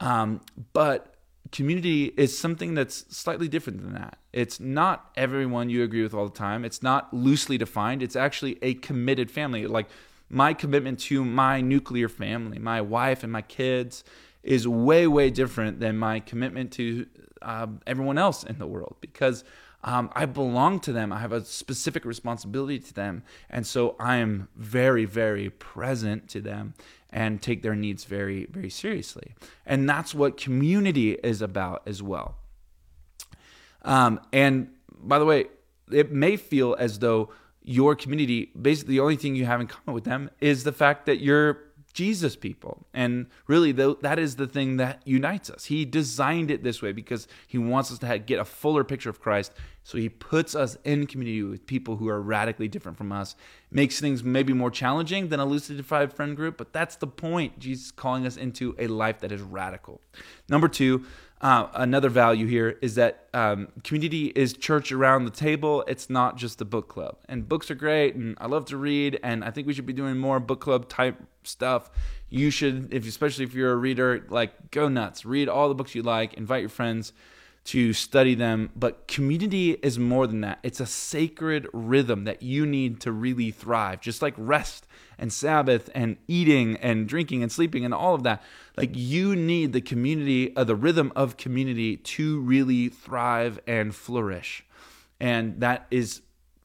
Um, 0.00 0.40
but 0.72 1.14
community 1.52 2.06
is 2.16 2.36
something 2.36 2.74
that's 2.74 3.04
slightly 3.16 3.48
different 3.48 3.82
than 3.82 3.94
that. 3.94 4.18
It's 4.32 4.60
not 4.60 5.10
everyone 5.16 5.70
you 5.70 5.82
agree 5.82 6.02
with 6.02 6.14
all 6.14 6.28
the 6.28 6.38
time. 6.38 6.64
It's 6.64 6.82
not 6.82 7.12
loosely 7.12 7.58
defined. 7.58 8.02
It's 8.02 8.16
actually 8.16 8.58
a 8.62 8.74
committed 8.74 9.30
family. 9.30 9.66
Like 9.66 9.88
my 10.28 10.52
commitment 10.52 11.00
to 11.00 11.24
my 11.24 11.60
nuclear 11.60 12.08
family, 12.08 12.58
my 12.58 12.80
wife 12.80 13.22
and 13.22 13.32
my 13.32 13.42
kids, 13.42 14.04
is 14.42 14.68
way, 14.68 15.06
way 15.06 15.30
different 15.30 15.80
than 15.80 15.98
my 15.98 16.20
commitment 16.20 16.72
to 16.72 17.06
uh, 17.42 17.66
everyone 17.86 18.18
else 18.18 18.44
in 18.44 18.58
the 18.58 18.66
world 18.66 18.96
because 19.00 19.44
um, 19.84 20.10
I 20.12 20.26
belong 20.26 20.80
to 20.80 20.92
them. 20.92 21.12
I 21.12 21.20
have 21.20 21.32
a 21.32 21.44
specific 21.44 22.04
responsibility 22.04 22.78
to 22.80 22.94
them. 22.94 23.22
And 23.48 23.66
so 23.66 23.94
I 24.00 24.16
am 24.16 24.48
very, 24.56 25.04
very 25.04 25.50
present 25.50 26.28
to 26.30 26.40
them 26.40 26.74
and 27.10 27.40
take 27.40 27.62
their 27.62 27.74
needs 27.74 28.04
very, 28.04 28.46
very 28.46 28.70
seriously. 28.70 29.34
And 29.64 29.88
that's 29.88 30.14
what 30.14 30.36
community 30.36 31.12
is 31.12 31.40
about 31.40 31.82
as 31.86 32.02
well. 32.02 32.36
Um, 33.82 34.20
and 34.32 34.68
by 35.00 35.18
the 35.18 35.24
way, 35.24 35.46
it 35.90 36.12
may 36.12 36.36
feel 36.36 36.76
as 36.78 36.98
though 36.98 37.30
your 37.62 37.94
community, 37.94 38.50
basically, 38.60 38.94
the 38.94 39.00
only 39.00 39.16
thing 39.16 39.36
you 39.36 39.46
have 39.46 39.60
in 39.60 39.66
common 39.66 39.94
with 39.94 40.04
them 40.04 40.30
is 40.40 40.64
the 40.64 40.72
fact 40.72 41.06
that 41.06 41.20
you're 41.20 41.68
Jesus 41.92 42.36
people. 42.36 42.86
And 42.94 43.26
really, 43.46 43.72
that 43.72 44.18
is 44.18 44.36
the 44.36 44.46
thing 44.46 44.76
that 44.76 45.02
unites 45.04 45.50
us. 45.50 45.64
He 45.64 45.84
designed 45.84 46.50
it 46.50 46.62
this 46.62 46.80
way 46.80 46.92
because 46.92 47.26
he 47.46 47.58
wants 47.58 47.90
us 47.90 47.98
to 47.98 48.18
get 48.18 48.38
a 48.38 48.44
fuller 48.44 48.84
picture 48.84 49.10
of 49.10 49.20
Christ. 49.20 49.52
So 49.82 49.98
he 49.98 50.08
puts 50.08 50.54
us 50.54 50.76
in 50.84 51.06
community 51.06 51.42
with 51.42 51.66
people 51.66 51.96
who 51.96 52.08
are 52.08 52.20
radically 52.20 52.68
different 52.68 52.98
from 52.98 53.10
us. 53.10 53.34
Makes 53.70 54.00
things 54.00 54.24
maybe 54.24 54.52
more 54.52 54.70
challenging 54.70 55.28
than 55.28 55.40
a 55.40 55.58
defined 55.58 56.12
friend 56.14 56.34
group, 56.34 56.56
but 56.56 56.72
that's 56.72 56.96
the 56.96 57.06
point. 57.06 57.58
Jesus 57.58 57.90
calling 57.90 58.26
us 58.26 58.36
into 58.36 58.74
a 58.78 58.86
life 58.86 59.20
that 59.20 59.30
is 59.30 59.42
radical. 59.42 60.00
Number 60.48 60.68
two, 60.68 61.04
uh, 61.40 61.68
another 61.74 62.08
value 62.08 62.46
here 62.46 62.78
is 62.82 62.96
that 62.96 63.28
um, 63.32 63.68
community 63.84 64.26
is 64.34 64.54
church 64.54 64.90
around 64.90 65.24
the 65.24 65.30
table. 65.30 65.84
It's 65.86 66.10
not 66.10 66.36
just 66.36 66.60
a 66.60 66.64
book 66.64 66.88
club. 66.88 67.18
And 67.28 67.48
books 67.48 67.70
are 67.70 67.76
great, 67.76 68.14
and 68.14 68.36
I 68.40 68.46
love 68.46 68.64
to 68.66 68.76
read, 68.76 69.20
and 69.22 69.44
I 69.44 69.50
think 69.50 69.66
we 69.66 69.74
should 69.74 69.86
be 69.86 69.92
doing 69.92 70.16
more 70.16 70.40
book 70.40 70.60
club 70.60 70.88
type 70.88 71.16
stuff. 71.44 71.90
You 72.28 72.50
should, 72.50 72.92
if 72.92 73.06
especially 73.06 73.44
if 73.44 73.54
you're 73.54 73.72
a 73.72 73.76
reader, 73.76 74.26
like 74.30 74.70
go 74.70 74.88
nuts. 74.88 75.24
Read 75.24 75.48
all 75.48 75.68
the 75.68 75.74
books 75.74 75.94
you 75.94 76.02
like. 76.02 76.34
Invite 76.34 76.60
your 76.60 76.70
friends 76.70 77.12
to 77.68 77.92
study 77.92 78.34
them. 78.34 78.70
But 78.74 79.06
community 79.06 79.72
is 79.82 79.98
more 79.98 80.26
than 80.26 80.40
that. 80.40 80.58
It's 80.62 80.80
a 80.80 80.86
sacred 80.86 81.68
rhythm 81.74 82.24
that 82.24 82.42
you 82.42 82.64
need 82.64 82.98
to 83.00 83.12
really 83.12 83.50
thrive, 83.50 84.00
just 84.00 84.22
like 84.22 84.32
rest 84.38 84.86
and 85.18 85.30
Sabbath 85.30 85.90
and 85.94 86.16
eating 86.26 86.76
and 86.78 87.06
drinking 87.06 87.42
and 87.42 87.52
sleeping 87.52 87.84
and 87.84 87.92
all 87.92 88.14
of 88.14 88.22
that. 88.22 88.42
Like 88.78 88.92
you 88.94 89.36
need 89.36 89.74
the 89.74 89.82
community, 89.82 90.56
uh, 90.56 90.64
the 90.64 90.76
rhythm 90.76 91.12
of 91.14 91.36
community 91.36 91.98
to 91.98 92.40
really 92.40 92.88
thrive 92.88 93.60
and 93.66 93.94
flourish. 93.94 94.64
And 95.20 95.60
that 95.60 95.86
is 95.90 96.22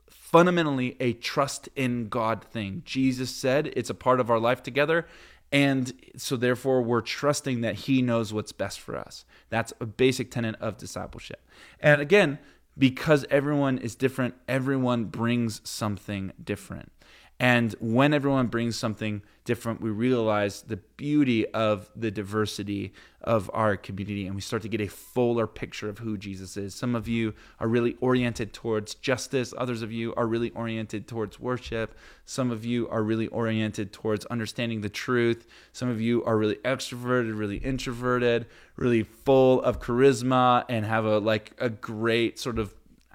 fundamentally 0.08 0.95
a 1.01 1.12
trust 1.12 1.68
in 1.76 2.08
God 2.08 2.45
thing. 2.45 2.82
Jesus 2.86 3.30
said 3.30 3.74
it's 3.76 3.89
a 3.89 3.93
part 3.93 4.22
of 4.22 4.32
our 4.32 4.39
life 4.39 4.64
together. 4.64 5.06
And 5.54 5.93
so, 6.18 6.36
therefore, 6.36 6.82
we're 6.82 7.01
trusting 7.01 7.62
that 7.62 7.76
He 7.76 8.01
knows 8.01 8.34
what's 8.34 8.51
best 8.51 8.80
for 8.80 8.97
us. 8.97 9.24
That's 9.49 9.72
a 9.80 9.86
basic 9.86 10.32
tenet 10.32 10.56
of 10.60 10.78
discipleship. 10.78 11.47
And 11.80 12.01
again, 12.01 12.39
because 12.76 13.24
everyone 13.30 13.78
is 13.78 13.93
different, 13.93 14.34
everyone 14.47 15.06
brings 15.06 15.62
something 15.64 16.34
different. 16.43 16.91
And 17.39 17.73
when 17.79 18.13
everyone 18.13 18.47
brings 18.47 18.77
something 18.77 19.21
different, 19.43 19.81
we 19.81 19.89
realize 19.89 20.61
the 20.61 20.77
beauty 20.77 21.45
of 21.47 21.89
the 21.95 22.11
diversity 22.11 22.93
of 23.21 23.49
our 23.53 23.75
community 23.75 24.25
and 24.25 24.36
we 24.36 24.41
start 24.41 24.61
to 24.61 24.69
get 24.69 24.81
a 24.81 24.88
fuller 24.88 25.47
picture 25.47 25.89
of 25.89 25.99
who 25.99 26.17
Jesus 26.17 26.55
is. 26.57 26.75
Some 26.75 26.95
of 26.95 27.07
you 27.07 27.34
are 27.59 27.67
really 27.67 27.97
oriented 27.99 28.53
towards 28.53 28.95
justice, 28.95 29.53
others 29.57 29.81
of 29.81 29.91
you 29.91 30.13
are 30.15 30.27
really 30.27 30.51
oriented 30.51 31.07
towards 31.07 31.39
worship, 31.39 31.97
some 32.25 32.51
of 32.51 32.63
you 32.63 32.88
are 32.89 33.03
really 33.03 33.27
oriented 33.27 33.91
towards 33.91 34.25
understanding 34.27 34.81
the 34.81 34.89
truth, 34.89 35.45
some 35.71 35.89
of 35.89 35.99
you 35.99 36.23
are 36.25 36.38
really 36.38 36.57
extroverted, 36.57 37.38
really 37.38 37.57
introverted, 37.57 38.45
really 38.75 39.03
full 39.03 39.61
of 39.63 39.81
charisma 39.81 40.65
and 40.69 40.86
have 40.86 41.05
a 41.05 41.17
like 41.17 41.51
a 41.57 41.69
great 41.69 42.39
sort 42.39 42.59
of 42.59 42.73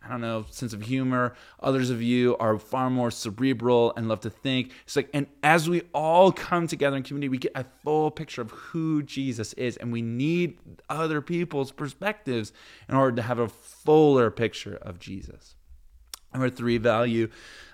I 0.09 0.12
don't 0.12 0.22
know, 0.22 0.46
sense 0.50 0.72
of 0.72 0.82
humor. 0.82 1.34
Others 1.61 1.90
of 1.90 2.00
you 2.00 2.34
are 2.38 2.59
far 2.59 2.88
more 2.88 3.11
cerebral 3.11 3.92
and 3.94 4.09
love 4.09 4.20
to 4.20 4.30
think. 4.30 4.72
It's 4.84 4.96
like, 4.96 5.11
and 5.12 5.26
as 5.42 5.68
we 5.68 5.82
all 5.92 6.32
come 6.32 6.66
together 6.66 6.96
in 6.96 7.02
community, 7.02 7.28
we 7.28 7.36
get 7.36 7.52
a 7.54 7.64
full 7.82 8.11
picture 8.11 8.40
of 8.40 8.50
who 8.50 9.02
Jesus 9.02 9.52
is, 9.52 9.76
and 9.76 9.92
we 9.92 10.00
need 10.00 10.59
other 10.88 11.20
people's 11.20 11.72
perspectives 11.72 12.54
in 12.88 12.94
order 12.94 13.16
to 13.16 13.22
have 13.22 13.38
a 13.38 13.48
fuller 13.48 14.30
picture 14.30 14.76
of 14.76 14.98
Jesus. 14.98 15.56
Number 16.32 16.48
three, 16.48 16.78
value 16.78 17.28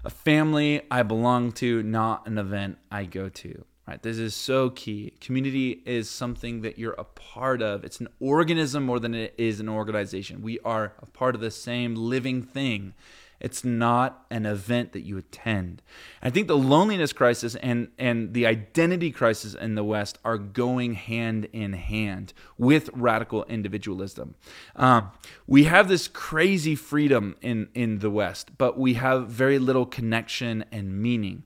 a 0.04 0.10
family 0.10 0.82
I 0.90 1.04
belong 1.04 1.52
to, 1.52 1.82
not 1.84 2.26
an 2.26 2.38
event 2.38 2.78
I 2.90 3.04
go 3.04 3.28
to. 3.28 3.64
Right? 3.86 4.02
This 4.02 4.16
is 4.16 4.34
so 4.34 4.70
key. 4.70 5.12
Community 5.20 5.82
is 5.84 6.08
something 6.08 6.62
that 6.62 6.78
you're 6.78 6.94
a 6.94 7.04
part 7.04 7.60
of. 7.60 7.84
It's 7.84 8.00
an 8.00 8.08
organism 8.18 8.84
more 8.84 8.98
than 8.98 9.14
it 9.14 9.34
is 9.36 9.60
an 9.60 9.68
organization. 9.68 10.40
We 10.40 10.58
are 10.60 10.94
a 11.02 11.06
part 11.06 11.34
of 11.34 11.42
the 11.42 11.50
same 11.50 11.94
living 11.94 12.42
thing. 12.42 12.94
It's 13.40 13.62
not 13.62 14.24
an 14.30 14.46
event 14.46 14.92
that 14.92 15.02
you 15.02 15.18
attend. 15.18 15.82
I 16.22 16.30
think 16.30 16.48
the 16.48 16.56
loneliness 16.56 17.12
crisis 17.12 17.54
and, 17.56 17.88
and 17.98 18.32
the 18.32 18.46
identity 18.46 19.10
crisis 19.10 19.52
in 19.52 19.74
the 19.74 19.84
West 19.84 20.18
are 20.24 20.38
going 20.38 20.94
hand 20.94 21.48
in 21.52 21.74
hand 21.74 22.32
with 22.56 22.88
radical 22.94 23.44
individualism. 23.44 24.34
Um, 24.76 25.10
we 25.46 25.64
have 25.64 25.88
this 25.88 26.08
crazy 26.08 26.74
freedom 26.74 27.36
in, 27.42 27.68
in 27.74 27.98
the 27.98 28.10
West, 28.10 28.56
but 28.56 28.78
we 28.78 28.94
have 28.94 29.28
very 29.28 29.58
little 29.58 29.84
connection 29.84 30.64
and 30.72 31.02
meaning. 31.02 31.42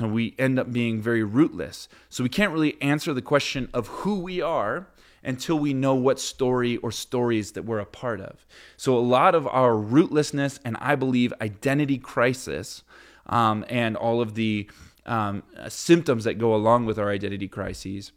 So 0.00 0.08
we 0.08 0.34
end 0.38 0.58
up 0.58 0.72
being 0.72 1.02
very 1.02 1.22
rootless. 1.22 1.86
So 2.08 2.22
we 2.22 2.30
can't 2.30 2.54
really 2.54 2.80
answer 2.80 3.12
the 3.12 3.20
question 3.20 3.68
of 3.74 3.86
who 3.88 4.18
we 4.20 4.40
are 4.40 4.86
until 5.22 5.58
we 5.58 5.74
know 5.74 5.94
what 5.94 6.18
story 6.18 6.78
or 6.78 6.90
stories 6.90 7.52
that 7.52 7.66
we're 7.66 7.80
a 7.80 7.84
part 7.84 8.22
of. 8.22 8.46
So 8.78 8.96
a 8.96 8.98
lot 8.98 9.34
of 9.34 9.46
our 9.46 9.72
rootlessness 9.72 10.58
and 10.64 10.78
I 10.80 10.94
believe 10.94 11.34
identity 11.42 11.98
crisis 11.98 12.82
um, 13.26 13.62
and 13.68 13.94
all 13.94 14.22
of 14.22 14.36
the 14.36 14.70
um, 15.04 15.42
symptoms 15.68 16.24
that 16.24 16.38
go 16.38 16.54
along 16.54 16.86
with 16.86 16.98
our 16.98 17.10
identity 17.10 17.46
crises 17.46 18.12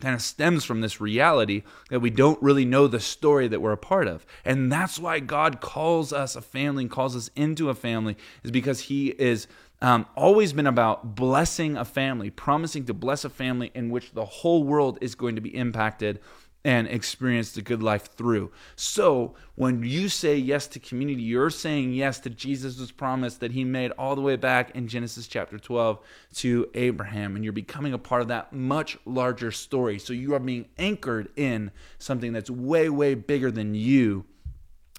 kind 0.00 0.14
of 0.14 0.20
stems 0.20 0.64
from 0.64 0.82
this 0.82 1.00
reality 1.00 1.62
that 1.88 2.00
we 2.00 2.10
don't 2.10 2.40
really 2.42 2.64
know 2.64 2.86
the 2.86 3.00
story 3.00 3.48
that 3.48 3.62
we're 3.62 3.72
a 3.72 3.78
part 3.78 4.06
of. 4.06 4.26
And 4.44 4.70
that's 4.70 4.98
why 4.98 5.20
God 5.20 5.60
calls 5.60 6.12
us 6.12 6.36
a 6.36 6.42
family 6.42 6.84
and 6.84 6.90
calls 6.90 7.16
us 7.16 7.30
into 7.34 7.70
a 7.70 7.74
family, 7.74 8.16
is 8.42 8.50
because 8.50 8.80
He 8.80 9.08
is 9.18 9.46
um, 9.82 10.06
always 10.16 10.52
been 10.52 10.66
about 10.66 11.14
blessing 11.14 11.76
a 11.76 11.84
family, 11.84 12.30
promising 12.30 12.86
to 12.86 12.94
bless 12.94 13.24
a 13.24 13.30
family 13.30 13.70
in 13.74 13.90
which 13.90 14.12
the 14.12 14.24
whole 14.24 14.64
world 14.64 14.98
is 15.00 15.14
going 15.14 15.34
to 15.34 15.42
be 15.42 15.54
impacted 15.54 16.20
and 16.66 16.88
experience 16.88 17.52
the 17.52 17.62
good 17.62 17.80
life 17.80 18.12
through. 18.16 18.50
So, 18.74 19.36
when 19.54 19.84
you 19.84 20.08
say 20.08 20.36
yes 20.36 20.66
to 20.68 20.80
community, 20.80 21.22
you're 21.22 21.48
saying 21.48 21.92
yes 21.92 22.18
to 22.20 22.30
Jesus' 22.30 22.90
promise 22.90 23.36
that 23.36 23.52
he 23.52 23.62
made 23.62 23.92
all 23.92 24.16
the 24.16 24.20
way 24.20 24.34
back 24.34 24.74
in 24.74 24.88
Genesis 24.88 25.28
chapter 25.28 25.58
12 25.58 26.00
to 26.34 26.68
Abraham, 26.74 27.36
and 27.36 27.44
you're 27.44 27.52
becoming 27.52 27.92
a 27.92 27.98
part 27.98 28.20
of 28.20 28.28
that 28.28 28.52
much 28.52 28.98
larger 29.04 29.52
story. 29.52 30.00
So, 30.00 30.12
you 30.12 30.34
are 30.34 30.40
being 30.40 30.66
anchored 30.76 31.28
in 31.36 31.70
something 32.00 32.32
that's 32.32 32.50
way, 32.50 32.88
way 32.88 33.14
bigger 33.14 33.52
than 33.52 33.76
you 33.76 34.24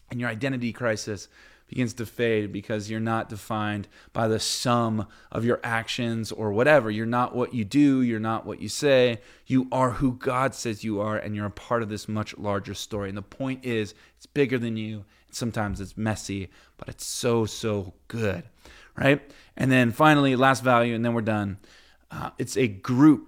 and 0.09 0.21
your 0.21 0.30
identity 0.30 0.71
crisis 0.71 1.28
begins 1.68 1.93
to 1.95 2.05
fade 2.05 2.51
because 2.51 2.89
you're 2.89 2.99
not 2.99 3.30
defined 3.30 3.88
by 4.13 4.28
the 4.28 4.39
sum 4.39 5.07
of 5.32 5.43
your 5.43 5.59
actions 5.63 6.32
or 6.32 6.51
whatever. 6.51 6.89
You're 6.89 7.05
not 7.05 7.36
what 7.36 7.53
you 7.53 7.65
do, 7.65 8.01
you're 8.01 8.20
not 8.20 8.45
what 8.45 8.61
you 8.61 8.70
say. 8.70 9.20
You 9.45 9.68
are 9.72 9.91
who 9.91 10.13
God 10.13 10.55
says 10.55 10.84
you 10.84 11.01
are, 11.01 11.18
and 11.18 11.36
you're 11.36 11.45
a 11.45 11.51
part 11.51 11.84
of 11.84 11.89
this 11.89 12.07
much 12.07 12.38
larger 12.38 12.74
story. 12.74 13.09
And 13.09 13.18
the 13.18 13.22
point 13.22 13.65
is, 13.65 13.93
it's 14.15 14.26
bigger 14.26 14.57
than 14.57 14.78
you. 14.78 15.05
Sometimes 15.32 15.82
it's 15.82 15.97
messy, 15.97 16.49
but 16.78 16.88
it's 16.88 17.05
so, 17.05 17.45
so 17.45 17.93
good, 18.07 18.43
right? 18.97 19.22
And 19.57 19.72
then 19.72 19.91
finally, 19.91 20.36
last 20.36 20.63
value, 20.63 20.95
and 20.95 21.03
then 21.03 21.13
we're 21.13 21.22
done. 21.22 21.57
Uh, 22.09 22.30
it's 22.38 22.55
a 22.55 22.68
group 22.68 23.28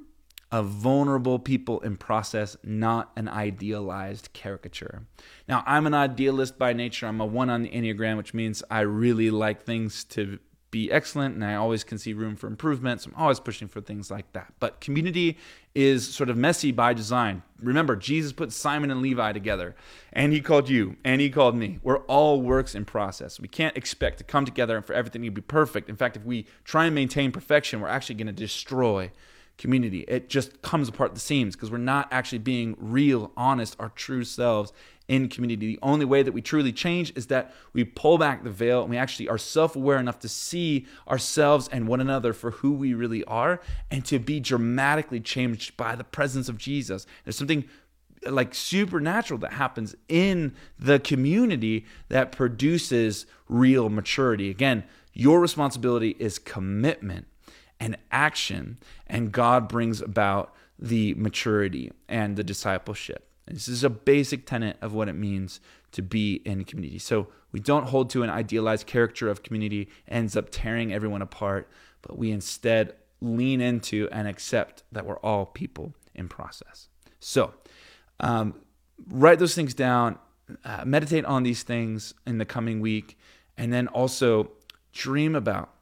of 0.52 0.68
vulnerable 0.68 1.38
people 1.38 1.80
in 1.82 1.96
process, 1.96 2.58
not 2.64 3.12
an 3.16 3.28
idealized 3.28 4.30
caricature. 4.34 5.04
Now, 5.48 5.64
I'm 5.68 5.86
an 5.86 5.94
idealist 5.94 6.58
by 6.58 6.74
nature. 6.74 7.06
I'm 7.06 7.22
a 7.22 7.26
one 7.26 7.50
on 7.50 7.62
the 7.62 7.70
Enneagram, 7.70 8.18
which 8.18 8.34
means 8.34 8.64
I 8.70 8.82
really 8.82 9.30
like 9.30 9.64
things 9.64 10.04
to 10.06 10.40
be 10.72 10.92
excellent 10.92 11.34
and 11.34 11.44
I 11.44 11.56
always 11.56 11.84
can 11.84 11.98
see 11.98 12.14
room 12.14 12.36
for 12.36 12.48
improvement. 12.48 13.02
So 13.02 13.10
I'm 13.10 13.22
always 13.22 13.40
pushing 13.40 13.68
for 13.68 13.82
things 13.82 14.12
like 14.12 14.32
that. 14.34 14.54
But 14.60 14.82
community 14.82 15.38
is 15.74 16.08
sort 16.08 16.30
of 16.30 16.38
messy 16.38 16.72
by 16.72 16.94
design. 16.94 17.44
Remember, 17.60 17.96
Jesus 17.96 18.34
put 18.34 18.52
Simon 18.52 18.92
and 18.92 19.02
Levi 19.02 19.34
together, 19.34 19.76
and 20.14 20.32
he 20.32 20.42
called 20.42 20.70
you, 20.70 20.98
and 21.04 21.22
he 21.22 21.30
called 21.30 21.56
me. 21.56 21.80
We're 21.84 22.00
all 22.06 22.42
works 22.42 22.76
in 22.76 22.86
process. 22.86 23.40
We 23.40 23.48
can't 23.48 23.78
expect 23.78 24.20
to 24.20 24.24
come 24.24 24.46
together 24.46 24.78
and 24.78 24.86
for 24.86 24.94
everything 24.94 25.24
to 25.24 25.32
be 25.32 25.42
perfect. 25.42 25.90
In 25.90 25.96
fact, 25.96 26.18
if 26.18 26.24
we 26.24 26.46
try 26.64 26.86
and 26.86 26.96
maintain 26.96 27.32
perfection, 27.32 27.82
we're 27.82 27.88
actually 27.88 28.16
going 28.16 28.28
to 28.28 28.34
destroy 28.34 29.12
community. 29.60 30.06
It 30.08 30.30
just 30.30 30.64
comes 30.64 30.90
apart 30.90 31.14
the 31.14 31.20
seams 31.20 31.56
because 31.56 31.70
we're 31.70 31.78
not 31.78 32.08
actually 32.12 32.40
being 32.40 32.76
real, 32.80 33.32
honest, 33.38 33.76
our 33.80 33.90
true 33.90 34.24
selves 34.24 34.74
in 35.08 35.28
community. 35.28 35.68
The 35.68 35.80
only 35.84 36.06
way 36.06 36.24
that 36.24 36.32
we 36.32 36.42
truly 36.42 36.72
change 36.72 37.12
is 37.16 37.28
that 37.28 37.54
we 37.74 37.84
pull 37.84 38.18
back 38.18 38.44
the 38.44 38.50
veil 38.50 38.82
and 38.82 38.90
we 38.90 38.98
actually 38.98 39.28
are 39.28 39.38
self 39.38 39.76
aware 39.76 40.00
enough 40.00 40.20
to 40.20 40.30
see 40.30 40.88
ourselves 41.08 41.68
and 41.68 41.88
one 41.88 42.00
another 42.00 42.32
for 42.32 42.52
who 42.52 42.72
we 42.72 42.94
really 42.94 43.24
are 43.26 43.60
and 43.92 44.06
to 44.06 44.18
be 44.18 44.40
dramatically 44.40 45.20
changed 45.20 45.76
by 45.78 45.96
the 45.96 46.04
presence 46.04 46.48
of 46.48 46.58
Jesus. 46.58 47.06
There's 47.24 47.38
something 47.38 47.66
like 48.26 48.56
supernatural 48.56 49.40
that 49.40 49.54
happens 49.54 49.96
in 50.08 50.56
the 50.78 51.00
community 51.00 51.86
that 52.10 52.32
produces 52.32 53.26
real 53.48 53.90
maturity. 53.90 54.50
Again, 54.50 54.84
your 55.14 55.40
responsibility 55.40 56.16
is 56.20 56.40
commitment 56.40 57.28
and 57.80 57.98
action, 58.12 58.78
and 59.08 59.32
God 59.32 59.68
brings 59.68 60.02
about 60.02 60.54
the 60.78 61.14
maturity 61.16 61.92
and 62.08 62.36
the 62.36 62.44
discipleship. 62.44 63.26
this 63.48 63.68
is 63.68 63.84
a 63.84 63.90
basic 63.90 64.46
tenet 64.46 64.78
of 64.82 64.94
what 64.94 65.10
it 65.10 65.14
means 65.14 65.60
to 65.92 66.02
be 66.02 66.36
in 66.46 66.64
community. 66.64 67.00
So 67.00 67.28
we 67.52 67.60
don't 67.60 67.86
hold 67.86 68.10
to 68.12 68.24
an 68.24 68.30
idealized 68.30 68.86
character 68.86 69.28
of 69.28 69.42
community 69.42 69.90
ends 70.08 70.38
up 70.38 70.50
tearing 70.52 70.94
everyone 70.94 71.22
apart, 71.22 71.68
but 72.02 72.18
we 72.18 72.32
instead 72.32 72.94
lean 73.22 73.60
into 73.60 74.08
and 74.12 74.28
accept 74.28 74.84
that 74.92 75.06
we're 75.06 75.20
all 75.20 75.46
people 75.46 75.94
in 76.14 76.30
process. 76.30 76.90
So 77.20 77.54
um, 78.20 78.56
write 79.08 79.40
those 79.40 79.56
things 79.56 79.74
down, 79.74 80.20
uh, 80.64 80.84
meditate 80.86 81.26
on 81.26 81.44
these 81.44 81.64
things 81.64 82.14
in 82.26 82.38
the 82.38 82.46
coming 82.46 82.80
week, 82.80 83.18
and 83.58 83.74
then 83.74 83.88
also 83.88 84.52
dream 84.94 85.36
about 85.36 85.74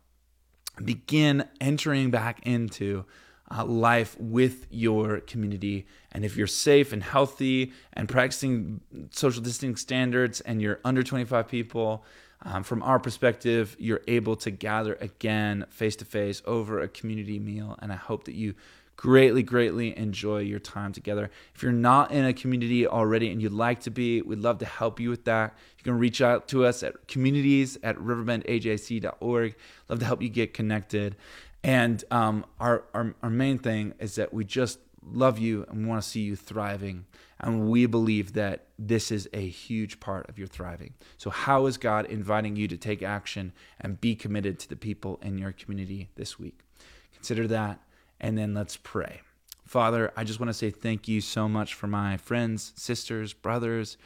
begin 0.84 1.46
entering 1.60 2.12
back 2.12 2.40
into 2.46 3.06
uh, 3.50 3.66
life 3.66 4.18
with 4.20 4.68
your 4.70 5.22
community. 5.22 5.88
And 6.12 6.26
if 6.26 6.36
you're 6.36 6.48
safe 6.48 6.92
and 6.92 7.02
healthy 7.02 7.72
and 7.94 8.10
practicing 8.10 8.82
social 9.12 9.42
distancing 9.42 9.76
standards 9.76 10.42
and 10.42 10.62
you're 10.62 10.80
under 10.84 11.04
25 11.04 11.48
people, 11.48 12.04
um, 12.44 12.64
from 12.64 12.84
our 12.84 13.00
perspective, 13.00 13.76
you're 13.80 14.02
able 14.08 14.36
to 14.38 14.52
gather 14.52 14.96
again 14.96 15.66
face 15.70 15.96
to 15.98 16.06
face 16.06 16.42
over 16.46 16.80
a 16.80 16.88
community 16.88 17.40
meal. 17.40 17.78
And 17.82 17.92
I 17.92 17.96
hope 17.96 18.26
that 18.26 18.36
you 18.36 18.54
greatly, 18.98 19.44
greatly 19.44 19.98
enjoy 19.98 20.40
your 20.40 20.60
time 20.60 20.92
together. 20.92 21.30
If 21.56 21.62
you're 21.62 21.72
not 21.72 22.12
in 22.12 22.26
a 22.26 22.34
community 22.34 22.86
already 22.88 23.32
and 23.32 23.42
you'd 23.42 23.54
like 23.54 23.82
to 23.82 23.92
be, 23.92 24.22
we'd 24.24 24.40
love 24.40 24.58
to 24.58 24.66
help 24.66 25.00
you 25.00 25.10
with 25.10 25.24
that. 25.26 25.56
You 25.78 25.84
can 25.84 26.00
reach 26.00 26.20
out 26.20 26.48
to 26.50 26.66
us 26.66 26.84
at 26.84 27.08
communities 27.08 27.78
at 27.84 27.96
riverbendajc.org. 27.98 29.56
Love 29.88 30.00
to 30.00 30.06
help 30.06 30.22
you 30.22 30.30
get 30.30 30.54
connected. 30.54 31.16
And 31.64 32.04
um, 32.12 32.46
our, 32.60 32.86
our, 32.94 33.16
our 33.22 33.30
main 33.30 33.60
thing 33.60 33.94
is 34.00 34.16
that 34.16 34.34
we 34.34 34.44
just 34.44 34.80
love 35.04 35.38
you 35.40 35.66
and 35.70 35.84
we 35.84 35.86
want 35.86 36.02
to 36.02 36.08
see 36.08 36.22
you 36.22 36.36
thriving. 36.36 37.06
And 37.40 37.70
we 37.70 37.86
believe 37.86 38.34
that 38.34 38.66
this 38.80 39.12
is 39.12 39.30
a 39.32 39.48
huge 39.48 40.00
part 40.00 40.28
of 40.28 40.40
your 40.40 40.48
thriving. 40.48 40.96
So, 41.18 41.30
how 41.30 41.68
is 41.68 41.78
God 41.78 42.08
inviting 42.08 42.56
you 42.56 42.68
to 42.68 42.78
take 42.78 43.04
action 43.04 43.54
and 43.80 44.02
be 44.02 44.16
committed 44.16 44.58
to 44.60 44.70
the 44.70 44.76
people 44.76 45.20
in 45.22 45.38
your 45.38 45.52
community 45.52 46.10
this 46.16 46.40
week? 46.40 46.62
Consider 47.14 47.48
that 47.50 47.80
and 48.20 48.38
then 48.38 48.54
let's 48.54 48.78
pray. 48.78 49.22
Father, 49.66 50.14
I 50.16 50.24
just 50.24 50.40
want 50.40 50.50
to 50.50 50.54
say 50.54 50.70
thank 50.70 51.08
you 51.08 51.20
so 51.20 51.50
much 51.50 51.74
for 51.74 51.88
my 51.88 52.18
friends, 52.18 52.72
sisters, 52.76 53.34
brothers. 53.34 53.98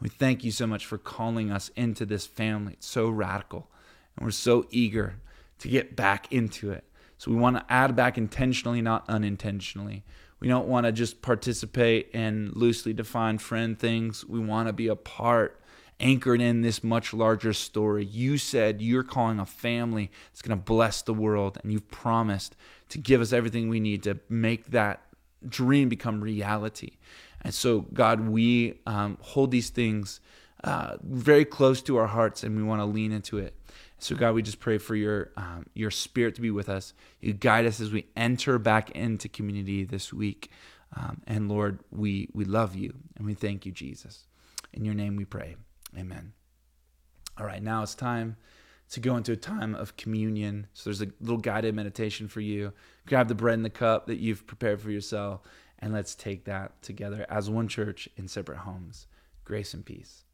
We 0.00 0.08
thank 0.08 0.44
you 0.44 0.52
so 0.52 0.66
much 0.66 0.86
for 0.86 0.96
calling 0.96 1.50
us 1.50 1.70
into 1.74 2.06
this 2.06 2.24
family. 2.26 2.74
It's 2.74 2.86
so 2.86 3.10
radical. 3.10 3.68
And 4.16 4.24
we're 4.24 4.30
so 4.30 4.66
eager 4.70 5.16
to 5.58 5.68
get 5.68 5.96
back 5.96 6.32
into 6.32 6.70
it. 6.70 6.84
So 7.18 7.32
we 7.32 7.36
want 7.36 7.56
to 7.56 7.64
add 7.68 7.96
back 7.96 8.16
intentionally, 8.16 8.80
not 8.80 9.04
unintentionally. 9.08 10.04
We 10.38 10.46
don't 10.46 10.68
want 10.68 10.86
to 10.86 10.92
just 10.92 11.20
participate 11.20 12.10
in 12.12 12.52
loosely 12.54 12.92
defined 12.92 13.42
friend 13.42 13.76
things. 13.76 14.24
We 14.24 14.38
want 14.38 14.68
to 14.68 14.72
be 14.72 14.86
a 14.86 14.94
part, 14.94 15.60
anchored 15.98 16.40
in 16.40 16.60
this 16.60 16.84
much 16.84 17.12
larger 17.12 17.52
story. 17.52 18.04
You 18.04 18.38
said 18.38 18.80
you're 18.80 19.02
calling 19.02 19.40
a 19.40 19.46
family 19.46 20.12
that's 20.30 20.42
going 20.42 20.56
to 20.56 20.64
bless 20.64 21.02
the 21.02 21.12
world, 21.12 21.58
and 21.60 21.72
you've 21.72 21.90
promised 21.90 22.54
to 22.88 22.98
give 22.98 23.20
us 23.20 23.32
everything 23.32 23.68
we 23.68 23.80
need 23.80 24.02
to 24.04 24.18
make 24.28 24.70
that 24.70 25.02
dream 25.46 25.88
become 25.88 26.20
reality. 26.20 26.92
And 27.42 27.54
so, 27.54 27.82
God, 27.92 28.28
we 28.28 28.80
um, 28.86 29.18
hold 29.20 29.50
these 29.50 29.70
things 29.70 30.20
uh, 30.64 30.96
very 31.02 31.44
close 31.44 31.80
to 31.82 31.96
our 31.96 32.06
hearts, 32.06 32.42
and 32.42 32.56
we 32.56 32.62
want 32.62 32.80
to 32.80 32.84
lean 32.84 33.12
into 33.12 33.38
it. 33.38 33.54
So, 33.98 34.16
God, 34.16 34.34
we 34.34 34.42
just 34.42 34.60
pray 34.60 34.78
for 34.78 34.94
your 34.94 35.30
um, 35.36 35.66
your 35.74 35.90
Spirit 35.90 36.34
to 36.36 36.40
be 36.40 36.50
with 36.50 36.68
us. 36.68 36.94
You 37.20 37.32
guide 37.32 37.66
us 37.66 37.80
as 37.80 37.92
we 37.92 38.06
enter 38.16 38.58
back 38.58 38.90
into 38.92 39.28
community 39.28 39.84
this 39.84 40.12
week. 40.12 40.50
Um, 40.96 41.22
and 41.26 41.48
Lord, 41.48 41.80
we 41.90 42.28
we 42.32 42.44
love 42.44 42.74
you 42.74 42.94
and 43.16 43.26
we 43.26 43.34
thank 43.34 43.66
you, 43.66 43.72
Jesus. 43.72 44.26
In 44.72 44.84
your 44.84 44.94
name 44.94 45.16
we 45.16 45.24
pray. 45.24 45.56
Amen. 45.96 46.32
All 47.38 47.46
right, 47.46 47.62
now 47.62 47.82
it's 47.82 47.94
time 47.94 48.36
to 48.90 49.00
go 49.00 49.16
into 49.16 49.32
a 49.32 49.36
time 49.36 49.74
of 49.74 49.96
communion. 49.96 50.66
So 50.72 50.84
there's 50.84 51.02
a 51.02 51.08
little 51.20 51.38
guided 51.38 51.74
meditation 51.74 52.28
for 52.28 52.40
you. 52.40 52.72
Grab 53.06 53.28
the 53.28 53.34
bread 53.34 53.54
and 53.54 53.64
the 53.64 53.70
cup 53.70 54.06
that 54.06 54.18
you've 54.18 54.46
prepared 54.46 54.80
for 54.80 54.90
yourself, 54.90 55.42
and 55.78 55.92
let's 55.92 56.14
take 56.14 56.44
that 56.44 56.82
together 56.82 57.26
as 57.28 57.50
one 57.50 57.68
church 57.68 58.08
in 58.16 58.28
separate 58.28 58.58
homes. 58.58 59.06
Grace 59.44 59.74
and 59.74 59.84
peace. 59.84 60.24